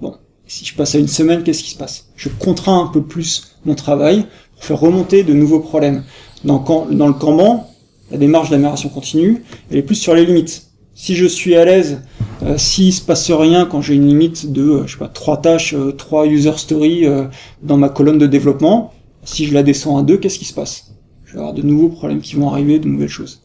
Bon, 0.00 0.14
si 0.46 0.64
je 0.64 0.74
passe 0.74 0.94
à 0.94 0.98
une 0.98 1.08
semaine, 1.08 1.42
qu'est-ce 1.42 1.62
qui 1.62 1.70
se 1.70 1.76
passe? 1.76 2.08
Je 2.16 2.28
contrains 2.28 2.80
un 2.80 2.86
peu 2.86 3.02
plus 3.02 3.56
mon 3.64 3.74
travail 3.74 4.26
pour 4.54 4.64
faire 4.64 4.80
remonter 4.80 5.24
de 5.24 5.32
nouveaux 5.32 5.60
problèmes. 5.60 6.04
Dans, 6.44 6.58
le 6.88 7.12
Kanban, 7.12 7.68
la 8.10 8.18
démarche 8.18 8.50
d'amélioration 8.50 8.88
continue, 8.88 9.44
elle 9.70 9.78
est 9.78 9.82
plus 9.82 9.96
sur 9.96 10.14
les 10.14 10.24
limites. 10.24 10.68
Si 10.94 11.14
je 11.16 11.26
suis 11.26 11.56
à 11.56 11.64
l'aise, 11.64 12.02
euh, 12.42 12.58
s'il 12.58 12.92
se 12.92 13.00
passe 13.00 13.30
rien 13.30 13.66
quand 13.66 13.80
j'ai 13.80 13.94
une 13.94 14.06
limite 14.06 14.52
de, 14.52 14.62
euh, 14.62 14.86
je 14.86 14.92
sais 14.92 14.98
pas, 14.98 15.08
trois 15.08 15.40
tâches, 15.40 15.74
euh, 15.74 15.92
trois 15.92 16.26
user 16.26 16.52
stories 16.56 17.06
euh, 17.06 17.24
dans 17.62 17.76
ma 17.76 17.88
colonne 17.88 18.18
de 18.18 18.26
développement, 18.26 18.92
si 19.24 19.46
je 19.46 19.54
la 19.54 19.62
descends 19.62 19.96
à 19.98 20.02
deux, 20.02 20.18
qu'est-ce 20.18 20.38
qui 20.38 20.44
se 20.44 20.54
passe? 20.54 20.91
Je 21.32 21.38
avoir 21.38 21.54
de 21.54 21.62
nouveaux 21.62 21.88
problèmes 21.88 22.20
qui 22.20 22.36
vont 22.36 22.50
arriver, 22.50 22.78
de 22.78 22.88
nouvelles 22.88 23.08
choses. 23.08 23.40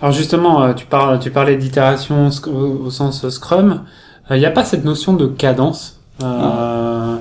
Alors 0.00 0.12
justement, 0.12 0.62
euh, 0.62 0.74
tu, 0.74 0.86
parles, 0.86 1.18
tu 1.18 1.30
parlais 1.30 1.56
d'itération 1.56 2.30
au 2.46 2.90
sens 2.90 3.28
Scrum. 3.28 3.84
Il 4.30 4.34
euh, 4.34 4.38
n'y 4.38 4.46
a 4.46 4.50
pas 4.50 4.64
cette 4.64 4.84
notion 4.84 5.12
de 5.12 5.26
cadence 5.26 6.00
euh, 6.22 7.18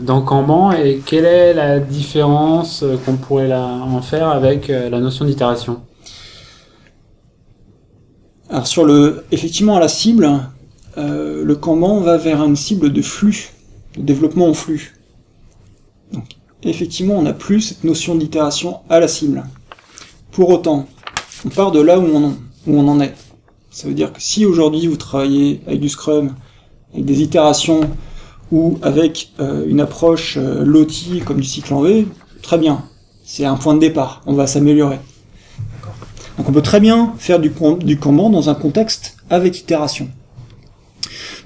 dans 0.00 0.20
Kanban 0.22 0.72
et 0.72 1.00
quelle 1.04 1.24
est 1.24 1.54
la 1.54 1.80
différence 1.80 2.84
qu'on 3.04 3.16
pourrait 3.16 3.52
en 3.52 4.00
faire 4.02 4.28
avec 4.28 4.68
la 4.68 5.00
notion 5.00 5.24
d'itération? 5.24 5.80
Alors 8.48 8.66
sur 8.66 8.84
le, 8.84 9.24
effectivement 9.32 9.76
à 9.76 9.80
la 9.80 9.88
cible, 9.88 10.28
le 10.96 11.54
Kanban 11.54 12.00
va 12.00 12.16
vers 12.16 12.44
une 12.44 12.54
cible 12.54 12.92
de 12.92 13.02
flux, 13.02 13.50
de 13.96 14.02
développement 14.02 14.48
en 14.48 14.54
flux. 14.54 14.94
Donc 16.12 16.36
effectivement, 16.70 17.14
on 17.14 17.22
n'a 17.22 17.32
plus 17.32 17.60
cette 17.60 17.84
notion 17.84 18.14
d'itération 18.14 18.80
à 18.88 19.00
la 19.00 19.08
cible. 19.08 19.44
Pour 20.30 20.50
autant, 20.50 20.86
on 21.44 21.48
part 21.48 21.72
de 21.72 21.80
là 21.80 21.98
où 21.98 22.06
on, 22.66 22.88
en 22.88 23.00
est. 23.00 23.14
Ça 23.70 23.88
veut 23.88 23.94
dire 23.94 24.12
que 24.12 24.22
si 24.22 24.46
aujourd'hui 24.46 24.86
vous 24.86 24.96
travaillez 24.96 25.60
avec 25.66 25.80
du 25.80 25.88
Scrum, 25.88 26.34
avec 26.92 27.04
des 27.04 27.22
itérations 27.22 27.80
ou 28.50 28.78
avec 28.82 29.32
euh, 29.40 29.64
une 29.66 29.80
approche 29.80 30.36
euh, 30.36 30.64
LOTI 30.64 31.20
comme 31.20 31.40
du 31.40 31.46
cycle 31.46 31.72
en 31.74 31.82
V, 31.82 32.06
très 32.42 32.58
bien. 32.58 32.84
C'est 33.24 33.44
un 33.44 33.56
point 33.56 33.74
de 33.74 33.80
départ. 33.80 34.22
On 34.26 34.34
va 34.34 34.46
s'améliorer. 34.46 34.98
Donc 36.36 36.48
on 36.48 36.52
peut 36.52 36.62
très 36.62 36.80
bien 36.80 37.14
faire 37.18 37.38
du, 37.38 37.52
du 37.80 37.96
dans 37.96 38.50
un 38.50 38.54
contexte 38.54 39.16
avec 39.30 39.58
itération. 39.58 40.08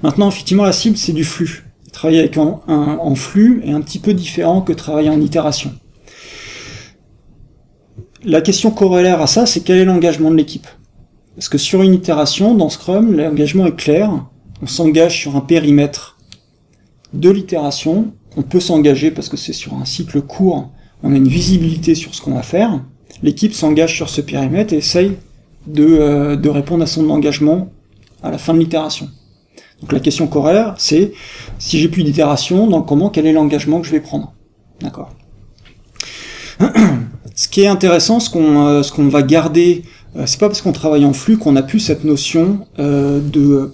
Maintenant, 0.03 0.29
effectivement, 0.29 0.64
la 0.64 0.73
cible, 0.73 0.97
c'est 0.97 1.12
du 1.12 1.25
flux. 1.25 1.66
Travailler 1.97 2.18
avec 2.18 2.36
un, 2.36 2.61
en 2.68 3.14
flux 3.14 3.62
est 3.64 3.70
un 3.70 3.80
petit 3.80 3.99
peu 3.99 4.12
différent 4.12 4.61
que 4.61 4.74
travailler 4.74 5.09
en 5.09 5.18
itération. 5.18 5.72
La 8.22 8.42
question 8.42 8.70
corollaire 8.70 9.22
à 9.22 9.26
ça, 9.26 9.47
c'est 9.47 9.62
quel 9.62 9.78
est 9.78 9.86
l'engagement 9.86 10.30
de 10.30 10.36
l'équipe? 10.36 10.66
Parce 11.36 11.49
que 11.49 11.57
sur 11.57 11.80
une 11.80 11.94
itération, 11.94 12.55
dans 12.55 12.68
Scrum, 12.68 13.16
l'engagement 13.16 13.64
est 13.64 13.76
clair. 13.76 14.11
On 14.61 14.66
s'engage 14.66 15.18
sur 15.18 15.36
un 15.36 15.40
périmètre 15.40 16.18
de 17.14 17.30
l'itération. 17.30 18.12
On 18.36 18.42
peut 18.42 18.61
s'engager 18.61 19.11
parce 19.11 19.30
que 19.30 19.38
c'est 19.38 19.55
sur 19.55 19.72
un 19.72 19.86
cycle 19.86 20.20
court. 20.20 20.68
On 21.03 21.14
a 21.14 21.16
une 21.16 21.28
visibilité 21.28 21.94
sur 21.94 22.14
ce 22.14 22.20
qu'on 22.20 22.34
va 22.34 22.42
faire. 22.42 22.78
L'équipe 23.22 23.55
s'engage 23.55 23.97
sur 23.97 24.11
ce 24.11 24.20
périmètre 24.20 24.74
et 24.74 24.78
essaye 24.78 25.12
de, 25.66 25.86
euh, 25.86 26.36
de 26.36 26.51
répondre 26.51 26.82
à 26.82 26.86
son 26.86 27.09
engagement 27.09 27.70
à 28.22 28.30
la 28.30 28.36
fin 28.36 28.53
de 28.53 28.59
l'itération. 28.59 29.09
Donc 29.81 29.93
la 29.93 30.01
question 30.01 30.27
corollaire, 30.27 30.74
c'est 30.79 31.12
si 31.59 31.79
j'ai 31.79 31.89
plus 31.89 32.03
d'itération, 32.03 32.66
dans 32.66 32.83
comment, 32.83 33.11
quel 33.11 33.27
est 33.27 33.33
l'engagement 33.33 33.81
que 33.81 33.87
je 33.87 33.93
vais 33.93 34.01
prendre 34.01 34.33
D'accord 34.81 35.12
Ce 37.35 37.49
qui 37.49 37.61
est 37.62 37.66
intéressant, 37.66 38.18
ce 38.18 38.31
qu'on 38.31 38.66
euh, 38.66 38.83
ce 38.83 38.91
qu'on 38.91 39.09
va 39.09 39.22
garder, 39.22 39.83
euh, 40.16 40.22
c'est 40.24 40.41
pas 40.41 40.49
parce 40.49 40.62
qu'on 40.62 40.72
travaille 40.72 41.05
en 41.05 41.12
flux 41.12 41.37
qu'on 41.37 41.55
a 41.57 41.62
plus 41.62 41.81
cette 41.81 42.05
notion 42.05 42.66
euh, 42.79 43.20
de 43.20 43.72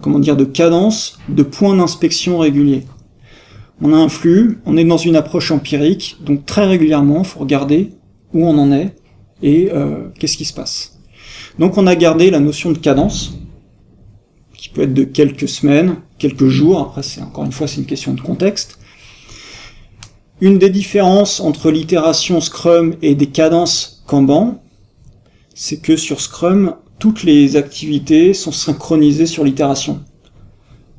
comment 0.00 0.20
dire 0.20 0.36
de 0.36 0.44
cadence, 0.44 1.18
de 1.28 1.42
point 1.42 1.74
d'inspection 1.74 2.38
régulier. 2.38 2.84
On 3.80 3.92
a 3.92 3.96
un 3.96 4.08
flux, 4.08 4.60
on 4.64 4.76
est 4.76 4.84
dans 4.84 4.96
une 4.96 5.16
approche 5.16 5.50
empirique, 5.50 6.18
donc 6.24 6.46
très 6.46 6.66
régulièrement, 6.66 7.24
faut 7.24 7.40
regarder 7.40 7.90
où 8.32 8.46
on 8.46 8.56
en 8.58 8.70
est 8.70 8.94
et 9.42 9.72
qu'est-ce 10.20 10.36
qui 10.36 10.44
se 10.44 10.52
passe. 10.54 11.00
Donc 11.58 11.78
on 11.78 11.88
a 11.88 11.96
gardé 11.96 12.30
la 12.30 12.38
notion 12.38 12.70
de 12.70 12.78
cadence, 12.78 13.34
peut 14.72 14.82
être 14.82 14.94
de 14.94 15.04
quelques 15.04 15.48
semaines, 15.48 15.96
quelques 16.18 16.48
jours, 16.48 16.80
après 16.80 17.02
c'est 17.02 17.20
encore 17.20 17.44
une 17.44 17.52
fois 17.52 17.66
c'est 17.66 17.78
une 17.78 17.86
question 17.86 18.14
de 18.14 18.20
contexte. 18.20 18.78
Une 20.40 20.58
des 20.58 20.70
différences 20.70 21.40
entre 21.40 21.70
l'itération 21.70 22.40
Scrum 22.40 22.96
et 23.00 23.14
des 23.14 23.28
cadences 23.28 24.02
Kanban, 24.06 24.62
c'est 25.54 25.80
que 25.80 25.96
sur 25.96 26.20
Scrum, 26.20 26.74
toutes 26.98 27.22
les 27.22 27.56
activités 27.56 28.34
sont 28.34 28.52
synchronisées 28.52 29.26
sur 29.26 29.44
l'itération. 29.44 30.00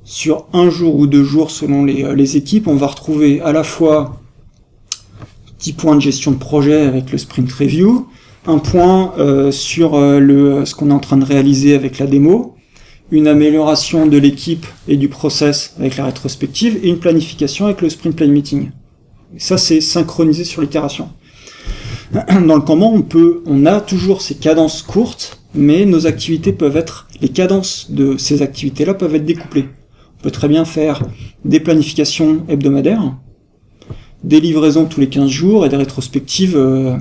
Sur 0.03 0.47
un 0.53 0.69
jour 0.69 0.95
ou 0.95 1.07
deux 1.07 1.23
jours 1.23 1.49
selon 1.49 1.85
les, 1.85 2.03
euh, 2.03 2.15
équipes, 2.17 2.67
on 2.67 2.75
va 2.75 2.87
retrouver 2.87 3.41
à 3.41 3.51
la 3.51 3.63
fois 3.63 4.19
petit 5.57 5.73
point 5.73 5.95
de 5.95 6.01
gestion 6.01 6.31
de 6.31 6.37
projet 6.37 6.81
avec 6.81 7.11
le 7.11 7.17
sprint 7.17 7.51
review, 7.53 8.07
un 8.47 8.57
point 8.57 9.13
euh, 9.17 9.49
sur 9.51 9.95
euh, 9.95 10.65
ce 10.65 10.75
qu'on 10.75 10.89
est 10.89 10.93
en 10.93 10.99
train 10.99 11.15
de 11.15 11.23
réaliser 11.23 11.73
avec 11.73 11.99
la 11.99 12.05
démo, 12.05 12.52
une 13.13 13.27
amélioration 13.27 14.07
de 14.07 14.17
l'équipe 14.17 14.65
et 14.87 14.97
du 14.97 15.07
process 15.07 15.75
avec 15.77 15.97
la 15.97 16.05
rétrospective 16.05 16.79
et 16.81 16.89
une 16.89 16.97
planification 16.97 17.65
avec 17.65 17.81
le 17.81 17.89
sprint 17.89 18.15
plan 18.15 18.27
meeting. 18.27 18.71
ça, 19.37 19.59
c'est 19.59 19.81
synchronisé 19.81 20.43
sur 20.43 20.63
l'itération. 20.63 21.09
Dans 22.11 22.55
le 22.55 22.61
Kanban, 22.61 22.91
on 22.91 23.03
peut, 23.03 23.43
on 23.45 23.67
a 23.67 23.81
toujours 23.81 24.23
ces 24.23 24.33
cadences 24.33 24.81
courtes, 24.81 25.37
mais 25.53 25.85
nos 25.85 26.07
activités 26.07 26.53
peuvent 26.53 26.75
être, 26.75 27.07
les 27.21 27.29
cadences 27.29 27.91
de 27.91 28.17
ces 28.17 28.41
activités-là 28.41 28.95
peuvent 28.95 29.13
être 29.13 29.25
découplées. 29.25 29.69
On 30.19 30.23
peut 30.23 30.31
très 30.31 30.47
bien 30.47 30.65
faire 30.65 31.03
des 31.45 31.59
planifications 31.59 32.43
hebdomadaires, 32.47 33.15
des 34.23 34.39
livraisons 34.39 34.85
tous 34.85 34.99
les 34.99 35.09
15 35.09 35.29
jours 35.29 35.67
et 35.67 35.69
des 35.69 35.77
rétrospectives 35.77 36.57
euh, 36.57 36.97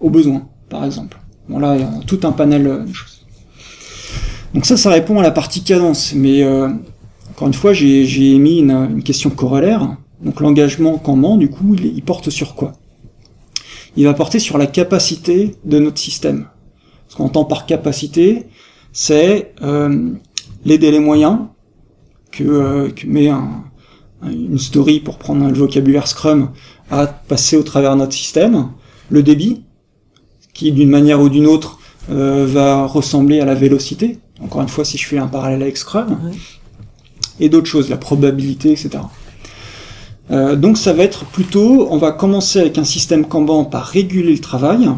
au 0.00 0.08
besoin, 0.08 0.48
par 0.70 0.86
exemple. 0.86 1.20
Bon 1.50 1.58
là, 1.58 1.76
il 1.76 1.82
y 1.82 1.84
a 1.84 1.90
tout 2.06 2.20
un 2.22 2.32
panel 2.32 2.86
de 2.86 2.92
choses. 2.94 3.19
Donc 4.54 4.66
ça, 4.66 4.76
ça 4.76 4.90
répond 4.90 5.18
à 5.18 5.22
la 5.22 5.30
partie 5.30 5.62
cadence. 5.62 6.12
Mais 6.14 6.42
euh, 6.42 6.68
encore 7.30 7.48
une 7.48 7.54
fois, 7.54 7.72
j'ai 7.72 8.34
émis 8.34 8.58
une, 8.58 9.02
question 9.02 9.30
corollaire. 9.30 9.96
Donc 10.22 10.40
l'engagement 10.40 10.98
Kanban, 10.98 11.36
du 11.36 11.48
coup, 11.48 11.74
il, 11.74 12.02
porte 12.02 12.30
sur 12.30 12.54
quoi? 12.54 12.72
Il 13.96 14.04
va 14.04 14.14
porter 14.14 14.38
sur 14.38 14.58
la 14.58 14.66
capacité 14.66 15.56
de 15.64 15.78
notre 15.78 15.98
système. 15.98 16.46
Ce 17.08 17.16
qu'on 17.16 17.24
entend 17.24 17.44
par 17.44 17.66
capacité, 17.66 18.46
c'est 18.92 19.54
euh, 19.62 20.10
les 20.64 20.78
délais 20.78 21.00
moyens 21.00 21.38
que, 22.30 22.44
euh, 22.44 22.90
que 22.90 23.06
met 23.06 23.28
un, 23.28 23.64
une 24.22 24.58
story, 24.58 25.00
pour 25.00 25.18
prendre 25.18 25.46
le 25.46 25.54
vocabulaire 25.54 26.06
Scrum, 26.06 26.50
à 26.90 27.06
passer 27.06 27.56
au 27.56 27.62
travers 27.62 27.96
notre 27.96 28.12
système, 28.12 28.68
le 29.08 29.22
débit, 29.22 29.62
qui 30.52 30.72
d'une 30.72 30.90
manière 30.90 31.20
ou 31.20 31.28
d'une 31.28 31.46
autre 31.46 31.78
euh, 32.10 32.46
va 32.46 32.86
ressembler 32.86 33.40
à 33.40 33.44
la 33.44 33.54
vélocité, 33.54 34.18
encore 34.42 34.62
une 34.62 34.68
fois, 34.68 34.84
si 34.84 34.98
je 34.98 35.06
fais 35.06 35.18
un 35.18 35.26
parallèle 35.26 35.62
avec 35.62 35.76
Scrum, 35.76 36.18
et 37.38 37.48
d'autres 37.48 37.66
choses, 37.66 37.88
la 37.88 37.96
probabilité, 37.96 38.72
etc. 38.72 38.90
Euh, 40.30 40.54
donc 40.56 40.78
ça 40.78 40.92
va 40.92 41.02
être 41.02 41.24
plutôt, 41.24 41.88
on 41.90 41.98
va 41.98 42.12
commencer 42.12 42.60
avec 42.60 42.78
un 42.78 42.84
système 42.84 43.26
Kanban 43.26 43.64
par 43.64 43.86
réguler 43.86 44.32
le 44.32 44.38
travail, 44.38 44.88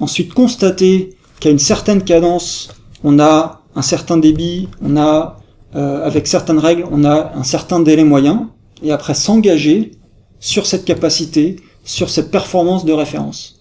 ensuite 0.00 0.34
constater 0.34 1.16
qu'à 1.40 1.50
une 1.50 1.58
certaine 1.58 2.02
cadence, 2.02 2.74
on 3.04 3.18
a 3.18 3.62
un 3.74 3.82
certain 3.82 4.18
débit, 4.18 4.68
on 4.82 4.96
a, 4.96 5.40
euh, 5.74 6.04
avec 6.04 6.26
certaines 6.26 6.58
règles, 6.58 6.84
on 6.90 7.04
a 7.04 7.32
un 7.34 7.42
certain 7.42 7.80
délai 7.80 8.04
moyen, 8.04 8.50
et 8.82 8.92
après 8.92 9.14
s'engager 9.14 9.92
sur 10.40 10.66
cette 10.66 10.84
capacité, 10.84 11.56
sur 11.84 12.10
cette 12.10 12.30
performance 12.30 12.84
de 12.84 12.92
référence. 12.92 13.60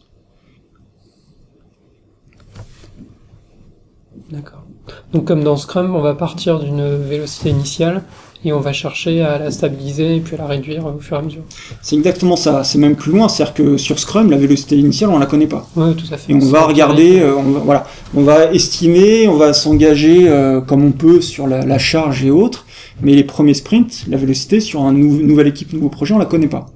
D'accord. 4.30 4.64
Donc 5.14 5.26
comme 5.26 5.44
dans 5.44 5.58
Scrum, 5.58 5.96
on 5.96 6.02
va 6.02 6.14
partir 6.14 6.60
d'une 6.60 6.98
vélocité 6.98 7.50
initiale 7.50 8.04
et 8.44 8.54
on 8.54 8.60
va 8.60 8.74
chercher 8.74 9.22
à 9.22 9.38
la 9.38 9.52
stabiliser 9.52 10.16
et 10.16 10.20
puis 10.20 10.36
à 10.36 10.40
la 10.40 10.48
réduire 10.48 10.86
au 10.86 11.00
fur 11.00 11.18
et 11.18 11.20
à 11.20 11.22
mesure. 11.22 11.44
C'est 11.82 11.96
exactement 11.96 12.36
ça. 12.36 12.64
C'est 12.64 12.80
même 12.80 12.96
plus 12.96 13.12
loin, 13.12 13.30
c'est-à-dire 13.30 13.54
que 13.54 13.78
sur 13.78 14.00
Scrum, 14.00 14.32
la 14.32 14.38
vélocité 14.38 14.78
initiale, 14.78 15.12
on 15.12 15.20
la 15.20 15.28
connaît 15.28 15.48
pas. 15.48 15.68
Oui, 15.76 15.96
tout 15.96 16.12
à 16.12 16.18
fait. 16.18 16.32
Et 16.32 16.36
on 16.36 16.40
va 16.40 16.66
regarder, 16.66 17.20
euh, 17.20 17.36
on 17.36 17.52
va, 17.52 17.60
voilà, 17.60 17.88
on 18.16 18.24
va 18.24 18.52
estimer, 18.52 19.28
on 19.28 19.36
va 19.36 19.54
s'engager 19.54 20.28
euh, 20.28 20.60
comme 20.62 20.84
on 20.84 20.92
peut 20.92 21.22
sur 21.22 21.48
la, 21.48 21.78
charge 21.78 22.24
et 22.24 22.32
autres. 22.32 22.66
Mais 23.02 23.14
les 23.14 23.24
premiers 23.24 23.54
sprints, 23.54 24.06
la 24.08 24.18
vélocité 24.18 24.60
sur 24.60 24.82
un 24.82 24.94
nouvelle 24.94 25.48
équipe, 25.48 25.74
nouveau 25.74 25.90
projet, 25.90 26.14
on 26.14 26.20
la 26.20 26.26
connaît 26.26 26.48
pas. 26.48 26.68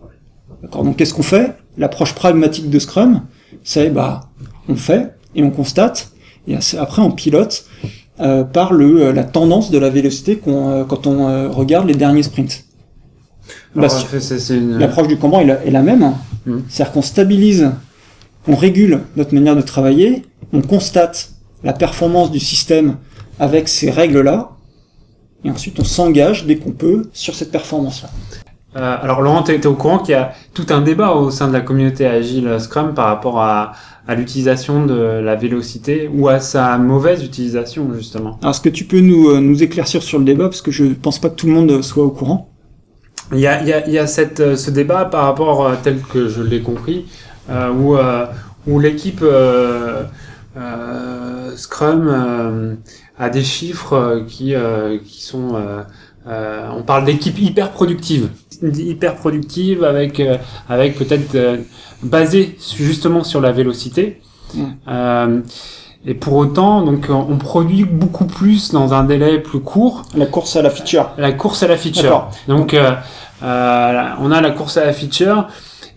D'accord. 0.61 0.83
Donc 0.83 0.97
qu'est-ce 0.97 1.13
qu'on 1.13 1.23
fait? 1.23 1.55
L'approche 1.77 2.13
pragmatique 2.13 2.69
de 2.69 2.79
Scrum, 2.79 3.21
c'est 3.63 3.89
bah 3.89 4.21
on 4.69 4.75
fait 4.75 5.13
et 5.35 5.43
on 5.43 5.51
constate 5.51 6.11
et 6.47 6.55
après 6.79 7.01
on 7.01 7.11
pilote 7.11 7.65
euh, 8.21 8.45
par 8.45 8.71
le, 8.71 9.07
euh, 9.07 9.13
la 9.13 9.25
tendance 9.25 9.71
de 9.71 9.77
la 9.77 9.89
vélocité 9.89 10.37
qu'on, 10.37 10.69
euh, 10.69 10.83
quand 10.85 11.05
on 11.05 11.51
regarde 11.51 11.85
les 11.85 11.95
derniers 11.95 12.23
sprints. 12.23 12.63
L'approche 14.79 15.09
du 15.09 15.17
combat 15.17 15.43
est 15.43 15.69
la, 15.69 15.81
même. 15.81 16.13
Hmm. 16.45 16.59
C'est-à-dire 16.69 16.93
qu'on 16.93 17.01
stabilise, 17.01 17.71
on 18.47 18.55
régule 18.55 19.01
notre 19.17 19.33
manière 19.33 19.57
de 19.57 19.61
travailler, 19.61 20.23
on 20.53 20.61
constate 20.61 21.31
la 21.63 21.73
performance 21.73 22.31
du 22.31 22.39
système 22.39 22.95
avec 23.37 23.67
ces 23.67 23.91
règles-là, 23.91 24.51
et 25.43 25.49
ensuite 25.51 25.77
on 25.81 25.83
s'engage 25.83 26.45
dès 26.45 26.55
qu'on 26.55 26.71
peut 26.71 27.09
sur 27.11 27.35
cette 27.35 27.51
performance-là. 27.51 28.09
Alors 28.75 29.21
Laurent, 29.21 29.43
tu 29.43 29.53
es, 29.53 29.65
au 29.65 29.73
courant 29.73 29.99
qu'il 29.99 30.11
y 30.11 30.15
a 30.15 30.33
tout 30.53 30.65
un 30.69 30.81
débat 30.81 31.13
au 31.13 31.31
sein 31.31 31.47
de 31.47 31.53
la 31.53 31.61
communauté 31.61 32.05
Agile 32.05 32.57
Scrum 32.59 32.93
par 32.93 33.07
rapport 33.07 33.39
à, 33.39 33.71
à 34.07 34.15
l'utilisation 34.15 34.85
de 34.85 34.93
la 34.95 35.35
vélocité 35.35 36.09
ou 36.13 36.27
à 36.27 36.39
sa 36.39 36.77
mauvaise 36.77 37.23
utilisation 37.23 37.91
justement? 37.93 38.37
Alors 38.41 38.51
est-ce 38.51 38.61
que 38.61 38.69
tu 38.69 38.83
peux 38.83 38.99
nous, 38.99 39.29
euh, 39.29 39.39
nous 39.39 39.63
éclaircir 39.63 40.03
sur 40.03 40.19
le 40.19 40.25
débat? 40.25 40.45
Parce 40.45 40.61
que 40.61 40.71
je 40.71 40.85
pense 40.85 41.19
pas 41.19 41.29
que 41.29 41.35
tout 41.35 41.47
le 41.47 41.53
monde 41.53 41.81
soit 41.81 42.03
au 42.03 42.11
courant. 42.11 42.49
Il 43.31 43.39
y 43.39 43.47
a, 43.47 43.61
il 43.61 43.67
y 43.67 43.73
a, 43.73 43.87
il 43.87 43.93
y 43.93 43.97
a 43.97 44.05
cette, 44.05 44.39
euh, 44.39 44.55
ce 44.55 44.69
débat 44.69 45.05
par 45.05 45.23
rapport 45.23 45.65
euh, 45.65 45.73
tel 45.81 45.99
que 45.99 46.27
je 46.27 46.43
l'ai 46.43 46.61
compris 46.61 47.05
euh, 47.49 47.71
où, 47.71 47.97
où 48.71 48.79
l'équipe 48.79 49.21
euh, 49.23 50.03
Scrum 51.55 52.77
a 53.17 53.29
des 53.29 53.43
chiffres 53.43 54.23
qui, 54.27 54.53
qui 55.05 55.23
sont... 55.23 55.55
on 56.27 56.83
parle 56.83 57.05
d'équipe 57.05 57.37
hyper 57.39 57.71
productive 57.71 58.29
hyper 58.63 59.15
productive 59.15 59.83
avec 59.83 60.21
avec 60.69 60.95
peut-être 60.97 61.37
basé 62.03 62.57
justement 62.77 63.23
sur 63.23 63.41
la 63.41 63.51
vélocité. 63.51 64.21
Euh, 64.87 65.41
et 66.07 66.13
pour 66.13 66.33
autant, 66.33 66.83
donc 66.83 67.07
on 67.09 67.37
produit 67.37 67.83
beaucoup 67.83 68.25
plus 68.25 68.71
dans 68.71 68.93
un 68.93 69.03
délai 69.03 69.39
plus 69.39 69.59
court. 69.59 70.03
La 70.15 70.27
course 70.27 70.55
à 70.55 70.61
la 70.61 70.69
feature. 70.69 71.09
La 71.17 71.31
course 71.31 71.63
à 71.63 71.67
la 71.67 71.77
feature. 71.77 72.29
Donc 72.47 72.73
euh, 72.73 72.91
euh, 73.43 74.03
on 74.21 74.31
a 74.31 74.39
la 74.39 74.51
course 74.51 74.77
à 74.77 74.85
la 74.85 74.93
feature 74.93 75.47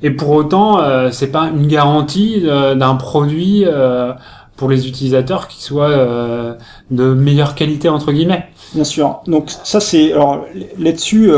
et 0.02 0.10
pour 0.10 0.30
autant 0.30 0.80
euh, 0.80 1.10
c'est 1.10 1.30
pas 1.30 1.50
une 1.54 1.66
garantie 1.66 2.42
euh, 2.44 2.74
d'un 2.74 2.94
produit 2.94 3.64
euh, 3.66 4.12
pour 4.56 4.70
les 4.70 4.88
utilisateurs 4.88 5.46
qui 5.46 5.62
soit 5.62 6.56
de 6.90 7.14
meilleure 7.14 7.54
qualité 7.54 7.88
entre 7.88 8.10
guillemets. 8.10 8.46
Bien 8.74 8.82
sûr. 8.82 9.20
Donc 9.28 9.50
ça 9.62 9.78
c'est 9.78 10.12
alors 10.12 10.46
là-dessus 10.78 11.30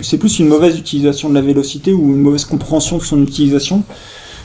c'est 0.00 0.18
plus 0.18 0.38
une 0.38 0.48
mauvaise 0.48 0.78
utilisation 0.78 1.28
de 1.28 1.34
la 1.34 1.40
vélocité 1.40 1.92
ou 1.92 2.02
une 2.10 2.20
mauvaise 2.22 2.44
compréhension 2.44 2.98
de 2.98 3.02
son 3.02 3.22
utilisation. 3.22 3.82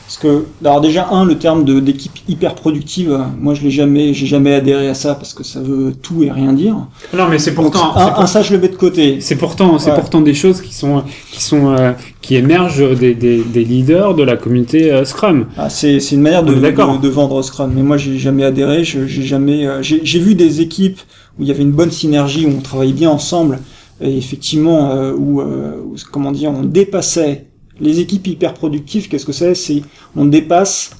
Parce 0.06 0.18
que, 0.18 0.44
alors 0.64 0.80
déjà 0.80 1.08
un, 1.10 1.24
le 1.24 1.36
terme 1.36 1.64
de 1.64 1.80
d'équipe 1.80 2.12
hyper 2.28 2.54
productive, 2.54 3.18
moi 3.40 3.54
je 3.54 3.62
l'ai 3.62 3.72
jamais, 3.72 4.14
j'ai 4.14 4.26
jamais 4.26 4.54
adhéré 4.54 4.88
à 4.88 4.94
ça 4.94 5.16
parce 5.16 5.34
que 5.34 5.42
ça 5.42 5.58
veut 5.60 5.92
tout 6.00 6.22
et 6.22 6.30
rien 6.30 6.52
dire. 6.52 6.76
Non, 7.12 7.26
mais 7.28 7.40
c'est 7.40 7.54
pourtant, 7.54 7.88
Donc, 7.88 7.96
un, 7.96 8.14
un, 8.22 8.26
ça 8.28 8.40
je 8.42 8.52
le 8.54 8.60
mets 8.60 8.68
de 8.68 8.76
côté. 8.76 9.20
c'est 9.20 9.34
pourtant, 9.34 9.80
c'est 9.80 9.90
Ouais. 9.90 9.96
pourtant 9.98 10.20
des 10.20 10.32
choses 10.34 10.60
qui 10.60 10.72
sont, 10.72 11.02
qui 11.32 11.42
sont, 11.42 11.70
euh, 11.76 11.90
qui 12.22 12.36
émergent 12.36 12.96
des, 12.96 13.14
des, 13.14 13.42
des 13.42 13.64
leaders 13.64 14.14
de 14.14 14.22
la 14.22 14.36
communauté 14.36 14.92
euh, 14.92 15.04
Scrum. 15.04 15.46
Ah, 15.56 15.68
c'est 15.70 15.98
c'est 15.98 16.14
une 16.14 16.22
manière 16.22 16.44
de, 16.44 16.54
de, 16.54 16.60
de 17.02 17.08
vendre 17.08 17.42
Scrum. 17.42 17.72
Mais 17.74 17.82
moi, 17.82 17.96
j'ai 17.96 18.16
jamais 18.16 18.44
adhéré. 18.44 18.84
je- 18.84 19.06
J'ai 19.08 19.22
jamais. 19.24 19.66
euh, 19.66 19.82
j'ai 19.82 20.02
j'ai 20.04 20.20
vu 20.20 20.36
des 20.36 20.60
équipes 20.60 21.00
où 21.36 21.42
il 21.42 21.48
y 21.48 21.50
avait 21.50 21.64
une 21.64 21.72
bonne 21.72 21.90
synergie, 21.90 22.46
où 22.46 22.50
on 22.56 22.60
travaillait 22.60 22.92
bien 22.92 23.10
ensemble, 23.10 23.58
effectivement, 24.00 24.90
euh, 24.90 25.12
où, 25.16 25.40
euh, 25.40 25.82
comment 26.12 26.32
dire, 26.32 26.50
on 26.50 26.62
dépassait 26.62 27.46
les 27.80 28.00
équipes 28.00 28.26
hyper 28.26 28.54
productives. 28.54 29.08
Qu'est-ce 29.08 29.26
que 29.26 29.32
c'est? 29.32 29.54
C'est 29.54 29.82
on 30.16 30.24
dépasse 30.24 30.90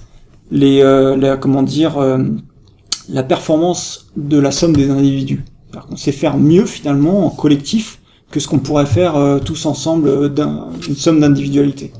les, 0.50 0.80
euh, 0.82 1.16
la, 1.16 1.36
comment 1.36 1.62
dire, 1.62 1.98
euh, 1.98 2.18
la 3.08 3.22
performance 3.22 4.06
de 4.16 4.38
la 4.38 4.50
somme 4.50 4.74
des 4.74 4.90
individus. 4.90 5.44
Qu'on 5.88 5.96
sait 5.96 6.12
faire 6.12 6.36
mieux 6.38 6.64
finalement 6.64 7.26
en 7.26 7.30
collectif 7.30 7.98
que 8.30 8.40
ce 8.40 8.48
qu'on 8.48 8.58
pourrait 8.58 8.86
faire 8.86 9.16
euh, 9.16 9.38
tous 9.38 9.66
ensemble 9.66 10.08
euh, 10.08 10.28
d'un- 10.28 10.68
d'une 10.80 10.96
somme 10.96 11.20
d'individualité. 11.20 11.92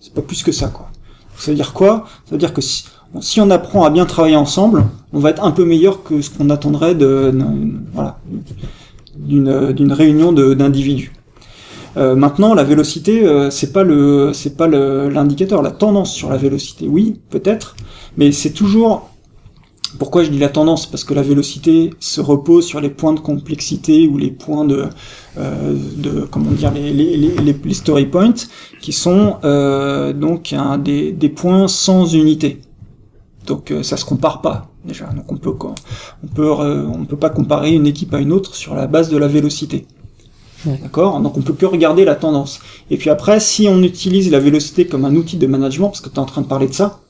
C'est 0.00 0.14
pas 0.14 0.22
plus 0.22 0.42
que 0.42 0.52
ça, 0.52 0.68
quoi. 0.68 0.88
Ça 1.36 1.50
veut 1.50 1.56
dire 1.56 1.72
quoi? 1.72 2.04
Ça 2.26 2.32
veut 2.32 2.38
dire 2.38 2.54
que 2.54 2.60
si, 2.60 2.84
si 3.20 3.40
on 3.40 3.50
apprend 3.50 3.84
à 3.84 3.90
bien 3.90 4.06
travailler 4.06 4.36
ensemble, 4.36 4.84
on 5.12 5.18
va 5.18 5.30
être 5.30 5.42
un 5.42 5.50
peu 5.50 5.64
meilleur 5.64 6.02
que 6.04 6.20
ce 6.22 6.30
qu'on 6.30 6.48
attendrait 6.50 6.94
de, 6.94 7.32
d'un- 7.34 7.56
voilà, 7.92 8.18
d'une, 9.16 9.92
réunion 9.92 10.32
d'individus. 10.32 11.12
Euh, 11.96 12.16
maintenant, 12.16 12.54
la 12.54 12.64
vélocité, 12.64 13.24
euh, 13.24 13.50
c'est 13.50 13.72
pas 13.72 13.84
le, 13.84 14.32
c'est 14.32 14.56
pas 14.56 14.66
l'indicateur, 14.66 15.62
la 15.62 15.70
tendance 15.70 16.12
sur 16.12 16.28
la 16.28 16.36
vélocité. 16.36 16.88
Oui, 16.88 17.20
peut-être, 17.30 17.76
mais 18.16 18.32
c'est 18.32 18.50
toujours. 18.50 19.10
Pourquoi 19.96 20.24
je 20.24 20.30
dis 20.30 20.40
la 20.40 20.48
tendance? 20.48 20.86
Parce 20.86 21.04
que 21.04 21.14
la 21.14 21.22
vélocité 21.22 21.90
se 22.00 22.20
repose 22.20 22.66
sur 22.66 22.80
les 22.80 22.90
points 22.90 23.12
de 23.12 23.20
complexité 23.20 24.08
ou 24.08 24.18
les 24.18 24.32
points 24.32 24.64
de, 24.64 24.86
euh, 25.38 25.76
de 25.96 26.22
comment 26.22 26.50
dire, 26.50 26.72
les, 26.72 26.92
les, 26.92 27.16
les, 27.16 27.74
story 27.74 28.06
points, 28.06 28.34
qui 28.80 28.92
sont 28.92 29.36
euh, 29.44 30.12
donc 30.12 30.52
des, 30.82 31.12
des 31.12 31.28
points 31.28 31.68
sans 31.68 32.12
unité. 32.12 32.60
Donc 33.46 33.70
euh, 33.70 33.82
ça 33.82 33.96
se 33.96 34.04
compare 34.04 34.40
pas 34.40 34.73
déjà. 34.84 35.06
Donc 35.06 35.30
on 35.30 35.36
peut 35.36 35.50
on 35.50 36.26
peut 36.26 36.50
euh, 36.50 36.86
on 36.86 37.04
peut 37.04 37.16
pas 37.16 37.30
comparer 37.30 37.72
une 37.72 37.86
équipe 37.86 38.12
à 38.14 38.20
une 38.20 38.32
autre 38.32 38.54
sur 38.54 38.74
la 38.74 38.86
base 38.86 39.08
de 39.10 39.16
la 39.16 39.26
vélocité. 39.28 39.86
Ouais. 40.66 40.78
D'accord? 40.82 41.20
Donc 41.20 41.36
on 41.36 41.42
peut 41.42 41.52
que 41.52 41.66
regarder 41.66 42.04
la 42.04 42.14
tendance. 42.14 42.60
Et 42.90 42.96
puis 42.96 43.10
après, 43.10 43.38
si 43.40 43.68
on 43.68 43.82
utilise 43.82 44.30
la 44.30 44.40
vélocité 44.40 44.86
comme 44.86 45.04
un 45.04 45.14
outil 45.14 45.36
de 45.36 45.46
management, 45.46 45.88
parce 45.88 46.00
que 46.00 46.08
tu 46.08 46.16
es 46.16 46.18
en 46.18 46.24
train 46.24 46.40
de 46.42 46.46
parler 46.46 46.68
de 46.68 46.72
ça, 46.72 47.00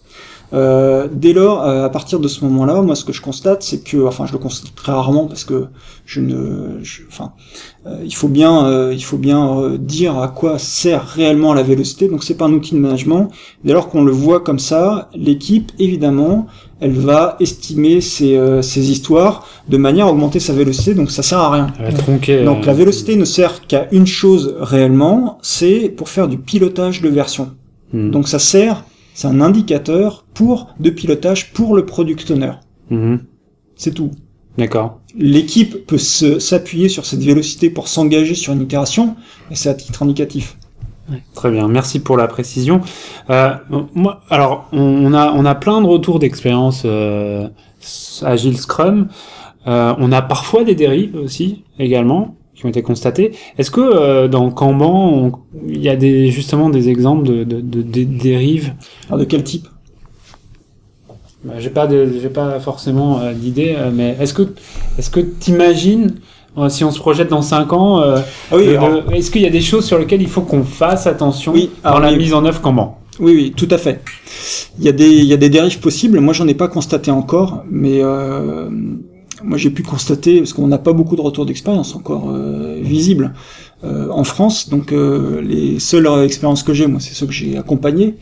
euh, 0.53 1.09
dès 1.11 1.33
lors, 1.33 1.63
euh, 1.65 1.85
à 1.85 1.89
partir 1.89 2.21
de 2.21 2.29
ce 2.29 2.45
moment-là, 2.45 2.81
moi 2.83 2.95
ce 2.95 3.05
que 3.05 3.13
je 3.13 3.21
constate, 3.23 3.63
c'est 3.63 3.83
que, 3.83 4.07
enfin 4.07 4.27
je 4.27 4.33
le 4.33 4.39
constate 4.39 4.75
très 4.75 4.93
rarement 4.93 5.27
parce 5.27 5.43
que 5.45 5.67
je 6.05 6.21
ne, 6.21 6.79
je- 6.83 7.03
enfin, 7.09 7.33
euh, 7.87 8.01
il 8.05 8.15
faut 8.15 8.29
bien, 8.29 8.67
euh, 8.67 8.93
il 8.93 9.03
faut 9.03 9.17
bien 9.17 9.57
euh, 9.59 9.79
dire 9.79 10.19
à 10.19 10.29
quoi 10.29 10.59
sert 10.59 11.07
réellement 11.07 11.55
la 11.55 11.63
vélocité. 11.63 12.09
Donc 12.09 12.23
c'est 12.25 12.35
pas 12.37 12.45
un 12.45 12.53
outil 12.53 12.75
de 12.75 12.81
management. 12.81 13.31
Dès 13.65 13.73
lors 13.73 13.89
qu'on 13.89 14.05
le 14.05 14.13
voit 14.13 14.41
comme 14.41 14.59
ça, 14.61 15.09
l'équipe, 15.15 15.73
évidemment, 15.79 16.47
elle 16.85 16.93
va 16.93 17.37
estimer 17.41 18.03
ses, 18.03 18.37
euh, 18.37 18.61
ses 18.61 18.91
histoires 18.91 19.49
de 19.71 19.79
manière 19.79 20.07
à 20.07 20.11
augmenter 20.11 20.39
sa 20.39 20.53
vélocité. 20.53 20.93
Donc 20.93 21.11
ça 21.11 21.23
sert 21.23 21.39
à 21.39 21.51
rien. 21.51 21.69
Elle 21.79 21.93
va 21.93 21.99
tronquer. 21.99 22.45
Donc 22.45 22.65
euh, 22.65 22.67
la 22.67 22.75
vélocité 22.75 23.17
ne 23.17 23.25
sert 23.25 23.67
qu'à 23.67 23.89
une 23.91 24.07
chose 24.07 24.55
réellement, 24.61 25.39
c'est 25.41 25.89
pour 25.89 26.11
faire 26.11 26.29
du 26.29 26.37
pilotage 26.37 27.01
de 27.01 27.09
version. 27.09 27.53
hmm. 27.95 28.11
Donc 28.11 28.29
ça 28.29 28.39
sert, 28.39 28.85
c'est 29.15 29.27
un 29.27 29.41
indicateur 29.41 30.27
pour 30.35 30.75
de 30.79 30.91
pilotage 30.91 31.55
pour 31.55 31.75
le 31.75 31.87
product 31.87 32.31
owner. 32.31 32.53
Mhm. 32.91 33.21
C'est 33.77 33.95
tout. 33.95 34.11
D'accord. 34.59 35.01
L'équipe 35.17 35.87
peut 35.87 35.99
s'appuyer 35.99 36.91
sur 36.91 37.07
cette 37.07 37.23
vélocité 37.23 37.71
pour 37.71 37.89
s'engager 37.89 38.35
sur 38.35 38.53
une 38.53 38.61
itération, 38.61 39.17
mais 39.49 39.57
c'est 39.57 39.71
à 39.71 39.75
titre 39.75 40.03
indicatif. 40.03 40.59
Très 41.35 41.51
bien, 41.51 41.69
merci 41.69 42.01
pour 42.01 42.17
la 42.17 42.27
précision. 42.29 42.81
Euh, 43.29 43.55
moi, 43.95 44.23
alors, 44.31 44.69
on, 44.73 44.79
on 44.81 45.13
a 45.13 45.33
on 45.33 45.45
a 45.45 45.55
plein 45.55 45.81
de 45.83 45.87
retours 45.87 46.19
d'expérience 46.19 46.83
euh, 46.87 47.47
agile 48.23 48.57
Scrum. 48.57 49.09
Euh, 49.67 49.95
on 49.99 50.13
a 50.13 50.23
parfois 50.23 50.65
des 50.65 50.75
dérives 50.75 51.15
aussi 51.17 51.65
également 51.79 52.37
qui 52.55 52.65
ont 52.65 52.69
été 52.71 52.83
constatées. 52.83 53.33
Est-ce 53.59 53.71
que 53.71 53.81
euh, 53.83 54.29
dans 54.29 54.51
Kanban, 54.51 55.11
on- 55.13 55.33
il 55.69 55.83
y 55.83 55.89
a 55.91 55.97
des 55.97 56.31
justement 56.31 56.71
des 56.71 56.89
exemples 56.89 57.25
de, 57.27 57.45
de, 57.45 57.61
de- 57.61 57.83
de 57.83 58.05
dérives 58.05 58.73
Alors 59.09 59.19
de 59.19 59.25
quel 59.25 59.43
type? 59.45 59.67
Bah, 61.45 61.55
J'ai 61.59 61.71
pas 61.71 61.87
de- 61.87 62.11
j'ai 62.23 62.31
pas 62.31 62.59
forcément 62.61 63.21
euh, 63.21 63.35
d'idée, 63.35 63.75
euh, 63.77 63.91
mais 63.93 64.17
est-ce 64.19 64.33
que 64.33 64.55
est-ce 64.99 65.11
que 65.11 65.21
t'imagines 65.21 66.07
euh, 66.13 66.19
si 66.69 66.85
on 66.85 66.91
se 66.91 66.99
projette 66.99 67.29
dans 67.29 67.43
5 67.43 67.73
ans, 67.73 68.01
euh, 68.01 68.19
Ah 68.51 68.57
oui, 68.57 68.69
alors- 68.77 69.13
est-ce 69.13 69.31
qu'il 69.31 69.43
y 69.43 69.47
a 69.47 69.51
des 69.51 69.61
choses 69.61 69.85
sur 69.85 69.99
lesquelles 69.99 70.23
il 70.23 70.29
faut 70.29 70.43
qu'on 70.43 70.65
fasse 70.65 71.07
attention 71.07 71.53
Oui, 71.53 71.71
dans 71.83 71.99
la 71.99 72.13
mise 72.17 72.35
en 72.35 72.45
œuvre 72.45 72.61
Kanban 72.61 72.99
oui, 73.21 73.33
oui, 73.37 73.53
tout 73.57 73.69
à 73.71 73.79
fait. 73.79 74.01
Il 74.79 74.85
y 74.85 74.89
a 74.89 74.93
des, 74.93 75.09
il 75.09 75.25
y 75.27 75.33
a 75.33 75.37
des 75.37 75.49
dérives 75.49 75.79
possibles. 75.79 76.19
Moi, 76.19 76.35
j'en 76.35 76.49
ai 76.49 76.55
pas 76.55 76.67
constaté 76.67 77.13
encore, 77.13 77.63
mais 77.71 78.01
euh, 78.03 78.69
moi, 79.45 79.57
j'ai 79.57 79.71
pu 79.71 79.85
constater 79.85 80.39
parce 80.39 80.53
qu'on 80.53 80.67
n'a 80.67 80.79
pas 80.79 80.93
beaucoup 80.93 81.15
de 81.15 81.21
retours 81.21 81.47
d'expérience 81.47 81.95
encore 81.95 82.31
euh, 82.33 82.77
visibles 82.83 83.33
euh, 83.85 84.09
en 84.11 84.25
France. 84.25 84.69
Donc, 84.69 84.93
euh, 84.93 85.41
les 85.43 85.79
seules 85.79 86.09
expériences 86.25 86.65
que 86.65 86.75
j'ai, 86.75 86.89
moi, 86.89 86.99
c'est 86.99 87.15
ceux 87.15 87.27
que 87.27 87.33
j'ai 87.33 87.57
accompagnés. 87.57 88.17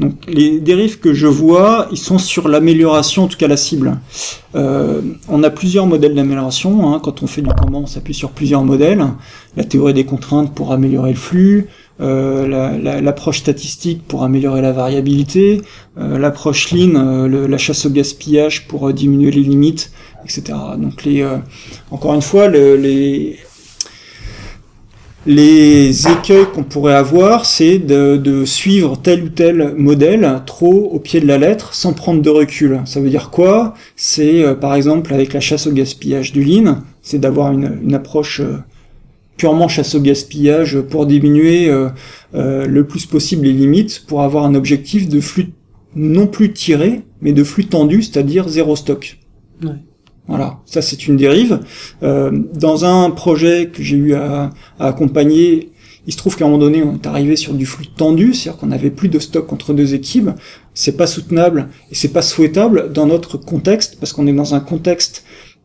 Donc, 0.00 0.14
les 0.26 0.60
dérives 0.60 0.98
que 0.98 1.12
je 1.12 1.26
vois, 1.26 1.86
ils 1.92 1.98
sont 1.98 2.18
sur 2.18 2.48
l'amélioration, 2.48 3.24
en 3.24 3.28
tout 3.28 3.36
cas 3.36 3.48
la 3.48 3.58
cible. 3.58 3.98
Euh, 4.54 5.00
on 5.28 5.42
a 5.42 5.50
plusieurs 5.50 5.86
modèles 5.86 6.14
d'amélioration. 6.14 6.90
Hein. 6.94 7.00
Quand 7.02 7.22
on 7.22 7.26
fait 7.26 7.42
du 7.42 7.50
comment, 7.60 7.80
on 7.80 7.86
s'appuie 7.86 8.14
sur 8.14 8.30
plusieurs 8.30 8.64
modèles. 8.64 9.04
La 9.56 9.64
théorie 9.64 9.92
des 9.94 10.04
contraintes 10.04 10.54
pour 10.54 10.72
améliorer 10.72 11.10
le 11.10 11.16
flux, 11.18 11.66
euh, 12.00 12.48
la- 12.48 12.78
la- 12.78 13.00
l'approche 13.02 13.40
statistique 13.40 14.02
pour 14.08 14.22
améliorer 14.24 14.62
la 14.62 14.72
variabilité, 14.72 15.60
euh, 15.98 16.18
l'approche 16.18 16.70
lean, 16.72 16.94
euh, 16.96 17.28
le- 17.28 17.46
la 17.46 17.58
chasse 17.58 17.84
au 17.84 17.90
gaspillage 17.90 18.66
pour 18.68 18.88
euh, 18.88 18.92
diminuer 18.94 19.30
les 19.30 19.42
limites, 19.42 19.92
etc. 20.24 20.56
Donc 20.78 21.04
les, 21.04 21.20
euh, 21.20 21.36
encore 21.90 22.14
une 22.14 22.22
fois, 22.22 22.48
le- 22.48 22.76
les 22.76 23.36
les 25.26 26.08
écueils 26.08 26.46
qu'on 26.52 26.62
pourrait 26.62 26.94
avoir, 26.94 27.44
c'est 27.44 27.78
de, 27.78 28.16
de 28.16 28.44
suivre 28.44 28.96
tel 28.96 29.24
ou 29.24 29.28
tel 29.28 29.74
modèle 29.76 30.40
trop 30.46 30.88
au 30.92 30.98
pied 30.98 31.20
de 31.20 31.26
la 31.26 31.36
lettre 31.36 31.74
sans 31.74 31.92
prendre 31.92 32.22
de 32.22 32.30
recul. 32.30 32.80
Ça 32.86 33.00
veut 33.00 33.10
dire 33.10 33.30
quoi? 33.30 33.74
C'est 33.96 34.42
euh, 34.42 34.54
par 34.54 34.74
exemple 34.74 35.12
avec 35.12 35.32
la 35.32 35.40
chasse 35.40 35.66
au 35.66 35.72
gaspillage 35.72 36.32
du 36.32 36.42
lean, 36.42 36.78
c'est 37.02 37.18
d'avoir 37.18 37.52
une, 37.52 37.94
approche 37.94 38.40
euh, 38.40 38.58
purement 39.36 39.68
chasse 39.68 39.94
au 39.94 40.00
gaspillage 40.00 40.80
pour 40.80 41.06
diminuer 41.06 41.68
euh, 41.68 41.90
le 42.32 42.86
plus 42.86 43.04
possible 43.04 43.44
les 43.44 43.52
limites, 43.52 44.04
pour 44.06 44.22
avoir 44.22 44.44
un 44.44 44.54
objectif 44.54 45.08
de 45.08 45.20
flux 45.20 45.52
non 45.96 46.26
plus 46.26 46.52
tiré, 46.52 47.02
mais 47.20 47.32
de 47.32 47.44
flux 47.44 47.66
tendu, 47.66 48.02
c'est-à-dire 48.02 48.48
zéro 48.48 48.76
stock. 48.76 49.18
Voilà, 50.30 50.60
ça 50.64 50.80
c'est 50.80 51.08
une 51.08 51.16
dérive. 51.16 51.58
Euh, 52.04 52.30
dans 52.54 52.84
un 52.84 53.10
projet 53.10 53.68
que 53.72 53.82
j'ai 53.82 53.96
eu 53.96 54.14
à, 54.14 54.50
à 54.78 54.86
accompagner, 54.86 55.72
il 56.06 56.12
se 56.12 56.18
trouve 56.18 56.36
qu'à 56.36 56.44
un 56.44 56.48
moment 56.48 56.60
donné, 56.60 56.84
on 56.84 56.94
est 56.94 57.06
arrivé 57.08 57.34
sur 57.34 57.52
du 57.52 57.66
flux 57.66 57.88
tendu, 57.88 58.32
c'est-à-dire 58.32 58.60
qu'on 58.60 58.68
n'avait 58.68 58.90
plus 58.90 59.08
de 59.08 59.18
stock 59.18 59.52
entre 59.52 59.74
deux 59.74 59.92
équipes. 59.92 60.30
C'est 60.72 60.96
pas 60.96 61.08
soutenable 61.08 61.68
et 61.90 61.96
c'est 61.96 62.12
pas 62.12 62.22
souhaitable 62.22 62.92
dans 62.92 63.06
notre 63.06 63.38
contexte, 63.38 63.98
parce 63.98 64.12
qu'on 64.12 64.28
est 64.28 64.32
dans 64.32 64.54
un 64.54 64.60
contexte, 64.60 65.24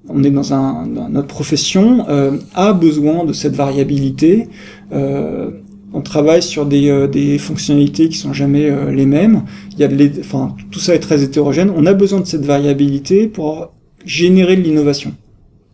on 0.09 0.23
est 0.23 0.31
dans 0.31 0.51
un, 0.51 0.87
dans 0.87 1.09
notre 1.09 1.27
profession 1.27 2.09
euh, 2.09 2.31
a 2.55 2.73
besoin 2.73 3.23
de 3.23 3.33
cette 3.33 3.55
variabilité. 3.55 4.49
Euh, 4.91 5.51
on 5.93 6.01
travaille 6.01 6.41
sur 6.41 6.65
des, 6.65 6.89
euh, 6.89 7.07
des 7.07 7.37
fonctionnalités 7.37 8.09
qui 8.09 8.17
sont 8.17 8.33
jamais 8.33 8.69
euh, 8.69 8.91
les 8.91 9.05
mêmes. 9.05 9.43
Il 9.73 9.79
y 9.79 9.83
a 9.83 9.87
de 9.87 10.11
enfin, 10.19 10.55
tout 10.71 10.79
ça 10.79 10.95
est 10.95 10.99
très 10.99 11.23
hétérogène. 11.23 11.71
On 11.75 11.85
a 11.85 11.93
besoin 11.93 12.19
de 12.19 12.25
cette 12.25 12.45
variabilité 12.45 13.27
pour 13.27 13.74
générer 14.05 14.55
de 14.55 14.61
l'innovation. 14.61 15.13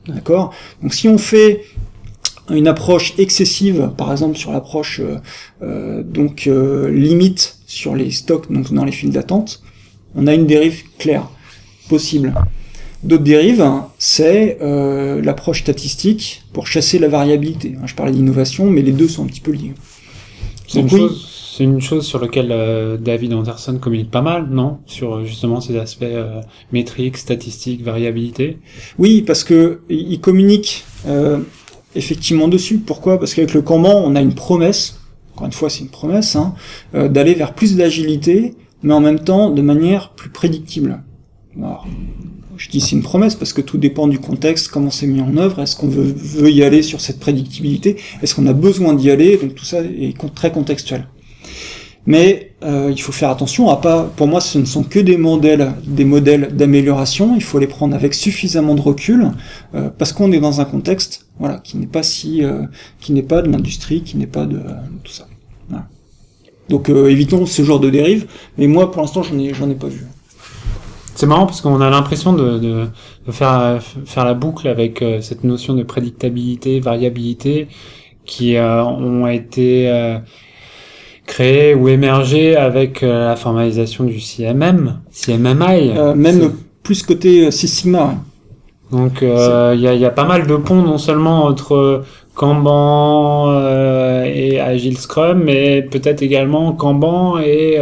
D'accord? 0.08 0.54
Donc 0.82 0.94
si 0.94 1.08
on 1.08 1.18
fait 1.18 1.62
une 2.50 2.68
approche 2.68 3.14
excessive, 3.18 3.92
par 3.98 4.12
exemple 4.12 4.38
sur 4.38 4.52
l'approche 4.52 5.00
euh, 5.00 5.18
euh, 5.62 6.04
donc 6.04 6.48
euh, 6.48 6.90
limite 6.90 7.58
sur 7.66 7.96
les 7.96 8.12
stocks 8.12 8.52
donc 8.52 8.74
dans 8.74 8.84
les 8.84 8.92
files 8.92 9.12
d'attente, 9.12 9.62
on 10.16 10.28
a 10.28 10.34
une 10.34 10.48
dérive 10.48 10.84
claire 10.98 11.30
possible. 11.88 12.34
D'autres 13.04 13.24
dérives, 13.24 13.68
c'est 13.98 14.60
euh, 14.62 15.22
l'approche 15.22 15.62
statistique 15.62 16.44
pour 16.54 16.68
chasser 16.68 17.00
la 17.00 17.08
variabilité. 17.08 17.76
Je 17.86 17.96
parlais 17.96 18.12
d'innovation, 18.12 18.70
mais 18.70 18.84
les 18.84 18.92
deux 18.92 19.08
sont 19.08 19.24
un 19.24 19.28
petit 19.28 19.40
peu 19.40 19.52
liés. 19.52 19.74
C'est 20.68 20.82
une, 20.82 20.86
Donc 20.86 20.94
oui. 20.94 21.00
chose, 21.00 21.28
c'est 21.62 21.66
une 21.66 21.80
chose 21.80 22.08
sur 22.08 22.20
laquelle 22.20 22.52
euh, 22.52 22.98
David 22.98 23.34
Anderson 23.34 23.78
communique 23.80 24.10
pas 24.10 24.24
mal, 24.24 24.48
non? 24.50 24.80
Sur 24.88 25.18
euh, 25.18 25.26
justement 25.26 25.62
ces 25.62 25.78
aspects 25.78 26.02
euh, 26.02 26.42
métriques, 26.72 27.18
statistiques, 27.18 27.84
variabilité. 27.84 28.58
Oui, 28.98 29.22
parce 29.22 29.44
que 29.44 29.82
il 29.88 30.20
communique 30.20 30.84
effectivement 31.96 32.48
dessus. 32.48 32.80
Pourquoi? 32.80 33.20
Parce 33.20 33.36
qu'avec 33.36 33.54
le 33.54 33.62
Kanban, 33.62 34.02
on 34.04 34.16
a 34.16 34.22
une 34.22 34.34
promesse, 34.34 35.00
encore 35.34 35.46
une 35.46 35.54
fois 35.54 35.70
c'est 35.70 35.82
une 35.82 35.90
promesse, 35.90 36.36
hein, 36.36 36.56
d'aller 36.94 37.36
vers 37.36 37.54
plus 37.54 37.76
d'agilité, 37.76 38.56
mais 38.82 38.94
en 38.94 39.02
même 39.02 39.20
temps 39.20 39.52
de 39.52 39.62
manière 39.62 40.12
plus 40.12 40.30
prédictible. 40.30 41.04
Alors, 41.58 41.88
je 42.58 42.70
dis 42.70 42.82
c'est 42.82 42.96
une 42.96 43.04
promesse 43.04 43.36
parce 43.36 43.54
que 43.54 43.62
tout 43.62 43.78
dépend 43.78 44.08
du 44.08 44.20
contexte, 44.20 44.70
comment 44.70 44.90
c'est 44.90 45.08
mis 45.08 45.22
en 45.22 45.38
œuvre, 45.38 45.60
est-ce 45.62 45.76
qu'on 45.76 45.90
veut, 45.90 46.50
y 46.50 46.64
aller 46.64 46.82
sur 46.82 47.02
cette 47.02 47.20
prédictibilité, 47.20 47.98
est-ce 48.22 48.34
qu'on 48.36 48.48
a 48.48 48.54
besoin 48.54 48.94
d'y 48.94 49.12
aller, 49.12 49.38
donc 49.38 49.54
tout 49.54 49.66
ça 49.66 49.82
est 49.82 50.16
très 50.34 50.52
contextuel. 50.52 51.06
Mais 52.08 52.54
euh, 52.64 52.90
il 52.92 53.00
faut 53.00 53.12
faire 53.12 53.30
attention 53.30 53.70
à 53.70 53.78
pas. 53.78 54.04
Pour 54.16 54.28
moi, 54.28 54.42
ce 54.42 54.58
ne 54.58 54.66
sont 54.66 54.84
que 54.84 55.00
des 55.00 55.18
modèles, 55.18 55.74
des 55.86 56.06
modèles 56.06 56.56
d'amélioration. 56.56 57.34
Il 57.36 57.44
faut 57.44 57.60
les 57.60 57.68
prendre 57.68 57.96
avec 57.96 58.14
suffisamment 58.14 58.74
de 58.74 58.82
recul 58.82 59.32
euh, 59.76 59.90
parce 59.96 60.12
qu'on 60.12 60.32
est 60.32 60.40
dans 60.40 60.62
un 60.62 60.66
contexte, 60.66 61.28
voilà, 61.40 61.60
qui 61.60 61.78
n'est 61.78 61.88
pas 61.88 62.04
si, 62.04 62.44
euh, 62.44 62.64
qui 63.00 63.14
n'est 63.14 63.24
pas 63.24 63.42
de 63.42 63.52
l'industrie, 63.52 64.02
qui 64.02 64.18
n'est 64.18 64.28
pas 64.28 64.46
de, 64.46 64.60
tout 65.04 65.12
ça. 65.12 65.28
Voilà. 65.70 65.86
Donc 66.70 66.90
évitons 66.90 67.46
ce 67.46 67.62
genre 67.64 67.80
de 67.80 67.90
dérive. 67.90 68.28
Mais 68.58 68.68
moi, 68.68 68.92
pour 68.92 69.02
l'instant, 69.02 69.22
j'en 69.22 69.38
ai, 69.38 69.54
j'en 69.54 69.70
ai 69.70 69.76
pas 69.76 69.88
vu. 69.88 70.06
C'est 71.14 71.28
marrant 71.28 71.46
parce 71.46 71.62
qu'on 71.62 71.82
a 71.82 71.90
l'impression 71.90 72.34
de, 72.34 72.58
de, 72.58 72.88
de, 73.28 73.32
faire 73.32 73.80
faire 74.06 74.26
la 74.26 74.34
boucle 74.34 74.68
avec 74.68 75.04
cette 75.22 75.44
notion 75.44 75.76
de 75.76 75.84
prédictabilité, 75.84 76.80
variabilité, 76.80 77.68
qui 78.26 78.56
ont 78.58 79.28
été 79.28 80.20
créé 81.26 81.74
ou 81.76 81.88
émergé 81.88 82.56
avec 82.56 83.04
euh, 83.04 83.30
la 83.30 83.36
formalisation 83.36 84.04
du 84.04 84.20
CMM, 84.20 85.00
CMMI. 85.12 85.92
Euh, 85.98 86.16
même 86.16 86.52
plus 86.84 87.04
côté 87.04 87.48
euh, 87.48 87.52
Six 87.52 87.68
Sigma. 87.68 88.16
Donc 88.92 89.20
il 89.22 89.28
y 89.30 89.88
a, 89.88 89.94
y, 89.94 90.06
a, 90.06 90.10
pas 90.10 90.26
mal 90.26 90.48
de 90.48 90.56
ponts 90.58 90.82
non 90.82 90.98
seulement 90.98 91.46
entre 91.46 92.04
Kanban 92.36 93.50
et 94.26 94.60
Agile 94.60 94.98
Scrum, 94.98 95.42
mais 95.46 95.82
peut-être 95.82 96.22
également 96.22 96.74
Kanban 96.74 97.40
et 97.40 97.78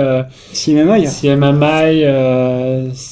CMMI. 0.54 1.08
CMMI. 1.08 2.04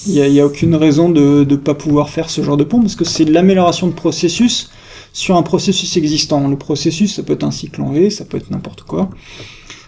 Il 0.05 0.13
n'y 0.13 0.21
a, 0.21 0.27
y 0.27 0.39
a, 0.39 0.45
aucune 0.45 0.75
raison 0.75 1.09
de 1.09 1.43
ne 1.49 1.55
pas 1.55 1.73
pouvoir 1.73 2.09
faire 2.09 2.29
ce 2.29 2.43
genre 2.43 2.55
de 2.55 2.63
pont 2.63 2.81
parce 2.81 2.95
que 2.95 3.03
c'est 3.03 3.25
de 3.25 3.33
l'amélioration 3.33 3.87
de 3.87 3.93
processus 3.93 4.69
sur 5.11 5.35
un 5.35 5.41
processus 5.41 5.97
existant. 5.97 6.47
Le 6.47 6.55
processus, 6.55 7.15
ça 7.15 7.23
peut 7.23 7.33
être 7.33 7.43
un 7.43 7.49
cycle 7.49 7.81
en 7.81 7.91
V, 7.91 8.11
ça 8.11 8.25
peut 8.25 8.37
être 8.37 8.51
n'importe 8.51 8.83
quoi. 8.83 9.09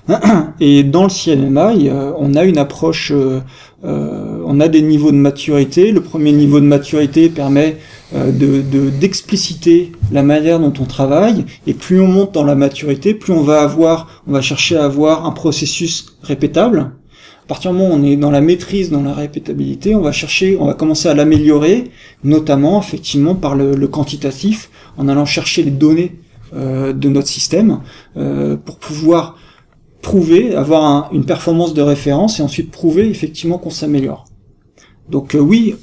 Et 0.59 0.83
dans 0.83 1.03
le 1.03 1.09
euh, 1.29 2.11
on 2.17 2.35
a 2.35 2.43
une 2.43 2.57
approche, 2.57 3.11
euh, 3.13 3.41
euh, 3.85 4.41
on 4.45 4.59
a 4.59 4.67
des 4.67 4.81
niveaux 4.81 5.11
de 5.11 5.17
maturité. 5.17 5.91
Le 5.91 6.01
premier 6.01 6.31
niveau 6.31 6.59
de 6.59 6.65
maturité 6.65 7.29
permet 7.29 7.77
de 8.13 8.61
d'expliciter 8.89 9.91
la 10.11 10.23
manière 10.23 10.59
dont 10.59 10.73
on 10.79 10.85
travaille. 10.85 11.45
Et 11.67 11.73
plus 11.73 12.01
on 12.01 12.07
monte 12.07 12.33
dans 12.33 12.43
la 12.43 12.55
maturité, 12.55 13.13
plus 13.13 13.33
on 13.33 13.43
va 13.43 13.61
avoir, 13.61 14.23
on 14.27 14.31
va 14.31 14.41
chercher 14.41 14.77
à 14.77 14.85
avoir 14.85 15.25
un 15.25 15.31
processus 15.31 16.17
répétable. 16.23 16.91
À 17.43 17.47
partir 17.47 17.71
du 17.71 17.77
moment 17.77 17.93
où 17.93 17.97
on 17.97 18.03
est 18.03 18.15
dans 18.15 18.31
la 18.31 18.41
maîtrise, 18.41 18.91
dans 18.91 19.01
la 19.01 19.13
répétabilité, 19.13 19.95
on 19.95 20.01
va 20.01 20.11
chercher, 20.11 20.57
on 20.59 20.65
va 20.65 20.75
commencer 20.75 21.07
à 21.07 21.15
l'améliorer, 21.15 21.91
notamment 22.23 22.79
effectivement 22.79 23.33
par 23.33 23.55
le, 23.55 23.75
le, 23.75 23.87
quantitatif, 23.87 24.69
en 24.97 25.07
allant 25.07 25.25
chercher 25.25 25.63
les 25.63 25.71
données 25.71 26.19
de 26.53 27.09
notre 27.09 27.27
système 27.27 27.81
pour 28.15 28.77
pouvoir 28.77 29.35
prouver, 30.01 30.55
avoir 30.55 31.13
une 31.13 31.25
performance 31.25 31.73
de 31.73 31.81
référence 31.81 32.39
et 32.39 32.43
ensuite 32.43 32.71
prouver 32.71 33.09
effectivement 33.09 33.57
qu'on 33.57 33.69
s'améliore. 33.69 34.25
Donc 35.09 35.35
euh, 35.35 35.39
oui, 35.39 35.75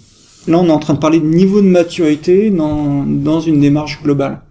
là 0.46 0.58
on 0.58 0.66
est 0.66 0.70
en 0.70 0.78
train 0.78 0.94
de 0.94 0.98
parler 0.98 1.20
de 1.20 1.26
niveau 1.26 1.60
de 1.60 1.66
maturité 1.66 2.50
dans, 2.50 3.04
dans 3.04 3.40
une 3.40 3.60
démarche 3.60 4.02
globale. 4.02 4.42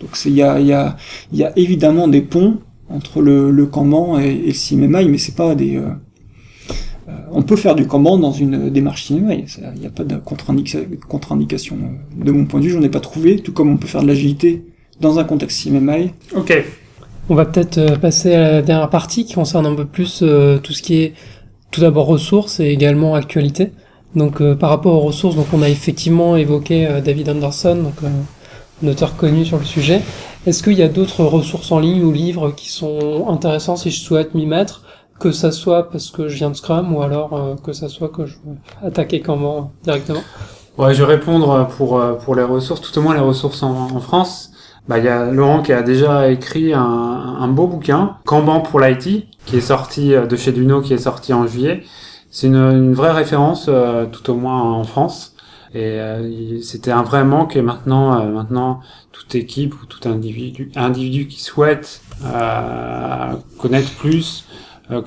Donc 0.00 0.10
il 0.24 0.34
y 0.34 0.42
a, 0.42 0.60
y, 0.60 0.72
a, 0.72 0.96
y 1.32 1.42
a 1.42 1.52
évidemment 1.58 2.08
des 2.08 2.22
ponts 2.22 2.58
entre 2.88 3.20
le, 3.22 3.50
le 3.50 3.66
Kanban 3.66 4.18
et, 4.18 4.30
et 4.30 4.46
le 4.46 4.52
CMMI, 4.52 5.08
mais 5.08 5.18
c'est 5.18 5.34
pas 5.34 5.54
des... 5.54 5.76
Euh, 5.76 5.90
euh, 7.08 7.12
on 7.32 7.42
peut 7.42 7.56
faire 7.56 7.74
du 7.74 7.86
Kanban 7.86 8.18
dans 8.18 8.32
une 8.32 8.70
démarche 8.70 9.06
CMMI, 9.06 9.44
il 9.74 9.80
n'y 9.80 9.86
a 9.86 9.90
pas 9.90 10.04
de 10.04 10.16
contre-indication. 10.16 11.78
De 12.16 12.32
mon 12.32 12.46
point 12.46 12.60
de 12.60 12.66
vue, 12.66 12.72
j'en 12.72 12.82
ai 12.82 12.88
pas 12.88 13.00
trouvé, 13.00 13.36
tout 13.36 13.52
comme 13.52 13.70
on 13.70 13.76
peut 13.76 13.86
faire 13.86 14.02
de 14.02 14.08
l'agilité 14.08 14.64
dans 15.00 15.18
un 15.18 15.24
contexte 15.24 15.62
CMMI. 15.62 16.10
Ok, 16.34 16.52
on 17.30 17.36
va 17.36 17.46
peut-être 17.46 17.78
euh, 17.78 17.96
passer 17.96 18.34
à 18.34 18.40
la 18.40 18.62
dernière 18.62 18.90
partie 18.90 19.24
qui 19.24 19.34
concerne 19.34 19.64
un 19.64 19.74
peu 19.74 19.84
plus 19.84 20.20
euh, 20.22 20.58
tout 20.58 20.72
ce 20.72 20.82
qui 20.82 21.00
est 21.00 21.14
tout 21.70 21.80
d'abord 21.80 22.06
ressources 22.06 22.58
et 22.58 22.66
également 22.66 23.14
actualité. 23.14 23.72
Donc 24.16 24.42
euh, 24.42 24.56
par 24.56 24.68
rapport 24.68 24.94
aux 24.94 25.06
ressources, 25.06 25.36
donc 25.36 25.46
on 25.52 25.62
a 25.62 25.68
effectivement 25.68 26.36
évoqué 26.36 26.88
David 27.04 27.30
Anderson, 27.30 27.76
donc 27.76 27.94
un 28.82 28.88
auteur 28.88 29.16
connu 29.16 29.44
sur 29.44 29.58
le 29.58 29.64
sujet. 29.64 30.02
Est-ce 30.44 30.64
qu'il 30.64 30.72
y 30.72 30.82
a 30.82 30.88
d'autres 30.88 31.22
ressources 31.24 31.70
en 31.70 31.78
ligne 31.78 32.02
ou 32.02 32.10
livres 32.10 32.50
qui 32.50 32.68
sont 32.68 33.26
intéressants 33.28 33.76
si 33.76 33.92
je 33.92 34.00
souhaite 34.00 34.34
m'y 34.34 34.46
mettre, 34.46 34.82
que 35.20 35.30
ça 35.30 35.52
soit 35.52 35.88
parce 35.90 36.10
que 36.10 36.28
je 36.28 36.36
viens 36.36 36.50
de 36.50 36.56
Scrum 36.56 36.92
ou 36.92 37.02
alors 37.02 37.56
que 37.62 37.72
ça 37.72 37.88
soit 37.88 38.08
que 38.08 38.26
je 38.26 38.34
veux 38.44 38.56
attaquer 38.82 39.20
Kanban 39.20 39.70
directement? 39.84 40.22
Ouais, 40.78 40.94
je 40.94 41.04
vais 41.04 41.14
répondre 41.14 41.68
pour 41.76 42.00
pour 42.24 42.34
les 42.34 42.42
ressources, 42.42 42.80
tout 42.80 42.98
au 42.98 43.02
moins 43.02 43.14
les 43.14 43.20
ressources 43.20 43.62
en 43.62 44.00
France 44.00 44.50
bah, 44.88 44.98
il 44.98 45.04
y 45.04 45.08
a 45.08 45.30
Laurent 45.30 45.62
qui 45.62 45.72
a 45.72 45.82
déjà 45.82 46.30
écrit 46.30 46.72
un, 46.72 46.80
un 46.80 47.48
beau 47.48 47.66
bouquin, 47.66 48.16
Kanban 48.24 48.60
pour 48.60 48.80
l'IT, 48.80 49.26
qui 49.46 49.56
est 49.56 49.60
sorti 49.60 50.14
euh, 50.14 50.26
de 50.26 50.36
chez 50.36 50.52
Duno, 50.52 50.80
qui 50.80 50.94
est 50.94 50.98
sorti 50.98 51.32
en 51.32 51.46
juillet. 51.46 51.84
C'est 52.30 52.46
une, 52.46 52.56
une, 52.56 52.94
vraie 52.94 53.12
référence, 53.12 53.66
euh, 53.68 54.06
tout 54.06 54.30
au 54.30 54.34
moins 54.34 54.60
en 54.62 54.84
France. 54.84 55.34
Et 55.74 56.00
euh, 56.00 56.60
c'était 56.62 56.90
un 56.90 57.02
vrai 57.02 57.24
manque. 57.24 57.56
Et 57.56 57.62
maintenant, 57.62 58.24
maintenant, 58.26 58.80
toute 59.12 59.34
équipe 59.34 59.74
ou 59.80 59.86
tout 59.86 60.08
individu, 60.08 60.70
individu 60.76 61.28
qui 61.28 61.40
souhaite 61.40 62.02
connaître 63.58 63.90
plus 63.98 64.44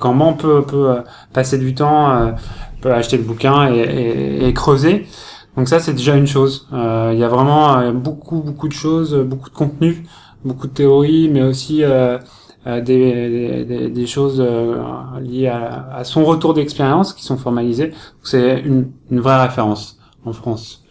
Kanban 0.00 0.32
peut, 0.32 0.62
peut 0.62 0.96
passer 1.34 1.58
du 1.58 1.74
temps, 1.74 2.34
peut 2.80 2.92
acheter 2.92 3.18
le 3.18 3.22
bouquin 3.22 3.70
et, 3.70 3.78
et, 3.78 4.48
et 4.48 4.54
creuser. 4.54 5.06
Donc 5.56 5.68
ça, 5.68 5.78
c'est 5.78 5.92
déjà 5.92 6.16
une 6.16 6.26
chose. 6.26 6.66
Euh, 6.72 7.10
il 7.12 7.18
y 7.18 7.24
a 7.24 7.28
vraiment 7.28 7.78
euh, 7.78 7.92
beaucoup, 7.92 8.40
beaucoup 8.40 8.68
de 8.68 8.72
choses, 8.72 9.14
beaucoup 9.14 9.50
de 9.50 9.54
contenu, 9.54 10.04
beaucoup 10.44 10.66
de 10.66 10.72
théories, 10.72 11.28
mais 11.28 11.42
aussi 11.42 11.84
euh, 11.84 12.18
euh 12.66 12.80
des, 12.80 13.64
des, 13.64 13.88
des, 13.88 14.06
choses 14.06 14.44
liées 15.20 15.48
à, 15.48 15.88
à, 15.94 16.04
son 16.04 16.24
retour 16.24 16.54
d'expérience 16.54 17.12
qui 17.12 17.24
sont 17.24 17.36
formalisées. 17.36 17.92
C'est 18.22 18.60
une, 18.60 18.90
une, 19.10 19.20
vraie 19.20 19.40
référence 19.40 19.98
en 20.24 20.32
France. 20.32 20.82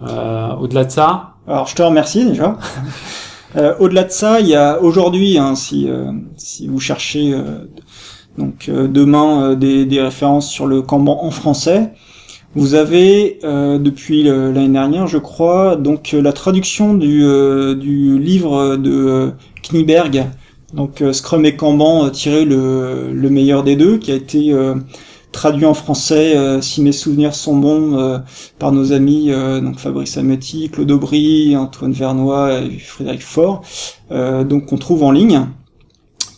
Au-delà 0.00 0.84
de 0.84 0.90
ça... 0.90 1.30
Alors, 1.46 1.66
je 1.66 1.74
te 1.74 1.82
remercie 1.82 2.24
déjà. 2.24 2.58
Au-delà 3.78 4.04
de 4.04 4.10
ça, 4.10 4.40
il 4.40 4.48
y 4.48 4.54
a 4.54 4.80
aujourd'hui, 4.80 5.38
hein, 5.38 5.54
si, 5.54 5.88
si 6.36 6.68
vous 6.68 6.80
cherchez 6.80 7.34
donc 8.36 8.68
demain 8.68 9.54
des, 9.54 9.86
des 9.86 10.02
références 10.02 10.50
sur 10.50 10.66
le 10.66 10.82
Kanban 10.82 11.24
en 11.24 11.30
français, 11.30 11.92
vous 12.54 12.74
avez 12.74 13.40
euh, 13.42 13.78
depuis 13.78 14.22
l'année 14.22 14.68
dernière, 14.68 15.06
je 15.06 15.18
crois, 15.18 15.76
donc 15.76 16.14
euh, 16.14 16.22
la 16.22 16.32
traduction 16.32 16.94
du, 16.94 17.24
euh, 17.24 17.74
du 17.74 18.18
livre 18.18 18.76
de 18.76 19.32
Kniberg, 19.62 20.26
donc 20.72 21.02
Scrum 21.12 21.44
et 21.46 21.56
Kanban 21.56 22.10
tiré 22.10 22.44
le, 22.44 23.12
le, 23.12 23.30
meilleur 23.30 23.64
des 23.64 23.76
deux, 23.76 23.98
qui 23.98 24.12
a 24.12 24.14
été 24.14 24.52
traduit 25.30 25.66
en 25.66 25.74
français, 25.74 26.36
si 26.62 26.82
mes 26.82 26.90
souvenirs 26.90 27.32
sont 27.32 27.56
bons, 27.56 28.20
par 28.58 28.72
nos 28.72 28.92
amis 28.92 29.30
donc 29.62 29.78
Fabrice 29.78 30.18
Ametti, 30.18 30.70
Claude 30.70 30.90
Aubry, 30.90 31.56
Antoine 31.56 31.92
Vernois 31.92 32.60
et 32.60 32.80
Frédéric 32.80 33.22
Faure, 33.22 33.62
donc 34.10 34.72
on 34.72 34.76
trouve 34.76 35.04
en 35.04 35.12
ligne, 35.12 35.46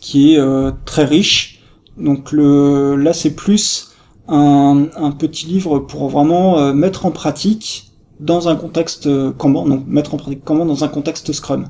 qui 0.03 0.35
est 0.35 0.41
très 0.85 1.07
riche. 1.07 1.63
Donc 1.97 2.31
le, 2.31 2.95
là 2.97 3.15
c'est 3.15 3.35
plus 3.35 3.96
un, 4.29 4.87
un, 4.97 5.11
petit 5.13 5.47
livre 5.47 5.79
pour 5.79 6.09
vraiment 6.09 6.59
euh, 6.59 6.73
mettre 6.73 7.07
en 7.07 7.11
pratique 7.11 7.93
dans 8.21 8.49
un 8.49 8.57
contexte 8.57 9.07
euh, 9.07 9.33
Kanban, 9.33 9.67
donc 9.67 9.85
mettre 9.87 10.15
en 10.15 10.17
pratique 10.17 10.45
Kanban 10.45 10.65
dans 10.65 10.85
un 10.85 10.89
contexte 10.89 11.33
Scrum. 11.33 11.69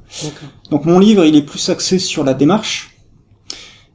Donc 0.70 0.84
mon 0.84 0.98
livre, 0.98 1.24
il 1.24 1.36
est 1.36 1.42
plus 1.42 1.68
axé 1.68 1.98
sur 1.98 2.24
la 2.24 2.34
démarche. 2.34 2.92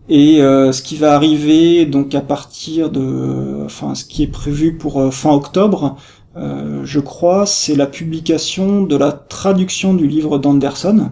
Et 0.10 0.42
euh, 0.42 0.72
ce 0.72 0.82
qui 0.82 0.98
va 0.98 1.16
arriver 1.16 1.86
donc 1.86 2.14
à 2.16 2.22
partir 2.22 2.90
de, 2.90 3.64
enfin 3.64 3.96
ce 3.96 4.04
qui 4.04 4.24
est 4.24 4.28
prévu 4.28 4.78
pour 4.78 5.14
fin 5.14 5.32
octobre, 5.32 5.98
euh, 6.38 6.82
je 6.86 7.00
crois, 7.00 7.46
c'est 7.46 7.76
la 7.76 7.88
publication 7.88 8.84
de 8.84 8.96
la 8.96 9.12
traduction 9.12 9.94
du 9.94 10.08
livre 10.08 10.38
d'Anderson 10.38 11.12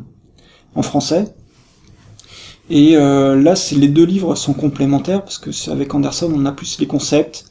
en 0.76 0.82
français. 0.82 1.36
Et 2.70 2.95
euh, 2.95 3.41
là, 3.41 3.55
les 3.76 3.88
deux 3.88 4.05
livres 4.05 4.36
sont 4.36 4.53
complémentaires 4.53 5.24
parce 5.24 5.39
que 5.39 5.72
avec 5.72 5.93
Anderson, 5.95 6.32
on 6.36 6.45
a 6.45 6.51
plus 6.51 6.80
les 6.80 6.86
concepts, 6.86 7.45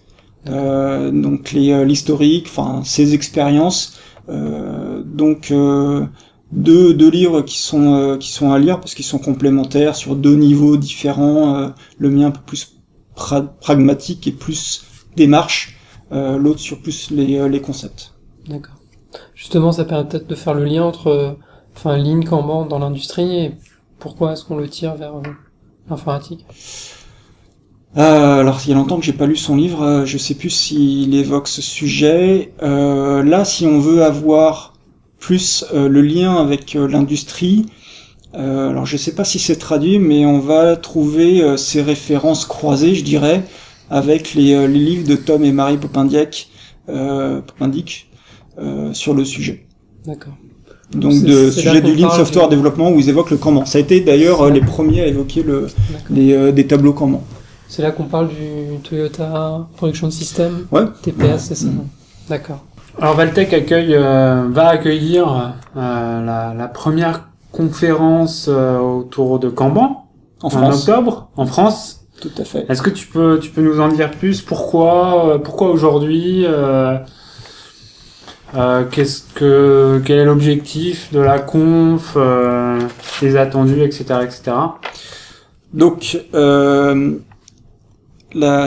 euh, 0.48 1.10
donc 1.10 1.52
euh, 1.54 1.84
l'historique, 1.84 2.46
enfin 2.48 2.82
ses 2.84 3.14
expériences. 3.14 3.98
Euh, 4.28 5.02
donc 5.04 5.50
euh, 5.50 6.06
deux, 6.52 6.94
deux 6.94 7.10
livres 7.10 7.42
qui 7.42 7.58
sont 7.58 8.16
qui 8.20 8.30
sont 8.30 8.52
à 8.52 8.58
lire 8.58 8.78
parce 8.78 8.94
qu'ils 8.94 9.04
sont 9.04 9.18
complémentaires 9.18 9.96
sur 9.96 10.14
deux 10.14 10.36
niveaux 10.36 10.76
différents. 10.76 11.72
le 11.98 12.10
mien 12.10 12.28
un 12.28 12.30
peu 12.30 12.40
plus 12.46 12.76
pragmatique 13.16 14.28
et 14.28 14.32
plus 14.32 14.84
démarche, 15.16 15.76
l'autre 16.12 16.60
sur 16.60 16.80
plus 16.80 17.10
les 17.10 17.48
les 17.48 17.60
concepts. 17.60 18.14
D'accord. 18.48 18.76
Justement, 19.34 19.72
ça 19.72 19.84
permet 19.84 20.08
peut-être 20.08 20.28
de 20.28 20.34
faire 20.34 20.54
le 20.54 20.64
lien 20.64 20.84
entre 20.84 21.36
enfin 21.74 21.96
Lean 21.96 22.22
Kanban 22.22 22.66
dans 22.66 22.78
l'industrie 22.78 23.36
et 23.36 23.52
pourquoi 23.98 24.32
est-ce 24.32 24.44
qu'on 24.44 24.56
le 24.56 24.68
tire 24.68 24.94
vers 24.94 25.14
l'informatique? 25.88 26.46
Alors 27.94 28.60
il 28.64 28.70
y 28.70 28.72
a 28.72 28.76
longtemps 28.76 28.98
que 28.98 29.04
j'ai 29.04 29.12
pas 29.12 29.26
lu 29.26 29.36
son 29.36 29.56
livre, 29.56 30.04
je 30.04 30.18
sais 30.18 30.34
plus 30.34 30.50
s'il 30.50 31.14
évoque 31.14 31.48
ce 31.48 31.62
sujet. 31.62 32.52
là, 32.60 33.44
si 33.44 33.66
on 33.66 33.80
veut 33.80 34.04
avoir 34.04 34.74
plus 35.18 35.64
le 35.72 36.00
lien 36.00 36.36
avec 36.36 36.74
l'industrie, 36.74 37.66
alors 38.34 38.86
je 38.86 38.96
sais 38.96 39.14
pas 39.14 39.24
si 39.24 39.38
c'est 39.38 39.56
traduit, 39.56 39.98
mais 39.98 40.26
on 40.26 40.38
va 40.38 40.76
trouver 40.76 41.56
ces 41.56 41.82
références 41.82 42.44
croisées, 42.44 42.94
je 42.94 43.02
dirais, 43.02 43.42
avec 43.90 44.34
les, 44.34 44.68
les 44.68 44.78
livres 44.78 45.08
de 45.08 45.16
Tom 45.16 45.42
et 45.42 45.52
Marie 45.52 45.78
Popindiek, 45.78 46.50
Popindic 46.86 48.10
sur 48.92 49.14
le 49.14 49.24
sujet. 49.24 49.66
D'accord. 50.04 50.34
Donc 50.94 51.22
de 51.22 51.50
sujet 51.50 51.80
du 51.82 51.94
Lean 51.94 52.10
Software 52.10 52.48
Développement 52.48 52.90
où 52.90 52.98
ils 52.98 53.08
évoquent 53.08 53.30
le 53.30 53.36
Kanban. 53.36 53.66
Ça 53.66 53.78
a 53.78 53.80
été 53.80 54.00
d'ailleurs 54.00 54.48
les 54.48 54.60
premiers 54.60 55.02
à 55.02 55.06
évoquer 55.06 55.42
le, 55.42 55.66
les, 56.10 56.32
euh, 56.32 56.50
des 56.50 56.66
tableaux 56.66 56.94
Kanban. 56.94 57.22
C'est 57.68 57.82
là 57.82 57.90
qu'on 57.90 58.04
parle 58.04 58.28
du 58.28 58.78
Toyota 58.82 59.66
Production 59.76 60.10
System 60.10 60.66
ouais. 60.72 60.84
TPS, 61.02 61.44
c'est 61.48 61.54
ça 61.54 61.66
mm. 61.66 61.84
D'accord. 62.30 62.64
Alors 63.00 63.14
Valtech 63.14 63.52
accueille, 63.52 63.94
euh, 63.94 64.46
va 64.50 64.68
accueillir 64.68 65.54
euh, 65.76 66.24
la, 66.24 66.54
la, 66.54 66.68
première 66.68 67.28
conférence 67.52 68.48
autour 68.48 69.38
de 69.38 69.50
Kanban 69.50 70.06
en, 70.42 70.48
en 70.48 70.70
octobre 70.72 71.28
en 71.36 71.44
France. 71.44 72.06
Tout 72.20 72.30
à 72.38 72.44
fait. 72.44 72.64
Est-ce 72.68 72.82
que 72.82 72.90
tu 72.90 73.06
peux, 73.06 73.38
tu 73.40 73.50
peux 73.50 73.62
nous 73.62 73.80
en 73.80 73.88
dire 73.88 74.10
plus? 74.10 74.40
Pourquoi, 74.40 75.40
pourquoi 75.44 75.70
aujourd'hui 75.70 76.44
euh, 78.54 78.84
qu'est-ce 78.90 79.22
que 79.34 80.00
quel 80.04 80.18
est 80.20 80.24
l'objectif 80.24 81.12
de 81.12 81.20
la 81.20 81.38
conf, 81.38 82.14
euh, 82.16 82.80
les 83.20 83.36
attendus, 83.36 83.82
etc., 83.82 84.20
etc. 84.22 84.52
Donc, 85.72 86.18
euh, 86.34 87.18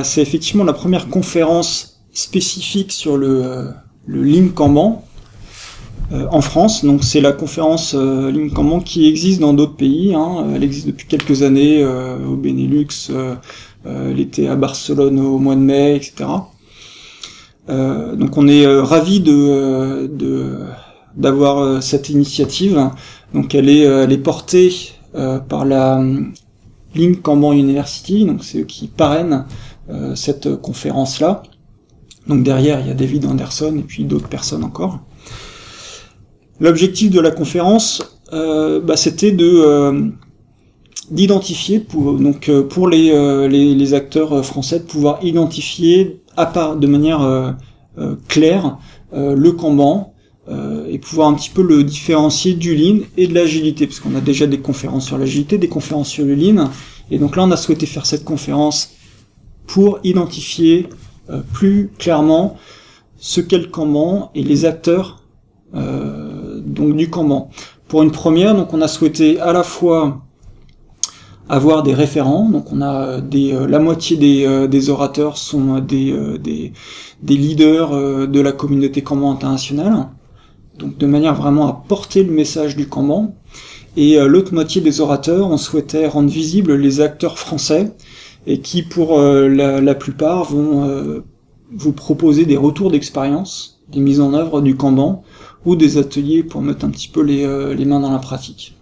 c'est 0.04 0.22
effectivement 0.22 0.64
la 0.64 0.74
première 0.74 1.10
conférence 1.10 2.00
spécifique 2.14 2.92
sur 2.92 3.18
le, 3.18 3.70
le 4.06 4.24
Lean 4.24 4.50
Kanban 4.50 5.04
euh, 6.12 6.28
en 6.30 6.42
France. 6.42 6.86
Donc, 6.86 7.04
c'est 7.04 7.22
la 7.22 7.32
conférence 7.32 7.96
euh, 7.96 8.32
Lean 8.32 8.82
qui 8.82 9.08
existe 9.08 9.40
dans 9.40 9.54
d'autres 9.54 9.76
pays. 9.76 10.14
Hein. 10.14 10.46
Elle 10.56 10.64
existe 10.64 10.88
depuis 10.88 11.08
quelques 11.08 11.42
années 11.42 11.84
au 11.84 12.36
Benelux, 12.36 13.12
elle 13.84 14.20
était 14.20 14.48
à 14.48 14.56
Barcelone 14.56 15.20
au 15.20 15.40
mois 15.40 15.56
de 15.56 15.62
mai, 15.62 15.96
etc. 15.96 16.26
Euh, 17.72 18.16
donc 18.16 18.38
on 18.38 18.48
est 18.48 18.66
euh, 18.66 18.84
ravi 18.84 19.22
de, 19.22 19.34
euh, 19.34 20.08
de 20.08 20.60
d'avoir 21.16 21.84
cette 21.84 22.10
initiative. 22.10 22.90
Donc 23.34 23.54
elle 23.54 23.68
est, 23.68 23.82
elle 23.82 24.14
est 24.14 24.18
portée 24.18 24.74
par 25.50 25.66
la 25.66 26.02
Link 26.96 27.22
Kanban 27.22 27.52
University, 27.52 28.24
donc 28.24 28.46
c'est 28.46 28.60
eux 28.60 28.64
qui 28.64 28.88
parrainent 28.88 29.46
cette 30.16 30.56
conférence-là. 30.62 31.44
Donc 32.28 32.44
derrière, 32.44 32.80
il 32.80 32.88
y 32.88 32.92
a 32.92 32.94
David 32.94 33.26
Anderson 33.26 33.76
et 33.78 33.82
puis 33.82 34.06
d'autres 34.06 34.30
personnes 34.30 34.64
encore. 34.64 35.02
L'objectif 36.62 37.12
de 37.12 37.20
la 37.20 37.32
conférence, 37.32 38.02
euh, 38.32 38.80
bah, 38.80 38.96
c'était 38.96 39.34
de 39.34 40.14
d'identifier 41.10 41.82
pour 41.82 42.14
donc 42.14 42.50
pour 42.70 42.88
les, 42.88 43.50
les 43.50 43.94
acteurs 43.94 44.46
français 44.46 44.80
de 44.80 44.86
pouvoir 44.86 45.20
identifier 45.26 46.21
à 46.38 46.46
part 46.46 46.76
de 46.76 46.88
manière 46.88 47.22
euh, 47.22 47.52
euh, 47.98 48.16
claire 48.28 48.78
euh, 49.14 49.36
le 49.36 49.52
Kanban 49.52 50.14
et 50.90 51.00
pouvoir 51.00 51.30
un 51.30 51.34
petit 51.34 51.52
peu 51.52 51.62
le 51.62 51.82
différencier 51.82 52.56
du 52.56 52.76
Lean 52.76 53.06
et 53.16 53.26
de 53.28 53.34
l'agilité, 53.34 53.88
parce 53.88 54.02
qu'on 54.02 54.16
a 54.16 54.20
déjà 54.20 54.48
des 54.48 54.60
conférences 54.60 55.06
sur 55.06 55.18
l'agilité, 55.18 55.58
des 55.58 55.70
conférences 55.70 56.10
sur 56.10 56.26
le 56.26 56.36
Lean, 56.36 56.70
et 57.10 57.20
donc 57.20 57.38
là 57.38 57.46
on 57.46 57.52
a 57.52 57.56
souhaité 57.56 57.86
faire 57.86 58.06
cette 58.06 58.26
conférence 58.26 58.92
pour 59.66 60.00
identifier 60.04 60.90
plus 61.54 61.90
clairement 61.98 62.58
ce 63.16 63.40
qu'est 63.40 63.60
le 63.60 63.68
Kanban 63.68 64.30
et 64.36 64.44
les 64.44 64.66
acteurs 64.66 65.24
donc 65.74 66.98
du 66.98 67.10
Kanban. 67.10 67.50
Pour 67.88 68.04
une 68.04 68.12
première, 68.12 68.54
donc 68.54 68.74
on 68.74 68.82
a 68.82 68.90
souhaité 68.90 69.40
à 69.40 69.54
la 69.54 69.64
fois 69.64 70.22
avoir 71.52 71.84
des 71.84 71.94
référents. 71.94 72.50
Donc 72.50 72.72
on 72.72 72.82
a 72.82 73.20
des, 73.20 73.54
euh, 73.54 73.68
la 73.68 73.80
moitié 73.80 74.16
des, 74.16 74.46
euh, 74.46 74.68
des 74.68 74.90
orateurs 74.90 75.38
sont 75.38 75.80
des, 75.80 76.12
euh, 76.12 76.38
des, 76.38 76.72
des 77.22 77.36
leaders 77.36 77.92
de 78.28 78.40
la 78.40 78.54
communauté 78.54 79.02
Kanban 79.02 79.32
internationale. 79.32 80.08
Donc 80.80 80.98
de 80.98 81.06
manière 81.06 81.36
vraiment 81.36 81.68
à 81.68 81.84
porter 81.88 82.24
le 82.24 82.32
message 82.32 82.76
du 82.76 82.88
Kanban. 82.88 83.36
Et 83.98 84.18
l'autre 84.22 84.54
moitié 84.54 84.80
des 84.80 85.02
orateurs, 85.02 85.52
on 85.52 85.58
souhaitait 85.58 86.08
rendre 86.08 86.30
visibles 86.30 86.76
les 86.76 87.02
acteurs 87.02 87.38
français 87.38 87.92
et 88.48 88.62
qui 88.62 88.84
pour 88.84 89.20
la, 89.20 89.82
la, 89.82 89.96
plupart 89.96 90.46
vont 90.46 91.22
vous 91.74 91.92
proposer 91.92 92.46
des 92.46 92.56
retours 92.56 92.90
d'expérience, 92.90 93.82
des 93.92 94.00
mises 94.00 94.22
en 94.22 94.34
œuvre 94.34 94.62
du 94.62 94.78
Kanban 94.78 95.24
ou 95.66 95.76
des 95.76 95.98
ateliers 95.98 96.42
pour 96.42 96.62
mettre 96.62 96.86
un 96.86 96.90
petit 96.90 97.10
peu 97.10 97.22
les, 97.22 97.46
les 97.76 97.86
mains 97.86 98.00
dans 98.00 98.14
la 98.14 98.20
pratique. 98.20 98.76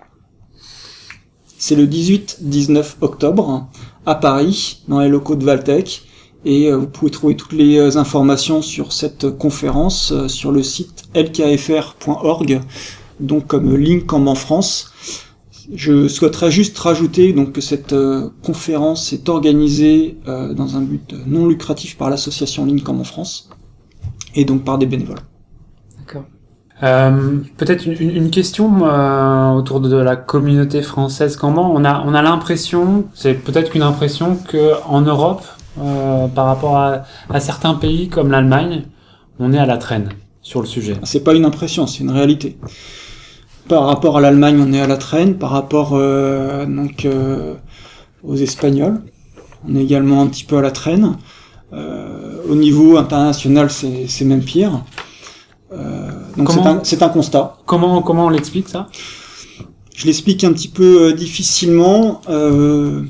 C'est 1.61 1.75
le 1.75 1.85
18-19 1.85 2.95
octobre 3.01 3.67
à 4.05 4.15
Paris, 4.15 4.81
dans 4.87 5.01
les 5.01 5.09
locaux 5.09 5.35
de 5.35 5.43
Valtech. 5.43 6.03
Et 6.45 6.71
euh, 6.71 6.77
vous 6.77 6.87
pouvez 6.87 7.11
trouver 7.11 7.35
toutes 7.35 7.51
les 7.51 7.77
euh, 7.77 7.97
informations 7.97 8.61
sur 8.61 8.93
cette 8.93 9.29
conférence 9.37 10.13
euh, 10.13 10.29
sur 10.29 10.53
le 10.53 10.63
site 10.63 11.03
lkfr.org, 11.13 12.61
donc 13.19 13.47
comme 13.47 13.75
link 13.75 14.13
en 14.13 14.35
France. 14.35 14.93
Je 15.73 16.07
souhaiterais 16.07 16.49
juste 16.49 16.77
rajouter 16.77 17.33
donc 17.33 17.51
que 17.51 17.61
cette 17.61 17.93
conférence 18.41 19.13
est 19.13 19.29
organisée 19.29 20.17
dans 20.25 20.75
un 20.75 20.81
but 20.81 21.13
non 21.27 21.45
lucratif 21.45 21.95
par 21.95 22.09
l'association 22.09 22.65
Link 22.65 22.89
en 22.89 23.03
France 23.03 23.51
et 24.33 24.45
donc 24.45 24.63
par 24.63 24.79
des 24.79 24.87
bénévoles. 24.87 25.19
Euh, 26.83 27.39
Peut-être 27.57 27.85
une, 27.85 28.09
une, 28.09 28.29
question 28.29 28.85
euh, 28.85 29.51
autour 29.51 29.81
de 29.81 29.95
la 29.95 30.15
communauté 30.15 30.81
française 30.81 31.35
Kanban. 31.35 31.69
On 31.73 31.83
a, 31.83 32.03
on 32.05 32.13
a 32.13 32.21
l'impression, 32.21 33.05
c'est 33.13 33.33
peut-être 33.33 33.71
qu'une 33.71 33.81
impression, 33.81 34.37
que 34.47 34.73
en 34.87 35.01
Europe, 35.01 35.43
euh, 35.81 36.27
par 36.27 36.45
rapport 36.45 36.77
à, 36.77 37.03
à, 37.29 37.39
certains 37.39 37.73
pays 37.73 38.07
comme 38.07 38.31
l'Allemagne, 38.31 38.83
on 39.39 39.51
est 39.51 39.57
à 39.57 39.65
la 39.65 39.77
traîne 39.77 40.09
sur 40.41 40.61
le 40.61 40.67
sujet. 40.67 40.95
C'est 41.03 41.23
pas 41.23 41.33
une 41.33 41.45
impression, 41.45 41.85
c'est 41.85 41.99
une 41.99 42.11
réalité. 42.11 42.57
Par 43.67 43.85
rapport 43.85 44.17
à 44.17 44.21
l'Allemagne, 44.21 44.57
on 44.65 44.71
est 44.71 44.81
à 44.81 44.87
la 44.87 44.97
traîne. 44.97 45.35
Par 45.35 45.51
rapport 45.51 45.91
euh, 45.93 46.65
donc 46.65 47.03
euh, 47.05 47.55
aux 48.23 48.35
Espagnols, 48.35 49.01
on 49.67 49.75
est 49.75 49.83
également 49.83 50.21
un 50.21 50.27
petit 50.27 50.45
peu 50.45 50.57
à 50.57 50.61
la 50.61 50.71
traîne. 50.71 51.17
Au 51.71 52.55
niveau 52.55 52.97
international, 52.97 53.69
c'est 53.69 54.25
même 54.25 54.41
pire. 54.41 54.81
Euh, 55.71 56.09
donc 56.37 56.51
c'est 56.83 57.01
un, 57.01 57.07
un, 57.07 57.09
constat. 57.09 57.57
Comment, 57.65 58.01
comment 58.01 58.25
on 58.25 58.29
l'explique 58.29 58.69
ça? 58.69 58.87
Je 59.99 60.05
l'explique 60.05 60.45
un 60.45 60.53
petit 60.53 60.69
peu 60.69 61.09
euh, 61.09 61.13
difficilement. 61.13 62.21
Euh, 62.29 63.03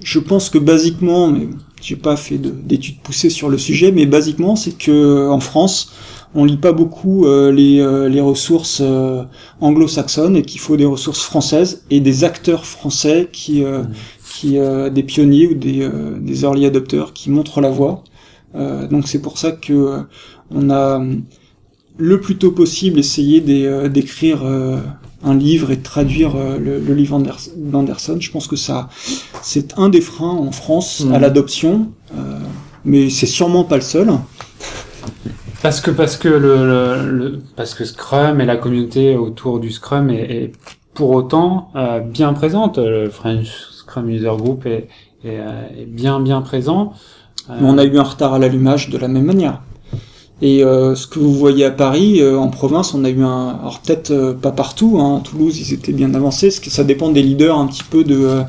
je 0.00 0.20
pense 0.20 0.48
que 0.48 0.58
basiquement, 0.58 1.26
mais 1.26 1.48
j'ai 1.82 1.96
pas 1.96 2.16
fait 2.16 2.38
d'études 2.38 3.00
poussées 3.00 3.30
sur 3.30 3.48
le 3.48 3.58
sujet, 3.58 3.90
mais 3.90 4.06
basiquement 4.06 4.54
c'est 4.54 4.78
que 4.78 5.28
en 5.28 5.40
France, 5.40 5.92
on 6.36 6.44
lit 6.44 6.56
pas 6.56 6.70
beaucoup 6.70 7.26
euh, 7.26 7.50
les, 7.50 7.80
euh, 7.80 8.08
les, 8.08 8.20
ressources 8.20 8.80
anglo-saxonnes 9.60 10.36
et 10.36 10.42
qu'il 10.42 10.60
faut 10.60 10.76
des 10.76 10.84
ressources 10.84 11.22
françaises 11.22 11.84
et 11.90 11.98
des 11.98 12.22
acteurs 12.22 12.64
français 12.64 13.28
qui, 13.32 13.62
mmh. 13.62 13.88
qui 14.32 14.58
des 14.92 15.02
pionniers 15.02 15.48
ou 15.48 15.54
des, 15.54 15.90
des 16.20 16.42
early 16.44 16.64
adopters 16.64 17.12
qui 17.12 17.28
montrent 17.30 17.60
la 17.60 17.70
voie. 17.70 18.04
donc 18.54 19.08
c'est 19.08 19.20
pour 19.20 19.36
ça 19.36 19.50
que 19.50 20.04
on 20.52 20.70
a 20.70 21.02
le 21.98 22.20
plus 22.20 22.36
tôt 22.36 22.50
possible 22.50 22.98
essayer 22.98 23.42
euh, 23.66 23.88
d'écrire 23.88 24.44
euh, 24.44 24.78
un 25.24 25.34
livre 25.34 25.70
et 25.70 25.76
de 25.76 25.82
traduire 25.82 26.36
euh, 26.36 26.58
le, 26.58 26.94
livre 26.94 27.20
d'Anderson. 27.56 28.18
Je 28.20 28.30
pense 28.30 28.46
que 28.46 28.56
ça, 28.56 28.88
c'est 29.42 29.78
un 29.78 29.88
des 29.88 30.00
freins 30.00 30.28
en 30.28 30.52
France 30.52 31.04
à 31.12 31.18
mmh. 31.18 31.20
l'adoption, 31.20 31.88
mais 32.84 33.10
c'est 33.10 33.26
sûrement 33.26 33.64
pas 33.64 33.76
le 33.76 33.82
seul. 33.82 34.10
Parce 35.62 35.80
que 35.80 35.90
parce 35.90 36.16
que 36.16 36.28
le, 36.28 37.40
parce 37.56 37.74
que 37.74 37.84
Scrum 37.84 38.40
et 38.40 38.44
la 38.44 38.56
communauté 38.56 39.16
autour 39.16 39.58
du 39.58 39.70
Scrum 39.70 40.10
est, 40.10 40.52
pour 40.94 41.10
autant 41.10 41.72
bien 42.04 42.32
présente. 42.34 42.78
Le 42.78 43.10
French 43.10 43.48
Scrum 43.72 44.08
User 44.08 44.30
Group 44.38 44.66
est, 44.66 44.88
est, 45.24 45.40
est 45.78 45.86
bien 45.86 46.20
bien 46.20 46.40
présent. 46.42 46.92
Mais 47.48 47.62
on 47.62 47.78
a 47.78 47.84
eu 47.84 47.98
un 47.98 48.02
retard 48.02 48.34
à 48.34 48.38
l'allumage 48.38 48.90
de 48.90 48.98
la 48.98 49.08
même 49.08 49.24
manière. 49.24 49.60
Et 50.42 50.62
euh, 50.62 50.94
ce 50.94 51.06
que 51.06 51.18
vous 51.18 51.32
voyez 51.32 51.64
à 51.64 51.70
Paris, 51.70 52.20
euh, 52.20 52.38
en 52.38 52.48
province, 52.48 52.92
on 52.92 53.04
a 53.04 53.10
eu 53.10 53.22
un, 53.22 53.56
alors 53.60 53.80
peut-être 53.80 54.10
euh, 54.10 54.34
pas 54.34 54.52
partout, 54.52 54.98
hein, 55.00 55.22
Toulouse 55.24 55.58
ils 55.58 55.72
étaient 55.72 55.92
bien 55.92 56.12
avancés, 56.14 56.48
parce 56.48 56.60
que 56.60 56.68
ça 56.70 56.84
dépend 56.84 57.10
des 57.10 57.22
leaders 57.22 57.58
un 57.58 57.66
petit 57.66 57.84
peu 57.84 58.04
de 58.04 58.42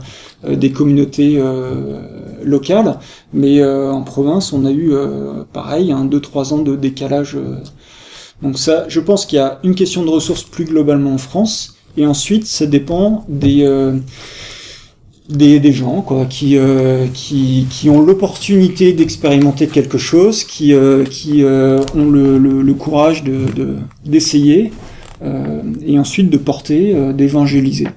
des 0.48 0.72
communautés 0.72 1.42
locales, 2.44 3.00
mais 3.34 3.66
en 3.66 4.04
province 4.04 4.54
on 4.54 4.66
a 4.66 4.72
eu 4.72 4.94
pareil, 5.52 5.92
un, 5.92 6.06
deux 6.06 6.20
trois 6.20 6.54
ans 6.54 6.60
de 6.60 6.76
décalage. 6.76 7.36
donc 8.44 8.60
ça, 8.60 8.86
je 8.88 9.00
pense 9.00 9.26
qu'il 9.26 9.38
y 9.38 9.40
a 9.40 9.60
une 9.64 9.74
question 9.74 10.06
de 10.06 10.10
ressources 10.12 10.44
plus 10.44 10.66
globalement 10.66 11.14
en 11.14 11.18
France, 11.18 11.78
Et 11.98 12.06
ensuite, 12.06 12.46
ça 12.46 12.68
dépend 12.68 13.26
des 13.28 13.64
euh, 13.64 13.98
des, 15.30 15.60
des 15.60 15.74
gens 15.74 16.02
quoi, 16.02 16.26
qui, 16.26 16.58
euh, 16.58 17.08
qui, 17.14 17.68
qui 17.70 17.90
ont 17.90 18.02
l'opportunité 18.02 18.94
d'expérimenter 18.94 19.68
quelque 19.68 19.98
chose, 19.98 20.44
qui, 20.44 20.74
euh, 20.74 21.04
qui 21.04 21.44
euh, 21.44 21.82
ont 21.96 22.10
le, 22.10 22.38
le, 22.38 22.62
le 22.62 22.74
courage 22.74 23.24
de, 23.24 23.46
de- 23.56 23.76
d'essayer 24.06 24.72
euh, 25.24 25.62
et 25.86 26.00
ensuite 26.00 26.30
de 26.30 26.38
porter, 26.38 26.96
euh, 26.96 27.12
d'évangéliser. 27.14 27.88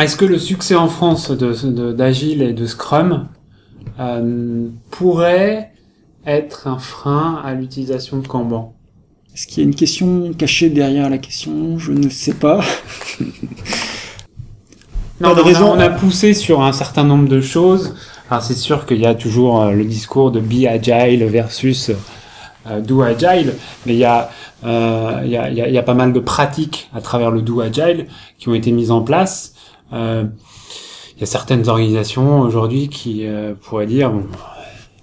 Est-ce 0.00 0.16
que 0.16 0.24
le 0.24 0.38
succès 0.38 0.74
en 0.74 0.88
France 0.88 1.30
de, 1.30 1.52
de- 1.70 1.92
d'Agile 1.92 2.42
et 2.42 2.52
de 2.52 2.66
Scrum 2.66 3.28
euh, 4.00 4.66
pourrait 4.90 5.70
être 6.26 6.66
un 6.66 6.78
frein 6.78 7.40
à 7.44 7.54
l'utilisation 7.54 8.18
de 8.18 8.26
Kanban? 8.26 8.74
Est-ce 9.34 9.46
qu'il 9.46 9.58
y 9.62 9.66
a 9.66 9.68
une 9.68 9.74
question 9.74 10.32
cachée 10.32 10.70
derrière 10.70 11.10
la 11.10 11.18
question? 11.18 11.78
Je 11.78 11.92
ne 11.92 12.08
sais 12.08 12.34
pas. 12.34 12.64
Non, 15.20 15.30
Pas 15.30 15.34
de 15.36 15.40
on, 15.40 15.44
a- 15.44 15.46
raison. 15.46 15.72
on 15.72 15.78
a 15.80 15.90
poussé 15.90 16.34
sur 16.34 16.62
un 16.62 16.72
certain 16.72 17.04
nombre 17.04 17.28
de 17.28 17.40
choses. 17.40 17.94
Alors 18.30 18.42
c'est 18.42 18.54
sûr 18.54 18.84
qu'il 18.86 18.98
y 19.00 19.06
a 19.06 19.14
toujours 19.14 19.60
euh, 19.62 19.70
le 19.72 19.84
discours 19.84 20.30
de 20.32 20.40
be 20.40 20.66
agile 20.66 21.24
versus 21.26 21.90
euh, 22.66 22.80
do 22.80 23.02
agile, 23.02 23.54
mais 23.86 23.92
il 23.92 23.98
y 23.98 24.04
a, 24.04 24.30
euh, 24.64 25.20
il 25.24 25.30
y, 25.30 25.36
a, 25.36 25.50
il 25.50 25.56
y 25.72 25.78
a- 25.78 25.82
pas 25.82 25.94
mal 25.94 26.12
de 26.12 26.20
pratiques 26.20 26.88
à 26.94 27.00
travers 27.00 27.30
le 27.30 27.42
do 27.42 27.60
agile 27.60 28.06
qui 28.38 28.48
ont 28.48 28.54
été 28.54 28.72
mises 28.72 28.90
en 28.90 29.02
place. 29.02 29.54
Euh, 29.92 30.24
il 31.16 31.20
y 31.20 31.22
a 31.22 31.26
certaines 31.26 31.68
organisations 31.68 32.40
aujourd'hui 32.40 32.88
qui 32.88 33.24
euh, 33.26 33.54
pourraient 33.60 33.86
dire 33.86 34.10
bon, 34.10 34.24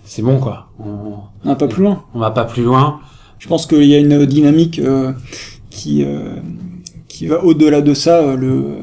c'est 0.03 0.23
bon 0.23 0.39
quoi, 0.39 0.67
on, 0.83 1.13
Un 1.49 1.55
pas 1.55 1.67
plus 1.67 1.83
loin. 1.83 2.03
on 2.13 2.19
va 2.19 2.31
pas 2.31 2.43
plus 2.43 2.63
loin. 2.63 2.99
Je 3.39 3.47
pense 3.47 3.65
qu'il 3.65 3.83
y 3.85 3.95
a 3.95 3.99
une 3.99 4.25
dynamique 4.25 4.79
euh, 4.79 5.13
qui, 5.69 6.03
euh, 6.03 6.35
qui 7.07 7.27
va 7.27 7.43
au-delà 7.45 7.81
de 7.81 7.93
ça, 7.93 8.35
le, 8.35 8.79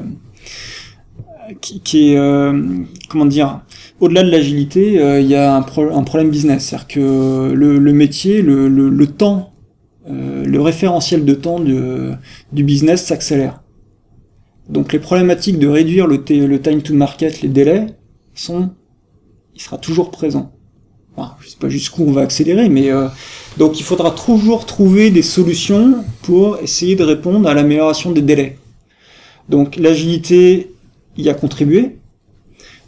qui, 1.61 1.81
qui 1.81 2.13
est, 2.13 2.17
euh, 2.17 2.61
comment 3.09 3.25
dire, 3.25 3.61
au-delà 3.99 4.23
de 4.23 4.29
l'agilité, 4.29 4.99
euh, 4.99 5.19
il 5.19 5.27
y 5.27 5.35
a 5.35 5.55
un, 5.55 5.61
pro- 5.61 5.91
un 5.91 6.03
problème 6.03 6.29
business. 6.29 6.65
C'est-à-dire 6.65 6.87
que 6.87 7.51
le, 7.53 7.77
le 7.77 7.93
métier, 7.93 8.41
le, 8.41 8.67
le, 8.67 8.89
le 8.89 9.07
temps, 9.07 9.53
euh, 10.09 10.45
le 10.45 10.61
référentiel 10.61 11.25
de 11.25 11.33
temps 11.33 11.59
du, 11.59 12.63
business 12.63 13.05
s'accélère. 13.05 13.61
Donc 14.69 14.93
les 14.93 14.99
problématiques 14.99 15.59
de 15.59 15.67
réduire 15.67 16.07
le, 16.07 16.17
le 16.17 16.61
time 16.61 16.81
to 16.81 16.93
market, 16.93 17.41
les 17.41 17.49
délais, 17.49 17.87
sont, 18.33 18.69
il 19.55 19.61
sera 19.61 19.77
toujours 19.77 20.11
présent. 20.11 20.51
Enfin, 21.15 21.35
je 21.41 21.49
sais 21.49 21.57
pas 21.59 21.69
jusqu'où 21.69 22.03
on 22.07 22.11
va 22.11 22.21
accélérer, 22.21 22.69
mais 22.69 22.91
euh, 22.91 23.07
donc 23.57 23.79
il 23.79 23.83
faudra 23.83 24.11
toujours 24.11 24.65
trouver 24.65 25.09
des 25.09 25.23
solutions 25.23 26.05
pour 26.21 26.59
essayer 26.59 26.95
de 26.95 27.03
répondre 27.03 27.49
à 27.49 27.53
l'amélioration 27.53 28.11
des 28.11 28.21
délais. 28.21 28.57
Donc 29.49 29.75
l'agilité 29.75 30.71
y 31.21 31.29
a 31.29 31.33
contribué. 31.33 31.99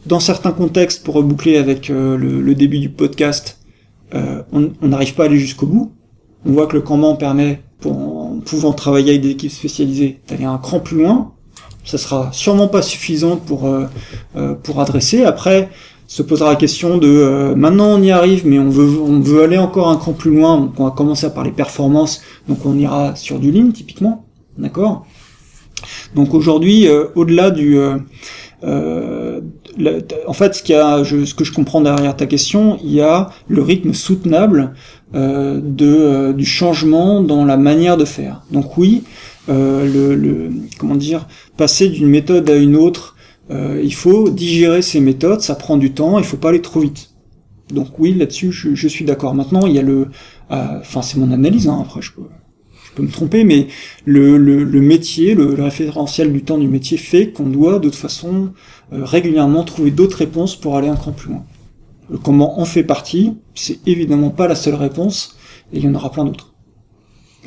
Dans 0.06 0.20
certains 0.20 0.52
contextes, 0.52 1.04
pour 1.04 1.16
reboucler 1.16 1.58
avec 1.58 1.90
euh, 1.90 2.18
le, 2.18 2.56
début 2.56 2.80
du 2.80 2.90
podcast, 2.90 3.60
euh, 4.16 4.42
on 4.52 4.88
n'arrive 4.88 5.14
pas 5.14 5.24
à 5.24 5.26
aller 5.28 5.38
jusqu'au 5.38 5.68
bout. 5.68 5.92
On 6.46 6.54
voit 6.54 6.66
que 6.66 6.76
le 6.76 6.82
Kanban 6.82 7.16
permet, 7.16 7.62
pour, 7.80 7.94
en 7.94 8.40
pouvant 8.44 8.74
travailler 8.74 9.12
avec 9.12 9.22
des 9.22 9.30
équipes 9.30 9.52
spécialisées, 9.52 10.20
d'aller 10.28 10.46
un 10.46 10.58
cran 10.58 10.80
plus 10.80 10.98
loin. 10.98 11.34
Ça 11.86 11.98
sera 11.98 12.30
sûrement 12.32 12.68
pas 12.68 12.82
suffisant 12.82 13.38
pour 13.38 13.66
euh, 13.68 13.86
pour 14.64 14.80
adresser. 14.80 15.24
Après, 15.24 15.70
se 16.08 16.22
posera 16.22 16.50
la 16.50 16.56
question 16.56 16.98
de 16.98 17.54
maintenant 17.56 17.98
on 17.98 18.02
y 18.04 18.12
arrive, 18.12 18.46
mais 18.46 18.60
on 18.60 18.70
veut 18.70 19.00
on 19.02 19.20
veut 19.20 19.44
aller 19.44 19.58
encore 19.58 19.90
un 19.90 19.98
cran 19.98 20.14
plus 20.14 20.32
loin. 20.36 20.60
Donc 20.60 20.80
on 20.80 20.86
va 20.86 20.92
commencer 20.92 21.26
à 21.26 21.32
parler 21.32 21.52
performance. 21.52 22.22
Donc 22.48 22.66
on 22.66 22.78
ira 22.78 23.16
sur 23.16 23.40
du 23.40 23.52
lean 23.52 23.72
typiquement, 23.72 24.26
d'accord? 24.58 25.06
Donc 26.16 26.34
aujourd'hui, 26.34 26.88
euh, 26.88 27.06
au-delà 27.16 27.52
du 27.52 27.78
euh, 27.78 27.98
euh, 28.64 29.42
en 30.28 30.34
fait, 30.34 30.54
ce, 30.56 30.64
qu'il 30.64 30.76
y 30.76 30.78
a, 30.78 31.04
je, 31.04 31.26
ce 31.26 31.34
que 31.34 31.44
je 31.44 31.54
comprends 31.54 31.82
derrière 31.82 32.16
ta 32.16 32.26
question, 32.26 32.78
il 32.84 32.92
y 32.92 33.02
a 33.02 33.30
le 33.48 33.62
rythme 33.62 33.94
soutenable 33.94 34.74
euh, 35.16 35.60
de, 35.64 35.88
euh, 35.88 36.34
du 36.34 36.46
changement 36.46 37.22
dans 37.22 37.46
la 37.46 37.58
manière 37.58 37.98
de 37.98 38.06
faire. 38.06 38.44
Donc 38.52 38.78
oui, 38.78 39.04
le, 39.48 40.16
le- 40.16 40.50
comment 40.78 40.96
dire, 40.96 41.28
passer 41.58 41.90
d'une 41.90 42.08
méthode 42.08 42.50
à 42.50 42.56
une 42.56 42.76
autre, 42.76 43.16
il 43.50 43.94
faut 43.94 44.30
digérer 44.30 44.82
ces 44.82 45.02
méthodes, 45.02 45.42
ça 45.42 45.56
prend 45.56 45.76
du 45.76 45.92
temps, 45.92 46.18
il 46.20 46.24
faut 46.24 46.38
pas 46.38 46.50
aller 46.50 46.62
trop 46.62 46.80
vite. 46.80 47.10
Donc 47.74 48.00
oui, 48.00 48.14
là-dessus, 48.14 48.52
je, 48.54 48.76
je 48.76 48.88
suis 48.88 49.04
d'accord. 49.04 49.34
Maintenant, 49.36 49.66
il 49.66 49.74
y 49.76 49.80
a 49.80 49.82
le, 49.82 50.08
enfin 50.50 51.02
c'est 51.02 51.18
mon 51.18 51.32
analyse, 51.34 51.68
hein, 51.68 51.80
après 51.82 52.02
je 52.02 52.14
peux, 52.14 52.22
je 52.92 52.96
peux 52.98 53.04
me 53.04 53.12
tromper, 53.12 53.44
mais 53.46 53.68
le, 54.06 54.38
le, 54.38 54.64
le 54.64 54.82
métier, 54.82 55.34
le, 55.34 55.56
le 55.56 55.64
référentiel 55.64 56.34
du 56.34 56.44
temps 56.44 56.58
du 56.58 56.68
métier 56.68 56.98
fait 56.98 57.32
qu'on 57.32 57.48
doit 57.48 57.80
de 57.80 57.90
toute 57.90 57.96
façon 57.96 58.52
euh, 58.92 59.06
régulièrement 59.06 59.64
trouver 59.64 59.92
d'autres 59.92 60.18
réponses 60.18 60.58
pour 60.58 60.76
aller 60.76 60.90
un 60.90 60.98
cran 60.98 61.14
plus 61.14 61.30
loin. 61.30 61.46
Le 62.10 62.18
comment 62.18 62.60
en 62.60 62.66
fait 62.66 62.84
partie, 62.84 63.38
c'est 63.56 63.80
évidemment 63.88 64.30
pas 64.30 64.48
la 64.48 64.56
seule 64.56 64.76
réponse, 64.76 65.38
et 65.72 65.78
il 65.78 65.86
y 65.86 65.88
en 65.88 65.96
aura 65.96 66.12
plein 66.12 66.26
d'autres. 66.26 66.54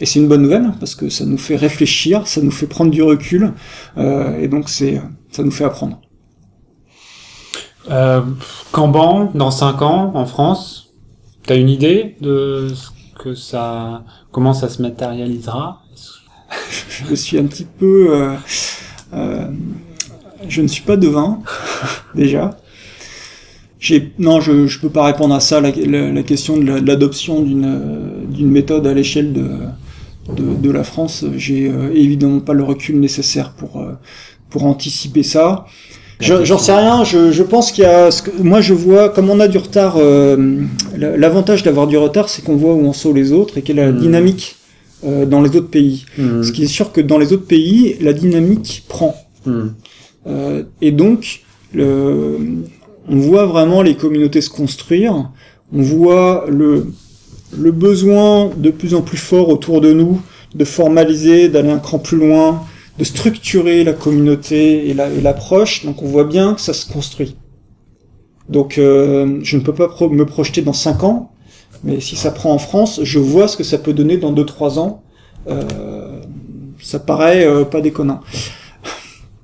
Et 0.01 0.07
c'est 0.07 0.19
une 0.19 0.29
bonne 0.29 0.43
nouvelle, 0.43 0.73
parce 0.81 0.95
que 0.95 1.11
ça 1.11 1.27
nous 1.27 1.39
fait 1.39 1.57
réfléchir, 1.57 2.27
ça 2.27 2.41
nous 2.41 2.51
fait 2.51 2.67
prendre 2.67 2.91
du 2.91 3.03
recul, 3.03 3.53
euh, 3.99 4.41
et 4.41 4.49
donc 4.49 4.71
c'est, 4.71 5.01
ça 5.31 5.43
nous 5.43 5.51
fait 5.51 5.65
apprendre. 5.65 6.01
Euh, 7.91 8.23
dans 9.35 9.51
5 9.51 9.83
ans, 9.83 10.13
en 10.15 10.25
France, 10.25 10.95
t'as 11.47 11.57
une 11.57 11.69
idée 11.69 12.17
de 12.23 12.73
ce 12.75 12.89
que 13.23 13.35
ça, 13.35 14.05
comment 14.35 14.53
ça 14.53 14.69
se 14.69 14.83
matérialisera 14.83 15.81
Je 17.09 17.15
suis 17.15 17.39
un 17.39 17.45
petit 17.45 17.65
peu... 17.79 18.09
euh, 18.11 18.35
euh, 19.15 19.47
je 20.49 20.61
ne 20.61 20.67
suis 20.67 20.83
pas 20.83 20.97
devin, 20.97 21.41
déjà. 22.15 22.59
Non, 24.19 24.41
je 24.41 24.67
je 24.67 24.81
peux 24.81 24.89
pas 24.91 25.05
répondre 25.05 25.35
à 25.35 25.41
ça, 25.41 25.61
la, 25.61 25.71
question 26.23 26.57
de 26.57 26.65
la- 26.65 26.81
de 26.81 26.87
l'adoption 26.87 27.43
d'une 27.43 28.51
méthode 28.51 28.87
à 28.87 28.93
l'échelle 28.95 29.33
de, 29.33 30.71
la 30.71 30.85
France. 30.85 31.25
J'ai 31.37 31.69
euh, 31.69 31.93
évidemment 31.95 32.41
pas 32.41 32.55
le 32.55 32.65
recul 32.65 32.99
nécessaire 32.99 33.53
pour 33.53 34.65
anticiper 34.65 35.23
ça. 35.23 35.67
Je- 36.21 36.45
J'en 36.45 36.59
sais 36.59 36.73
rien, 36.75 37.05
je, 37.05 37.33
je 37.33 37.43
pense 37.43 37.73
qu'il 37.73 37.85
y 37.85 37.87
a... 37.87 38.11
ce 38.11 38.23
que- 38.23 38.31
moi 38.43 38.61
je 38.61 38.73
vois, 38.73 39.09
comme 39.09 39.31
on 39.31 39.41
a 39.41 39.49
du 39.49 39.59
retard, 39.59 39.97
euh, 39.99 40.61
la- 40.97 41.17
l'avantage 41.17 41.63
d'avoir 41.63 41.87
du 41.87 41.97
retard, 41.99 42.29
c'est 42.29 42.43
qu'on 42.43 42.57
voit 42.57 42.75
où 42.75 42.87
en 42.89 42.93
sont 42.93 43.13
les 43.13 43.33
autres 43.33 43.59
et 43.59 43.63
quelle 43.63 43.79
est 43.79 43.85
la 43.87 43.93
Hmm. 43.93 44.01
dynamique 44.01 44.57
euh, 45.05 45.27
dans 45.27 45.43
les 45.43 45.51
autres 45.57 45.69
pays. 45.69 46.07
Hmm. 46.17 46.43
Ce 46.43 46.53
qui 46.53 46.63
est 46.65 46.69
sûr 46.69 46.93
que 46.93 47.01
dans 47.01 47.19
les 47.19 47.33
autres 47.33 47.47
pays, 47.47 47.97
la 48.01 48.13
dynamique 48.13 48.85
prend. 48.89 49.15
Hmm. 49.45 49.69
Euh, 50.27 50.63
et 50.81 50.93
donc, 50.93 51.43
le, 51.75 52.39
on 53.09 53.17
voit 53.17 53.45
vraiment 53.47 53.83
les 53.83 53.95
communautés 53.97 54.41
se 54.41 54.51
construire, 54.51 55.31
on 55.75 55.83
voit 55.83 56.47
le, 56.49 56.87
le 57.59 57.73
besoin 57.73 58.51
de 58.57 58.71
plus 58.71 58.95
en 58.95 59.03
plus 59.03 59.19
fort 59.19 59.49
autour 59.49 59.81
de 59.81 59.93
nous 59.93 60.21
de 60.55 60.65
formaliser, 60.65 61.49
d'aller 61.49 61.71
un 61.71 61.79
cran 61.81 61.99
plus 61.99 62.17
loin, 62.17 62.63
de 62.99 63.05
structurer 63.05 63.83
la 63.85 63.93
communauté 63.93 64.89
et 64.89 64.95
la- 64.95 65.09
l'approche. 65.11 65.85
Donc 65.85 66.03
on 66.03 66.07
voit 66.07 66.25
bien 66.25 66.55
que 66.55 66.61
ça 66.61 66.73
se 66.73 66.91
construit. 66.91 67.37
Donc 68.49 68.79
euh, 68.79 69.41
je 69.43 69.57
ne 69.57 69.63
peux 69.63 69.75
pas 69.75 69.89
me 70.11 70.25
projeter 70.27 70.63
dans 70.63 70.73
5 70.75 71.03
ans, 71.05 71.33
mais 71.83 72.01
si 72.01 72.15
ça 72.17 72.31
prend 72.31 72.53
en 72.53 72.59
France, 72.59 73.01
je 73.03 73.19
vois 73.19 73.49
ce 73.49 73.57
que 73.57 73.65
ça 73.65 73.79
peut 73.79 73.93
donner 73.93 74.17
dans 74.19 74.33
2-3 74.33 74.79
ans. 74.79 75.03
Euh, 75.49 76.21
ça 76.81 76.99
paraît 76.99 77.47
euh, 77.47 77.65
pas 77.65 77.81
déconnant. 77.81 78.21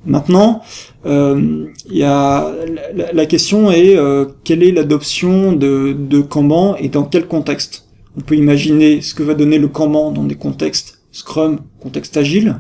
Maintenant, 0.07 0.63
y 1.05 2.03
a 2.03 2.53
la, 2.75 2.93
la- 2.95 3.13
la 3.13 3.27
question 3.27 3.71
est 3.71 3.97
quelle 4.45 4.63
est 4.63 4.73
l'adoption 4.73 5.53
de, 5.53 5.93
de 5.99 6.21
Kanban 6.21 6.77
et 6.77 6.89
dans 6.89 7.05
quel 7.05 7.27
contexte? 7.27 7.87
On 8.17 8.23
peut 8.23 8.35
imaginer 8.37 9.03
ce 9.03 9.15
que 9.15 9.23
va 9.23 9.35
donner 9.35 9.59
le 9.59 9.69
Kanban 9.69 10.11
dans 10.11 10.25
des 10.25 10.35
contextes 10.37 10.99
Scrum, 11.13 11.59
contexte 11.81 12.17
agile, 12.17 12.57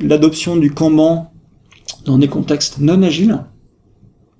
l'adoption 0.00 0.56
du 0.56 0.70
Kanban 0.70 1.32
dans 2.04 2.18
des 2.18 2.28
contextes 2.28 2.78
non 2.78 3.02
agiles. 3.02 3.38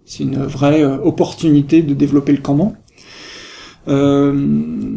C'est 0.05 0.25
une 0.25 0.43
vraie 0.45 0.83
euh, 0.83 0.99
opportunité 0.99 1.83
de 1.83 1.95
développer 1.95 2.33
le 2.33 2.39
Kanban. 2.39 2.75
Euh, 3.89 4.33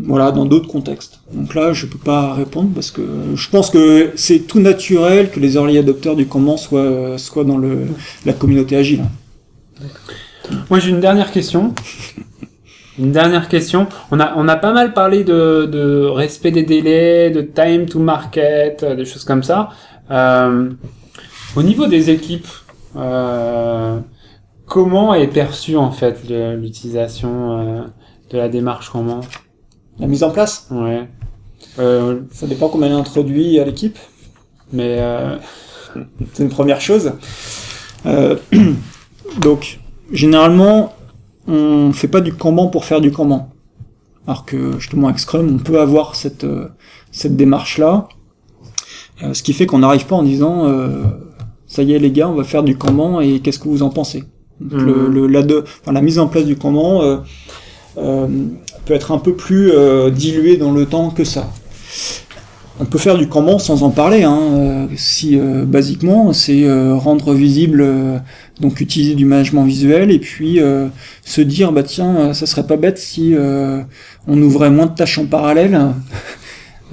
voilà, 0.06 0.32
dans 0.32 0.46
d'autres 0.46 0.68
contextes. 0.68 1.20
Donc 1.34 1.56
là, 1.56 1.74
je 1.74 1.88
peux 1.88 1.98
pas 1.98 2.34
répondre 2.34 2.70
parce 2.74 2.92
que 2.92 3.02
je 3.34 3.50
pense 3.50 3.72
que 3.72 4.12
c'est 4.16 4.40
tout 4.40 4.60
naturel 4.60 5.32
que 5.32 5.40
les 5.40 5.56
early 5.56 5.78
adopteurs 5.78 6.16
du 6.16 6.28
Kanban 6.28 6.58
soient, 6.58 7.44
dans 7.44 7.60
la 8.26 8.34
communauté 8.34 8.76
agile. 8.76 9.04
Moi, 10.70 10.80
j'ai 10.80 10.90
une 10.90 11.00
dernière 11.00 11.32
question. 11.32 11.74
Une 12.98 13.12
dernière 13.12 13.50
question. 13.50 13.88
On 14.10 14.20
a, 14.22 14.56
pas 14.56 14.72
mal 14.72 14.94
parlé 14.94 15.26
de, 15.26 15.66
de 15.66 16.06
respect 16.06 16.52
des 16.52 16.64
délais, 16.64 17.30
de 17.30 17.42
time 17.42 17.88
to 17.88 18.00
market, 18.00 18.84
euh, 18.84 18.96
des 18.96 19.04
choses 19.04 19.26
comme 19.26 19.44
ça. 19.44 19.70
Euh, 20.12 20.72
au 21.56 21.64
niveau 21.64 21.88
des 21.88 22.10
équipes, 22.10 22.48
euh, 22.96 24.00
comment 24.66 25.14
est 25.14 25.28
perçue 25.28 25.78
en 25.78 25.92
fait 25.92 26.22
l'utilisation 26.28 27.60
euh, 27.60 27.82
de 28.32 28.38
la 28.38 28.50
démarche 28.50 28.90
Kanban 28.90 29.22
La 30.00 30.08
mise 30.08 30.24
en 30.24 30.32
place, 30.32 30.68
Ouais. 30.72 31.08
Euh, 31.78 32.22
ça 32.32 32.48
dépend 32.48 32.70
comment 32.70 32.86
elle 32.86 32.94
est 32.94 32.96
introduite 32.96 33.60
à 33.60 33.66
l'équipe. 33.66 33.98
mais 34.72 34.98
euh, 35.00 35.38
c'est 36.34 36.44
une 36.44 36.50
première 36.50 36.80
chose. 36.82 37.14
Euh, 38.06 38.38
donc, 39.42 39.80
généralement, 40.12 40.94
on 41.48 41.92
fait 41.92 42.08
pas 42.08 42.22
du 42.22 42.34
Kanban 42.34 42.68
pour 42.68 42.86
faire 42.86 43.02
du 43.02 43.12
Kanban. 43.12 43.50
Alors 44.28 44.46
que, 44.46 44.80
justement, 44.80 45.08
avec 45.08 45.20
Scrum, 45.20 45.56
on 45.56 45.64
peut 45.64 45.80
avoir 45.80 46.16
cette, 46.16 46.46
cette 47.12 47.36
démarche-là. 47.36 48.08
Euh, 49.24 49.34
ce 49.34 49.44
qui 49.44 49.54
fait 49.54 49.66
qu'on 49.66 49.80
n'arrive 49.80 50.06
pas 50.06 50.16
en 50.16 50.24
disant, 50.24 50.66
euh, 50.66 51.04
ça 51.68 51.84
y 51.84 51.94
est 51.94 52.00
les 52.00 52.12
gars, 52.12 52.28
on 52.30 52.34
va 52.36 52.44
faire 52.44 52.64
du 52.64 52.78
Kanban 52.78 53.22
et 53.22 53.40
qu'est-ce 53.40 53.60
que 53.60 53.68
vous 53.70 53.82
en 53.84 53.90
pensez? 53.90 54.24
Donc, 54.60 54.82
le, 54.82 55.08
le- 55.10 55.28
la, 55.28 55.42
de- 55.42 55.64
enfin, 55.82 55.92
la 55.94 56.02
mise 56.02 56.20
en 56.20 56.28
place 56.28 56.46
du 56.46 56.56
Kanban 56.56 57.02
euh, 57.02 57.18
euh, 57.98 58.28
peut 58.86 58.94
être 58.94 59.12
un 59.12 59.18
peu 59.18 59.34
plus 59.34 59.72
euh, 59.72 60.10
diluée 60.10 60.58
dans 60.58 60.72
le 60.72 60.86
temps 60.86 61.10
que 61.10 61.24
ça. 61.24 61.50
On 62.78 62.84
peut 62.86 62.98
faire 62.98 63.18
du 63.18 63.30
Kanban 63.30 63.58
sans 63.58 63.84
en 63.84 63.90
parler. 63.90 64.24
Hein. 64.24 64.90
Si 64.98 65.40
euh, 65.40 65.64
basiquement, 65.64 66.34
c'est 66.34 66.66
euh, 66.66 66.94
rendre 66.96 67.34
visible, 67.34 67.80
euh, 67.82 68.18
donc 68.60 68.82
utiliser 68.82 69.16
du 69.16 69.24
management 69.24 69.64
visuel 69.64 70.12
et 70.12 70.20
puis 70.20 70.60
euh, 70.60 70.88
se 71.24 71.40
dire 71.40 71.72
bah 71.72 71.84
tiens, 71.84 72.34
ça 72.34 72.46
serait 72.46 72.68
pas 72.68 72.76
bête 72.76 72.98
si 72.98 73.34
euh, 73.34 73.82
on 74.28 74.42
ouvrait 74.42 74.72
moins 74.72 74.88
de 74.88 74.94
tâches 74.94 75.18
en 75.20 75.26
parallèle 75.26 75.80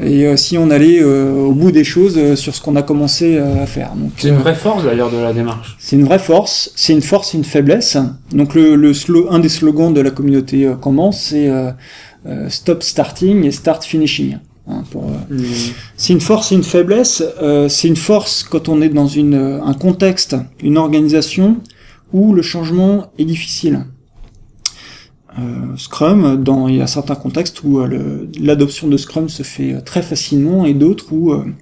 et 0.01 0.26
euh, 0.26 0.36
si 0.36 0.57
on 0.59 0.70
allait 0.70 1.01
euh, 1.03 1.34
au 1.34 1.53
bout 1.53 1.70
des 1.70 1.84
choses 1.84 2.16
euh, 2.16 2.34
sur 2.36 2.55
ce 2.55 2.61
qu'on 2.62 2.76
a 2.76 2.82
commencé 2.82 3.36
euh, 3.36 3.62
à 3.62 3.66
faire. 3.66 3.93
C'est 4.16 4.28
une 4.28 4.34
euh, 4.36 4.38
vraie 4.38 4.55
force 4.55 4.84
d'ailleurs 4.84 5.11
de 5.11 5.18
la 5.18 5.32
démarche. 5.32 5.76
c'est 5.78 5.97
une 5.97 6.05
vraie 6.05 6.18
force, 6.18 6.72
c'est 6.76 6.93
une 6.93 7.03
force 7.03 7.34
et 7.34 7.38
une 7.38 7.45
faiblesse. 7.45 7.97
Donc 8.32 8.55
le, 8.55 8.74
le 8.74 8.93
slo- 8.93 9.26
un 9.30 9.38
des 9.38 9.49
slogans 9.51 9.93
de 9.93 10.01
la 10.01 10.11
communauté 10.11 10.66
euh, 10.66 10.74
Kanban, 10.76 11.12
c'est 11.12 11.51
stop 12.49 12.82
starting 12.82 13.45
et 13.45 13.51
start 13.51 13.84
finishing. 13.84 14.38
Hein, 14.68 14.84
euh, 14.95 15.36
c'est 15.97 16.12
une 16.12 16.20
force 16.20 16.53
et 16.53 16.55
une 16.55 16.62
faiblesse. 16.62 17.22
Euh, 17.43 17.68
c'est 17.68 17.88
une 17.88 17.97
force 17.97 18.45
quand 18.49 18.68
on 18.68 18.80
est 18.80 18.88
dans 18.88 19.09
une, 19.09 19.34
un 19.34 19.74
contexte, 19.74 20.36
une 20.62 20.78
organisation 20.78 21.57
où 22.12 22.32
le 22.32 22.43
changement 22.43 23.07
est 23.18 23.24
difficile. 23.24 23.86
Euh, 25.39 25.76
Scrum, 25.76 26.43
dans, 26.43 26.68
il 26.68 26.76
y 26.76 26.83
a 26.83 26.87
certains 26.87 27.14
contextes 27.14 27.62
où 27.64 27.80
euh, 27.80 28.28
l'adoption 28.39 28.89
de 28.89 28.97
Scrum 28.97 29.28
se 29.28 29.43
fait 29.43 29.72
euh, 29.72 29.80
très 29.80 30.03
facilement 30.03 30.66
et 30.66 30.74
d'autres 30.74 31.12
où 31.12 31.33
le 31.33 31.55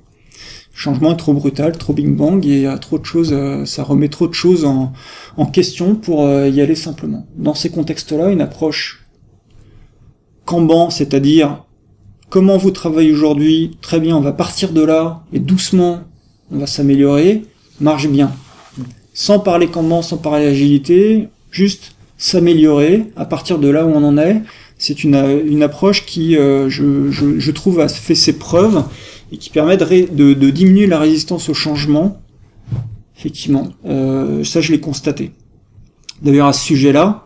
changement 0.74 1.12
est 1.12 1.16
trop 1.16 1.34
brutal, 1.34 1.76
trop 1.78 1.92
big 1.92 2.08
bang 2.08 2.44
et 2.46 2.72
trop 2.80 2.98
de 2.98 3.04
choses, 3.04 3.34
ça 3.66 3.82
remet 3.82 4.08
trop 4.08 4.26
de 4.26 4.32
choses 4.32 4.64
en, 4.64 4.92
question 5.52 5.94
pour 5.94 6.26
y 6.26 6.60
aller 6.60 6.74
simplement. 6.74 7.26
Dans 7.36 7.54
ces 7.54 7.68
contextes-là, 7.70 8.30
une 8.30 8.40
approche 8.40 9.04
Kanban, 10.46 10.88
c'est-à-dire 10.88 11.64
comment 12.30 12.56
vous 12.56 12.70
travaillez 12.70 13.12
aujourd'hui, 13.12 13.76
très 13.82 14.00
bien, 14.00 14.16
on 14.16 14.22
va 14.22 14.32
partir 14.32 14.72
de 14.72 14.82
là, 14.82 15.22
et 15.34 15.38
doucement, 15.38 16.04
on 16.50 16.58
va 16.58 16.66
s'améliorer, 16.66 17.44
marche 17.80 18.08
bien. 18.08 18.32
Sans 19.12 19.38
parler 19.38 19.66
Kanban, 19.66 20.00
sans 20.00 20.16
parler 20.16 20.46
agilité, 20.46 21.28
juste 21.50 21.94
s'améliorer 22.20 23.06
à 23.16 23.24
partir 23.24 23.58
de 23.58 23.68
là 23.68 23.84
où 23.86 23.90
on 23.90 24.04
en 24.04 24.18
est. 24.18 24.42
C'est 24.78 25.04
une, 25.04 25.16
une 25.46 25.62
approche 25.62 26.06
qui, 26.06 26.36
euh, 26.36 26.68
je, 26.70 27.10
je, 27.10 27.38
je 27.38 27.50
trouve, 27.50 27.80
a 27.80 27.88
fait 27.88 28.14
ses 28.14 28.34
preuves 28.38 28.84
et 29.32 29.36
qui 29.38 29.50
permet 29.50 29.76
de, 29.76 29.84
ré- 29.84 30.08
de, 30.10 30.32
de 30.34 30.50
diminuer 30.50 30.86
la 30.86 30.98
résistance 30.98 31.48
au 31.48 31.54
changement. 31.54 32.20
Effectivement, 33.18 33.68
euh, 33.86 34.44
ça 34.44 34.60
je 34.60 34.72
l'ai 34.72 34.80
constaté. 34.80 35.32
D'ailleurs, 36.22 36.46
à 36.46 36.52
ce 36.52 36.64
sujet-là, 36.64 37.24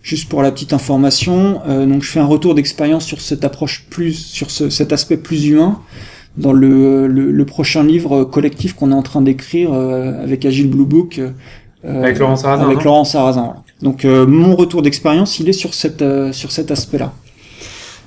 Juste 0.00 0.28
pour 0.28 0.42
la 0.42 0.52
petite 0.52 0.72
information, 0.72 1.60
euh, 1.68 1.84
donc 1.84 2.02
je 2.02 2.08
fais 2.10 2.20
un 2.20 2.24
retour 2.24 2.54
d'expérience 2.54 3.04
sur 3.04 3.20
cette 3.20 3.44
approche 3.44 3.84
plus, 3.90 4.14
sur 4.14 4.48
ce- 4.50 4.70
cet 4.70 4.92
aspect 4.92 5.16
plus 5.18 5.46
humain 5.48 5.80
dans 6.36 6.52
le, 6.52 7.08
le, 7.08 7.30
le 7.32 7.44
prochain 7.44 7.82
livre 7.82 8.24
collectif 8.24 8.74
qu'on 8.74 8.90
est 8.92 8.94
en 8.94 9.02
train 9.02 9.20
d'écrire 9.20 9.72
euh, 9.72 10.22
avec 10.22 10.46
Agile 10.46 10.70
Blue 10.70 10.86
Book. 10.86 11.18
euh, 11.18 11.32
Avec 12.02 12.18
Laurent 12.20 12.36
Sarrazin, 12.36 12.64
Avec 12.64 12.78
non? 12.78 12.84
Laurent 12.84 13.04
Sarrazin. 13.04 13.42
voilà. 13.42 13.62
Donc 13.82 14.04
euh, 14.04 14.26
mon 14.26 14.56
retour 14.56 14.82
d'expérience, 14.82 15.38
il 15.38 15.48
est 15.48 15.52
euh, 16.02 16.32
sur 16.32 16.52
cet 16.52 16.70
aspect-là. 16.70 17.12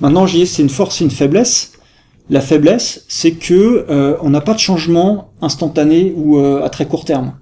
Maintenant, 0.00 0.26
j'y 0.26 0.42
ai, 0.42 0.46
c'est 0.46 0.62
une 0.62 0.68
force 0.68 1.00
et 1.00 1.04
une 1.04 1.10
faiblesse. 1.10 1.72
La 2.30 2.40
faiblesse, 2.40 3.04
c'est 3.08 3.32
que 3.32 3.86
euh, 3.88 4.16
on 4.20 4.30
n'a 4.30 4.40
pas 4.40 4.54
de 4.54 4.58
changement 4.58 5.32
instantané 5.40 6.12
ou 6.16 6.38
à 6.38 6.68
très 6.70 6.86
court 6.86 7.04
terme 7.04 7.34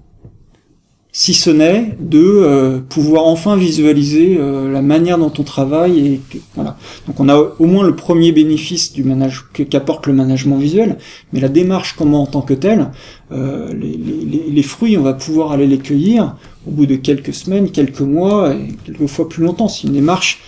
si 1.12 1.34
ce 1.34 1.50
n'est 1.50 1.96
de 1.98 2.80
pouvoir 2.88 3.26
enfin 3.26 3.56
visualiser 3.56 4.38
la 4.38 4.80
manière 4.80 5.18
dont 5.18 5.32
on 5.36 5.42
travaille 5.42 6.06
et 6.06 6.20
que-. 6.30 6.38
Donc 6.56 7.18
on 7.18 7.28
a 7.28 7.34
au 7.34 7.66
moins 7.66 7.82
le 7.82 7.96
premier 7.96 8.30
bénéfice 8.30 8.92
du 8.92 9.02
manage 9.02 9.44
qu'apporte 9.52 10.06
le 10.06 10.12
management 10.12 10.58
visuel, 10.58 10.98
mais 11.32 11.40
la 11.40 11.48
démarche 11.48 11.96
comment 11.98 12.22
en 12.22 12.26
tant 12.26 12.42
que 12.42 12.54
telle, 12.54 12.92
les 13.32 14.62
fruits 14.62 14.96
on 14.96 15.02
va 15.02 15.14
pouvoir 15.14 15.50
aller 15.50 15.66
les 15.66 15.78
cueillir 15.78 16.36
au 16.66 16.70
bout 16.70 16.86
de 16.86 16.96
quelques 16.96 17.34
semaines, 17.34 17.70
quelques 17.70 18.00
mois 18.00 18.54
et 18.54 18.74
quelquefois 18.84 19.28
plus 19.28 19.42
longtemps. 19.42 19.68
C'est 19.68 19.86
une 19.86 19.94
démarche 19.94 20.40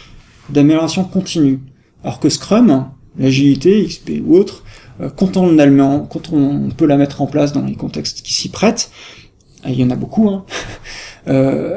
d'amélioration 0.51 1.05
continue. 1.05 1.61
Alors 2.05 2.21
que 2.21 2.29
Scrum, 2.29 2.87
l'agilité, 3.19 3.85
XP 3.87 4.23
ou 4.25 4.37
autre, 4.37 4.65
euh, 5.01 5.09
quand 5.09 5.37
on, 5.37 6.69
peut 6.77 6.87
la 6.87 6.97
mettre 6.97 7.23
en 7.23 7.27
place 7.27 7.53
dans 7.53 7.65
les 7.65 7.75
contextes 7.75 8.23
qui 8.23 8.35
s'y 8.35 8.49
prêtent, 8.49 8.91
il 9.67 9.75
y 9.75 9.85
en 9.85 9.91
a 9.91 9.97
beaucoup, 9.97 10.29
hein, 10.29 10.45
euh, 11.29 11.77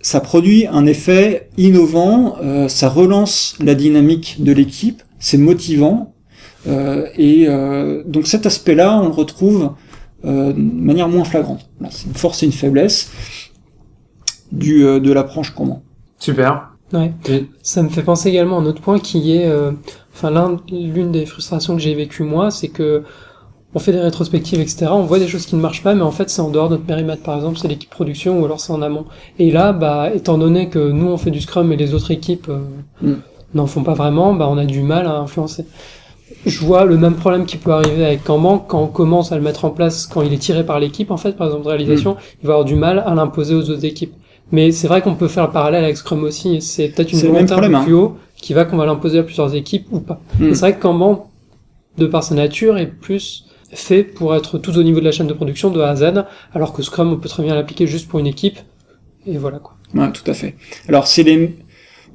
ça 0.00 0.20
produit 0.20 0.66
un 0.66 0.86
effet 0.86 1.50
innovant, 1.58 2.36
euh, 2.42 2.68
ça 2.68 2.88
relance 2.88 3.56
la 3.60 3.74
dynamique 3.74 4.36
de 4.38 4.52
l'équipe, 4.52 5.02
c'est 5.18 5.38
motivant, 5.38 6.14
et 7.16 7.46
donc 8.04 8.26
cet 8.26 8.44
aspect-là, 8.44 9.00
on 9.00 9.06
le 9.06 9.14
retrouve 9.14 9.70
de 10.22 10.52
manière 10.52 11.08
moins 11.08 11.24
flagrante. 11.24 11.70
C'est 11.90 12.08
une 12.08 12.14
force 12.14 12.42
et 12.42 12.46
une 12.46 12.52
faiblesse 12.52 13.10
du, 14.52 14.84
euh, 14.84 15.00
de 15.00 15.12
l'approche 15.12 15.50
comment. 15.54 15.82
Super. 16.18 16.70
Ouais. 16.92 17.12
Et- 17.28 17.46
Ça 17.62 17.82
me 17.82 17.88
fait 17.88 18.02
penser 18.02 18.30
également 18.30 18.58
à 18.58 18.62
un 18.62 18.66
autre 18.66 18.80
point 18.80 18.98
qui 18.98 19.34
est, 19.36 19.46
euh, 19.46 19.72
enfin 20.14 20.30
l'un, 20.30 20.56
l'une 20.70 21.12
des 21.12 21.26
frustrations 21.26 21.74
que 21.76 21.82
j'ai 21.82 21.94
vécues 21.94 22.22
moi, 22.24 22.50
c'est 22.50 22.68
que 22.68 23.02
on 23.74 23.78
fait 23.78 23.92
des 23.92 24.00
rétrospectives, 24.00 24.58
etc. 24.60 24.86
On 24.90 25.02
voit 25.02 25.18
des 25.18 25.28
choses 25.28 25.44
qui 25.44 25.54
ne 25.54 25.60
marchent 25.60 25.82
pas, 25.82 25.94
mais 25.94 26.00
en 26.02 26.10
fait 26.10 26.30
c'est 26.30 26.40
en 26.40 26.48
dehors 26.50 26.68
de 26.70 26.74
notre 26.76 26.86
périmètre. 26.86 27.22
Par 27.22 27.36
exemple, 27.36 27.58
c'est 27.58 27.68
l'équipe 27.68 27.90
production 27.90 28.40
ou 28.40 28.44
alors 28.46 28.60
c'est 28.60 28.72
en 28.72 28.80
amont. 28.80 29.04
Et 29.38 29.50
là, 29.50 29.74
bah, 29.74 30.10
étant 30.14 30.38
donné 30.38 30.70
que 30.70 30.78
nous 30.90 31.06
on 31.08 31.18
fait 31.18 31.30
du 31.30 31.42
Scrum 31.42 31.70
et 31.72 31.76
les 31.76 31.92
autres 31.94 32.10
équipes 32.10 32.48
euh, 32.48 32.60
Mm. 33.02 33.16
n'en 33.54 33.66
font 33.66 33.82
pas 33.84 33.92
vraiment, 33.94 34.34
bah 34.34 34.48
on 34.50 34.56
a 34.56 34.64
du 34.64 34.80
mal 34.80 35.06
à 35.06 35.16
influencer. 35.18 35.66
Je 36.46 36.60
vois 36.64 36.84
le 36.86 36.96
même 36.96 37.14
problème 37.16 37.44
qui 37.46 37.58
peut 37.58 37.72
arriver 37.72 38.04
avec 38.04 38.24
Kanban 38.24 38.58
quand 38.58 38.82
on 38.82 38.86
commence 38.86 39.32
à 39.32 39.36
le 39.36 39.42
mettre 39.42 39.64
en 39.66 39.70
place, 39.70 40.06
quand 40.06 40.22
il 40.22 40.32
est 40.32 40.38
tiré 40.38 40.64
par 40.64 40.80
l'équipe, 40.80 41.10
en 41.10 41.16
fait, 41.18 41.32
par 41.32 41.46
exemple 41.48 41.64
de 41.64 41.68
réalisation, 41.68 42.16
il 42.42 42.46
va 42.46 42.54
avoir 42.54 42.64
du 42.64 42.74
mal 42.74 43.02
à 43.06 43.14
l'imposer 43.14 43.54
aux 43.54 43.68
autres 43.70 43.84
équipes. 43.84 44.14
Mais 44.50 44.72
c'est 44.72 44.88
vrai 44.88 45.02
qu'on 45.02 45.14
peut 45.14 45.28
faire 45.28 45.46
le 45.46 45.52
parallèle 45.52 45.84
avec 45.84 45.96
Scrum 45.96 46.22
aussi, 46.24 46.56
et 46.56 46.60
c'est 46.60 46.88
peut-être 46.88 47.12
une 47.12 47.18
volonté 47.20 47.52
un 47.52 47.60
peu 47.60 47.84
plus 47.84 47.92
haut 47.94 48.16
qui 48.36 48.54
va 48.54 48.64
qu'on 48.64 48.76
va 48.76 48.86
l'imposer 48.86 49.18
à 49.18 49.22
plusieurs 49.22 49.54
équipes 49.54 49.86
ou 49.90 50.00
pas. 50.00 50.20
Mm. 50.38 50.44
Et 50.48 50.54
C'est 50.54 50.60
vrai 50.60 50.76
que 50.76 50.80
Kanban, 50.82 51.30
de 51.98 52.06
par 52.06 52.22
sa 52.22 52.34
nature, 52.34 52.78
est 52.78 52.86
plus 52.86 53.44
fait 53.72 54.02
pour 54.04 54.34
être 54.34 54.56
tout 54.58 54.76
au 54.78 54.82
niveau 54.82 55.00
de 55.00 55.04
la 55.04 55.12
chaîne 55.12 55.26
de 55.26 55.34
production 55.34 55.70
de 55.70 55.80
A 55.80 55.90
à 55.90 55.96
Z, 55.96 56.24
alors 56.54 56.72
que 56.72 56.82
Scrum, 56.82 57.12
on 57.12 57.16
peut 57.16 57.28
très 57.28 57.42
bien 57.42 57.54
l'appliquer 57.54 57.86
juste 57.86 58.08
pour 58.08 58.18
une 58.20 58.26
équipe, 58.26 58.58
et 59.26 59.36
voilà 59.36 59.58
quoi. 59.58 59.74
Ouais, 59.94 60.10
tout 60.12 60.28
à 60.30 60.32
fait. 60.34 60.54
Alors 60.88 61.06
c'est 61.06 61.22
les, 61.24 61.54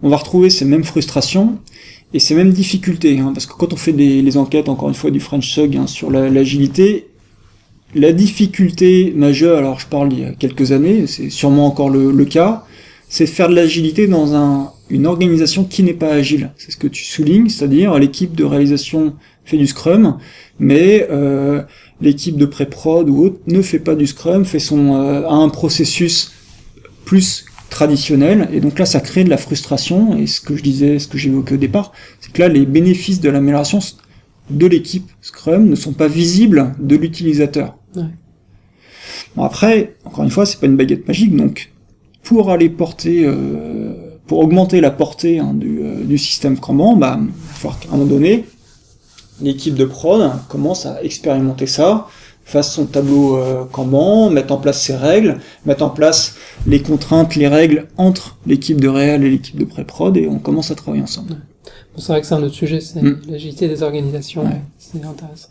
on 0.01 0.09
va 0.09 0.17
retrouver 0.17 0.49
ces 0.49 0.65
mêmes 0.65 0.83
frustrations 0.83 1.59
et 2.13 2.19
ces 2.19 2.33
mêmes 2.33 2.51
difficultés, 2.51 3.19
hein, 3.19 3.31
parce 3.33 3.45
que 3.45 3.53
quand 3.53 3.73
on 3.73 3.75
fait 3.75 3.93
des, 3.93 4.21
les 4.23 4.37
enquêtes, 4.37 4.69
encore 4.69 4.89
une 4.89 4.95
fois, 4.95 5.11
du 5.11 5.19
French 5.19 5.51
Sug 5.51 5.75
hein, 5.77 5.85
sur 5.85 6.09
la- 6.09 6.29
l'agilité, 6.29 7.09
la 7.95 8.11
difficulté 8.11 9.13
majeure, 9.15 9.57
alors 9.59 9.79
je 9.79 9.87
parle 9.87 10.13
il 10.13 10.19
y 10.19 10.25
a 10.25 10.31
quelques 10.31 10.71
années, 10.71 11.05
c'est 11.07 11.29
sûrement 11.29 11.67
encore 11.67 11.89
le, 11.89 12.25
cas, 12.25 12.65
c'est 13.07 13.25
faire 13.25 13.49
de 13.49 13.55
l'agilité 13.55 14.07
dans 14.07 14.35
un, 14.35 14.71
une 14.89 15.05
organisation 15.05 15.63
qui 15.63 15.83
n'est 15.83 15.93
pas 15.93 16.11
agile. 16.11 16.51
C'est 16.57 16.71
ce 16.71 16.77
que 16.77 16.87
tu 16.87 17.03
soulignes, 17.03 17.49
c'est-à-dire 17.49 17.97
l'équipe 17.99 18.35
de 18.35 18.43
réalisation 18.43 19.13
fait 19.45 19.57
du 19.57 19.67
Scrum, 19.67 20.17
mais 20.59 21.07
euh, 21.11 21.61
l'équipe 22.01 22.37
de 22.37 22.45
pré-prod 22.45 23.09
ou 23.09 23.25
autre 23.25 23.39
ne 23.47 23.61
fait 23.61 23.79
pas 23.79 23.95
du 23.95 24.07
Scrum, 24.07 24.45
fait 24.45 24.59
son 24.59 24.95
euh, 24.95 25.27
a 25.27 25.33
un 25.33 25.49
processus 25.49 26.31
plus 27.05 27.45
traditionnel, 27.69 28.49
et 28.53 28.59
donc 28.59 28.77
là 28.79 28.85
ça 28.85 28.99
crée 28.99 29.23
de 29.23 29.29
la 29.29 29.37
frustration, 29.37 30.17
et 30.17 30.27
ce 30.27 30.41
que 30.41 30.55
je 30.55 30.63
disais, 30.63 30.99
ce 30.99 31.07
que 31.07 31.17
j'évoquais 31.17 31.55
au 31.55 31.57
départ, 31.57 31.91
c'est 32.21 32.31
que 32.31 32.41
là 32.41 32.47
les 32.47 32.65
bénéfices 32.65 33.19
de 33.19 33.29
l'amélioration 33.29 33.79
de 34.49 34.67
l'équipe 34.67 35.09
Scrum 35.21 35.67
ne 35.67 35.75
sont 35.75 35.93
pas 35.93 36.07
visibles 36.07 36.73
de 36.79 36.95
l'utilisateur. 36.95 37.77
Ouais. 37.95 38.03
Bon 39.35 39.43
après, 39.43 39.95
encore 40.05 40.23
une 40.23 40.29
fois, 40.29 40.45
c'est 40.45 40.59
pas 40.59 40.65
une 40.67 40.75
baguette 40.77 41.07
magique, 41.07 41.35
donc 41.35 41.71
pour 42.23 42.51
aller 42.51 42.69
porter, 42.69 43.23
euh, 43.25 43.93
pour 44.27 44.39
augmenter 44.39 44.79
la 44.81 44.91
portée 44.91 45.39
hein, 45.39 45.53
du, 45.53 45.79
euh, 45.81 46.03
du 46.03 46.17
système 46.17 46.57
Kanban, 46.57 46.95
bah, 46.95 47.17
il 47.19 47.27
va 47.27 47.33
falloir 47.53 47.79
qu'à 47.79 47.89
un 47.89 47.91
moment 47.97 48.05
donné, 48.05 48.45
l'équipe 49.41 49.75
de 49.75 49.85
prod 49.85 50.31
commence 50.47 50.85
à 50.85 51.03
expérimenter 51.03 51.67
ça, 51.67 52.07
fasse 52.45 52.73
son 52.73 52.85
tableau 52.85 53.37
euh, 53.37 53.65
Kanban, 53.71 54.29
mette 54.29 54.51
en 54.51 54.57
place 54.57 54.81
ses 54.81 54.95
règles, 54.95 55.39
mettre 55.65 55.83
en 55.83 55.89
place 55.89 56.35
les 56.67 56.81
contraintes, 56.81 57.35
les 57.35 57.47
règles 57.47 57.87
entre 57.97 58.37
l'équipe 58.45 58.79
de 58.79 58.87
réel 58.87 59.23
et 59.23 59.29
l'équipe 59.31 59.57
de 59.57 59.65
pré-prod, 59.65 60.15
et 60.17 60.27
on 60.27 60.39
commence 60.39 60.71
à 60.71 60.75
travailler 60.75 61.03
ensemble. 61.03 61.35
Bon, 61.95 62.01
c'est 62.01 62.07
vrai 62.13 62.21
que 62.21 62.27
c'est 62.27 62.35
un 62.35 62.43
autre 62.43 62.55
sujet, 62.55 62.79
c'est 62.79 63.01
Mm. 63.01 63.21
l'agilité 63.27 63.67
des 63.67 63.81
organisations, 63.83 64.43
Ouais. 64.45 64.61
c'est 64.77 65.03
intéressant. 65.03 65.49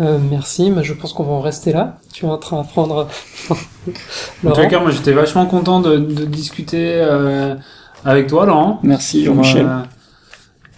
Euh, 0.00 0.18
merci, 0.30 0.70
mais 0.70 0.82
je 0.84 0.94
pense 0.94 1.12
qu'on 1.12 1.24
va 1.24 1.32
en 1.32 1.40
rester 1.40 1.72
là. 1.72 1.98
Tu 2.12 2.24
es 2.24 2.28
en 2.28 2.38
train 2.38 2.56
d'apprendre. 2.58 3.08
en 3.50 4.52
tout 4.52 4.68
cas, 4.68 4.80
moi 4.80 4.90
j'étais 4.90 5.12
vachement 5.12 5.46
content 5.46 5.80
de, 5.80 5.96
de 5.98 6.24
discuter 6.24 6.94
euh, 7.02 7.54
avec 8.04 8.26
toi, 8.28 8.46
Laurent. 8.46 8.80
Merci, 8.82 9.24
Jean-Michel. 9.24 9.66
Euh, 9.66 9.78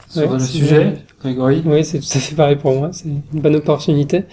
sur 0.09 0.23
Ouais, 0.31 0.39
le 0.39 0.41
sujet, 0.41 0.85
bien. 0.85 0.93
Grégory. 1.23 1.63
Oui, 1.65 1.85
c'est 1.85 1.99
tout 2.01 2.07
à 2.15 2.19
fait 2.19 2.35
pareil 2.35 2.57
pour 2.57 2.73
moi. 2.75 2.91
C'est 2.93 3.07
une 3.09 3.23
bonne 3.41 3.57
opportunité. 3.57 4.25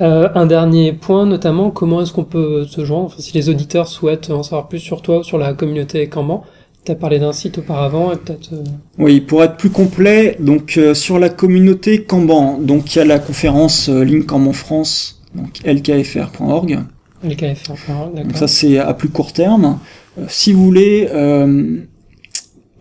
Euh, 0.00 0.28
un 0.34 0.46
dernier 0.46 0.92
point, 0.92 1.24
notamment, 1.24 1.70
comment 1.70 2.02
est-ce 2.02 2.12
qu'on 2.12 2.24
peut 2.24 2.64
se 2.66 2.84
joindre? 2.84 3.06
Enfin, 3.06 3.16
Si 3.20 3.32
les 3.32 3.48
auditeurs 3.48 3.88
souhaitent 3.88 4.30
en 4.30 4.42
savoir 4.42 4.68
plus 4.68 4.78
sur 4.80 5.02
toi 5.02 5.18
ou 5.18 5.22
sur 5.22 5.38
la 5.38 5.54
communauté 5.54 6.08
Kanban, 6.08 6.44
tu 6.86 6.92
as 6.92 6.94
parlé 6.94 7.18
d'un 7.18 7.32
site 7.32 7.58
auparavant 7.58 8.12
et 8.12 8.16
peut-être. 8.16 8.52
euh, 8.52 8.64
Oui, 8.98 9.20
pour 9.20 9.42
être 9.42 9.56
plus 9.56 9.70
complet, 9.70 10.36
donc 10.40 10.76
euh, 10.78 10.94
sur 10.94 11.18
la 11.18 11.28
communauté 11.28 12.04
Kanban, 12.04 12.58
donc 12.58 12.94
il 12.94 12.98
y 12.98 13.02
a 13.02 13.04
la 13.04 13.18
conférence 13.18 13.88
euh, 13.88 14.04
Ligne 14.04 14.24
France, 14.52 15.22
donc 15.34 15.58
lkfr.org. 15.64 16.78
KFR. 17.22 17.72
d'accord. 18.14 18.24
Donc 18.24 18.36
ça 18.36 18.46
c'est 18.46 18.78
à 18.78 18.94
plus 18.94 19.08
court 19.08 19.32
terme. 19.32 19.78
Euh, 20.18 20.24
si 20.28 20.52
vous 20.52 20.64
voulez 20.64 21.08
euh, 21.12 21.78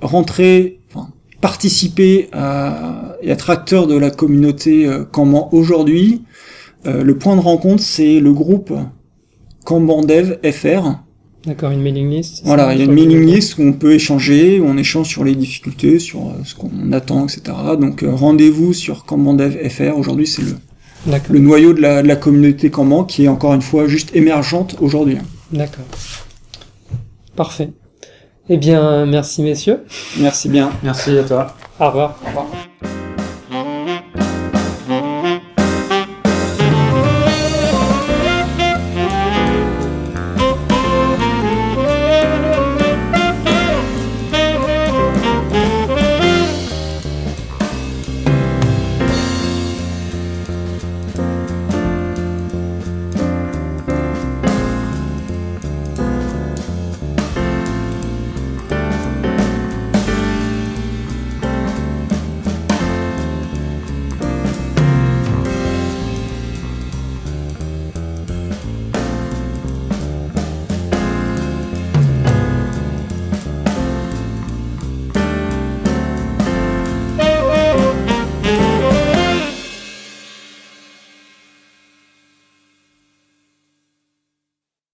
rentrer, 0.02 0.80
enfin, 0.94 1.10
participer 1.42 2.30
à, 2.32 3.16
et 3.24 3.30
être 3.32 3.50
acteur 3.50 3.88
de 3.88 3.98
la 3.98 4.12
communauté 4.12 4.88
Kanban 5.12 5.50
aujourd'hui, 5.52 6.22
euh, 6.86 7.04
le 7.04 7.18
point 7.18 7.36
de 7.36 7.42
rencontre 7.42 7.82
c'est 7.82 8.20
le 8.20 8.34
groupe 8.34 8.72
Kanban 9.64 10.04
Dev 10.04 10.38
FR. 10.44 11.00
D'accord, 11.46 11.70
une 11.72 11.82
mailing 11.82 12.10
list. 12.10 12.42
Voilà, 12.44 12.74
il 12.74 12.80
y 12.80 12.82
a 12.82 12.86
une 12.86 12.94
mailing 12.94 13.26
list 13.26 13.58
où 13.58 13.62
on 13.62 13.74
peut 13.74 13.94
échanger, 13.94 14.60
où 14.60 14.66
on 14.66 14.78
échange 14.78 15.08
sur 15.08 15.24
les 15.24 15.36
difficultés, 15.36 16.00
sur 16.00 16.22
euh, 16.22 16.32
ce 16.44 16.56
qu'on 16.56 16.92
attend, 16.92 17.26
etc. 17.26 17.56
Donc 17.80 18.02
euh, 18.02 18.12
rendez-vous 18.12 18.74
sur 18.74 19.06
Kanban 19.06 19.36
Dev 19.36 19.56
FR. 19.70 19.96
Aujourd'hui 19.98 20.26
c'est 20.26 20.42
le, 20.42 20.56
D'accord, 21.06 21.34
le 21.34 21.40
noyau 21.40 21.74
de 21.74 21.82
la, 21.82 22.02
de 22.02 22.08
la 22.08 22.16
communauté 22.16 22.72
Kanban 22.72 23.04
qui 23.04 23.26
est 23.26 23.28
encore 23.28 23.54
une 23.54 23.62
fois 23.62 23.88
juste 23.88 24.16
émergente 24.16 24.76
aujourd'hui. 24.82 25.18
d'accord. 25.52 25.86
Parfait. 27.36 27.70
Eh 28.50 28.58
bien, 28.58 29.06
merci 29.06 29.42
messieurs. 29.42 29.80
Merci 30.20 30.50
bien. 30.50 30.72
Merci 30.84 31.18
à 31.18 31.24
toi. 31.24 31.56
Au 31.80 31.88
revoir. 31.88 32.20
Au 32.24 32.28
revoir. 32.28 32.48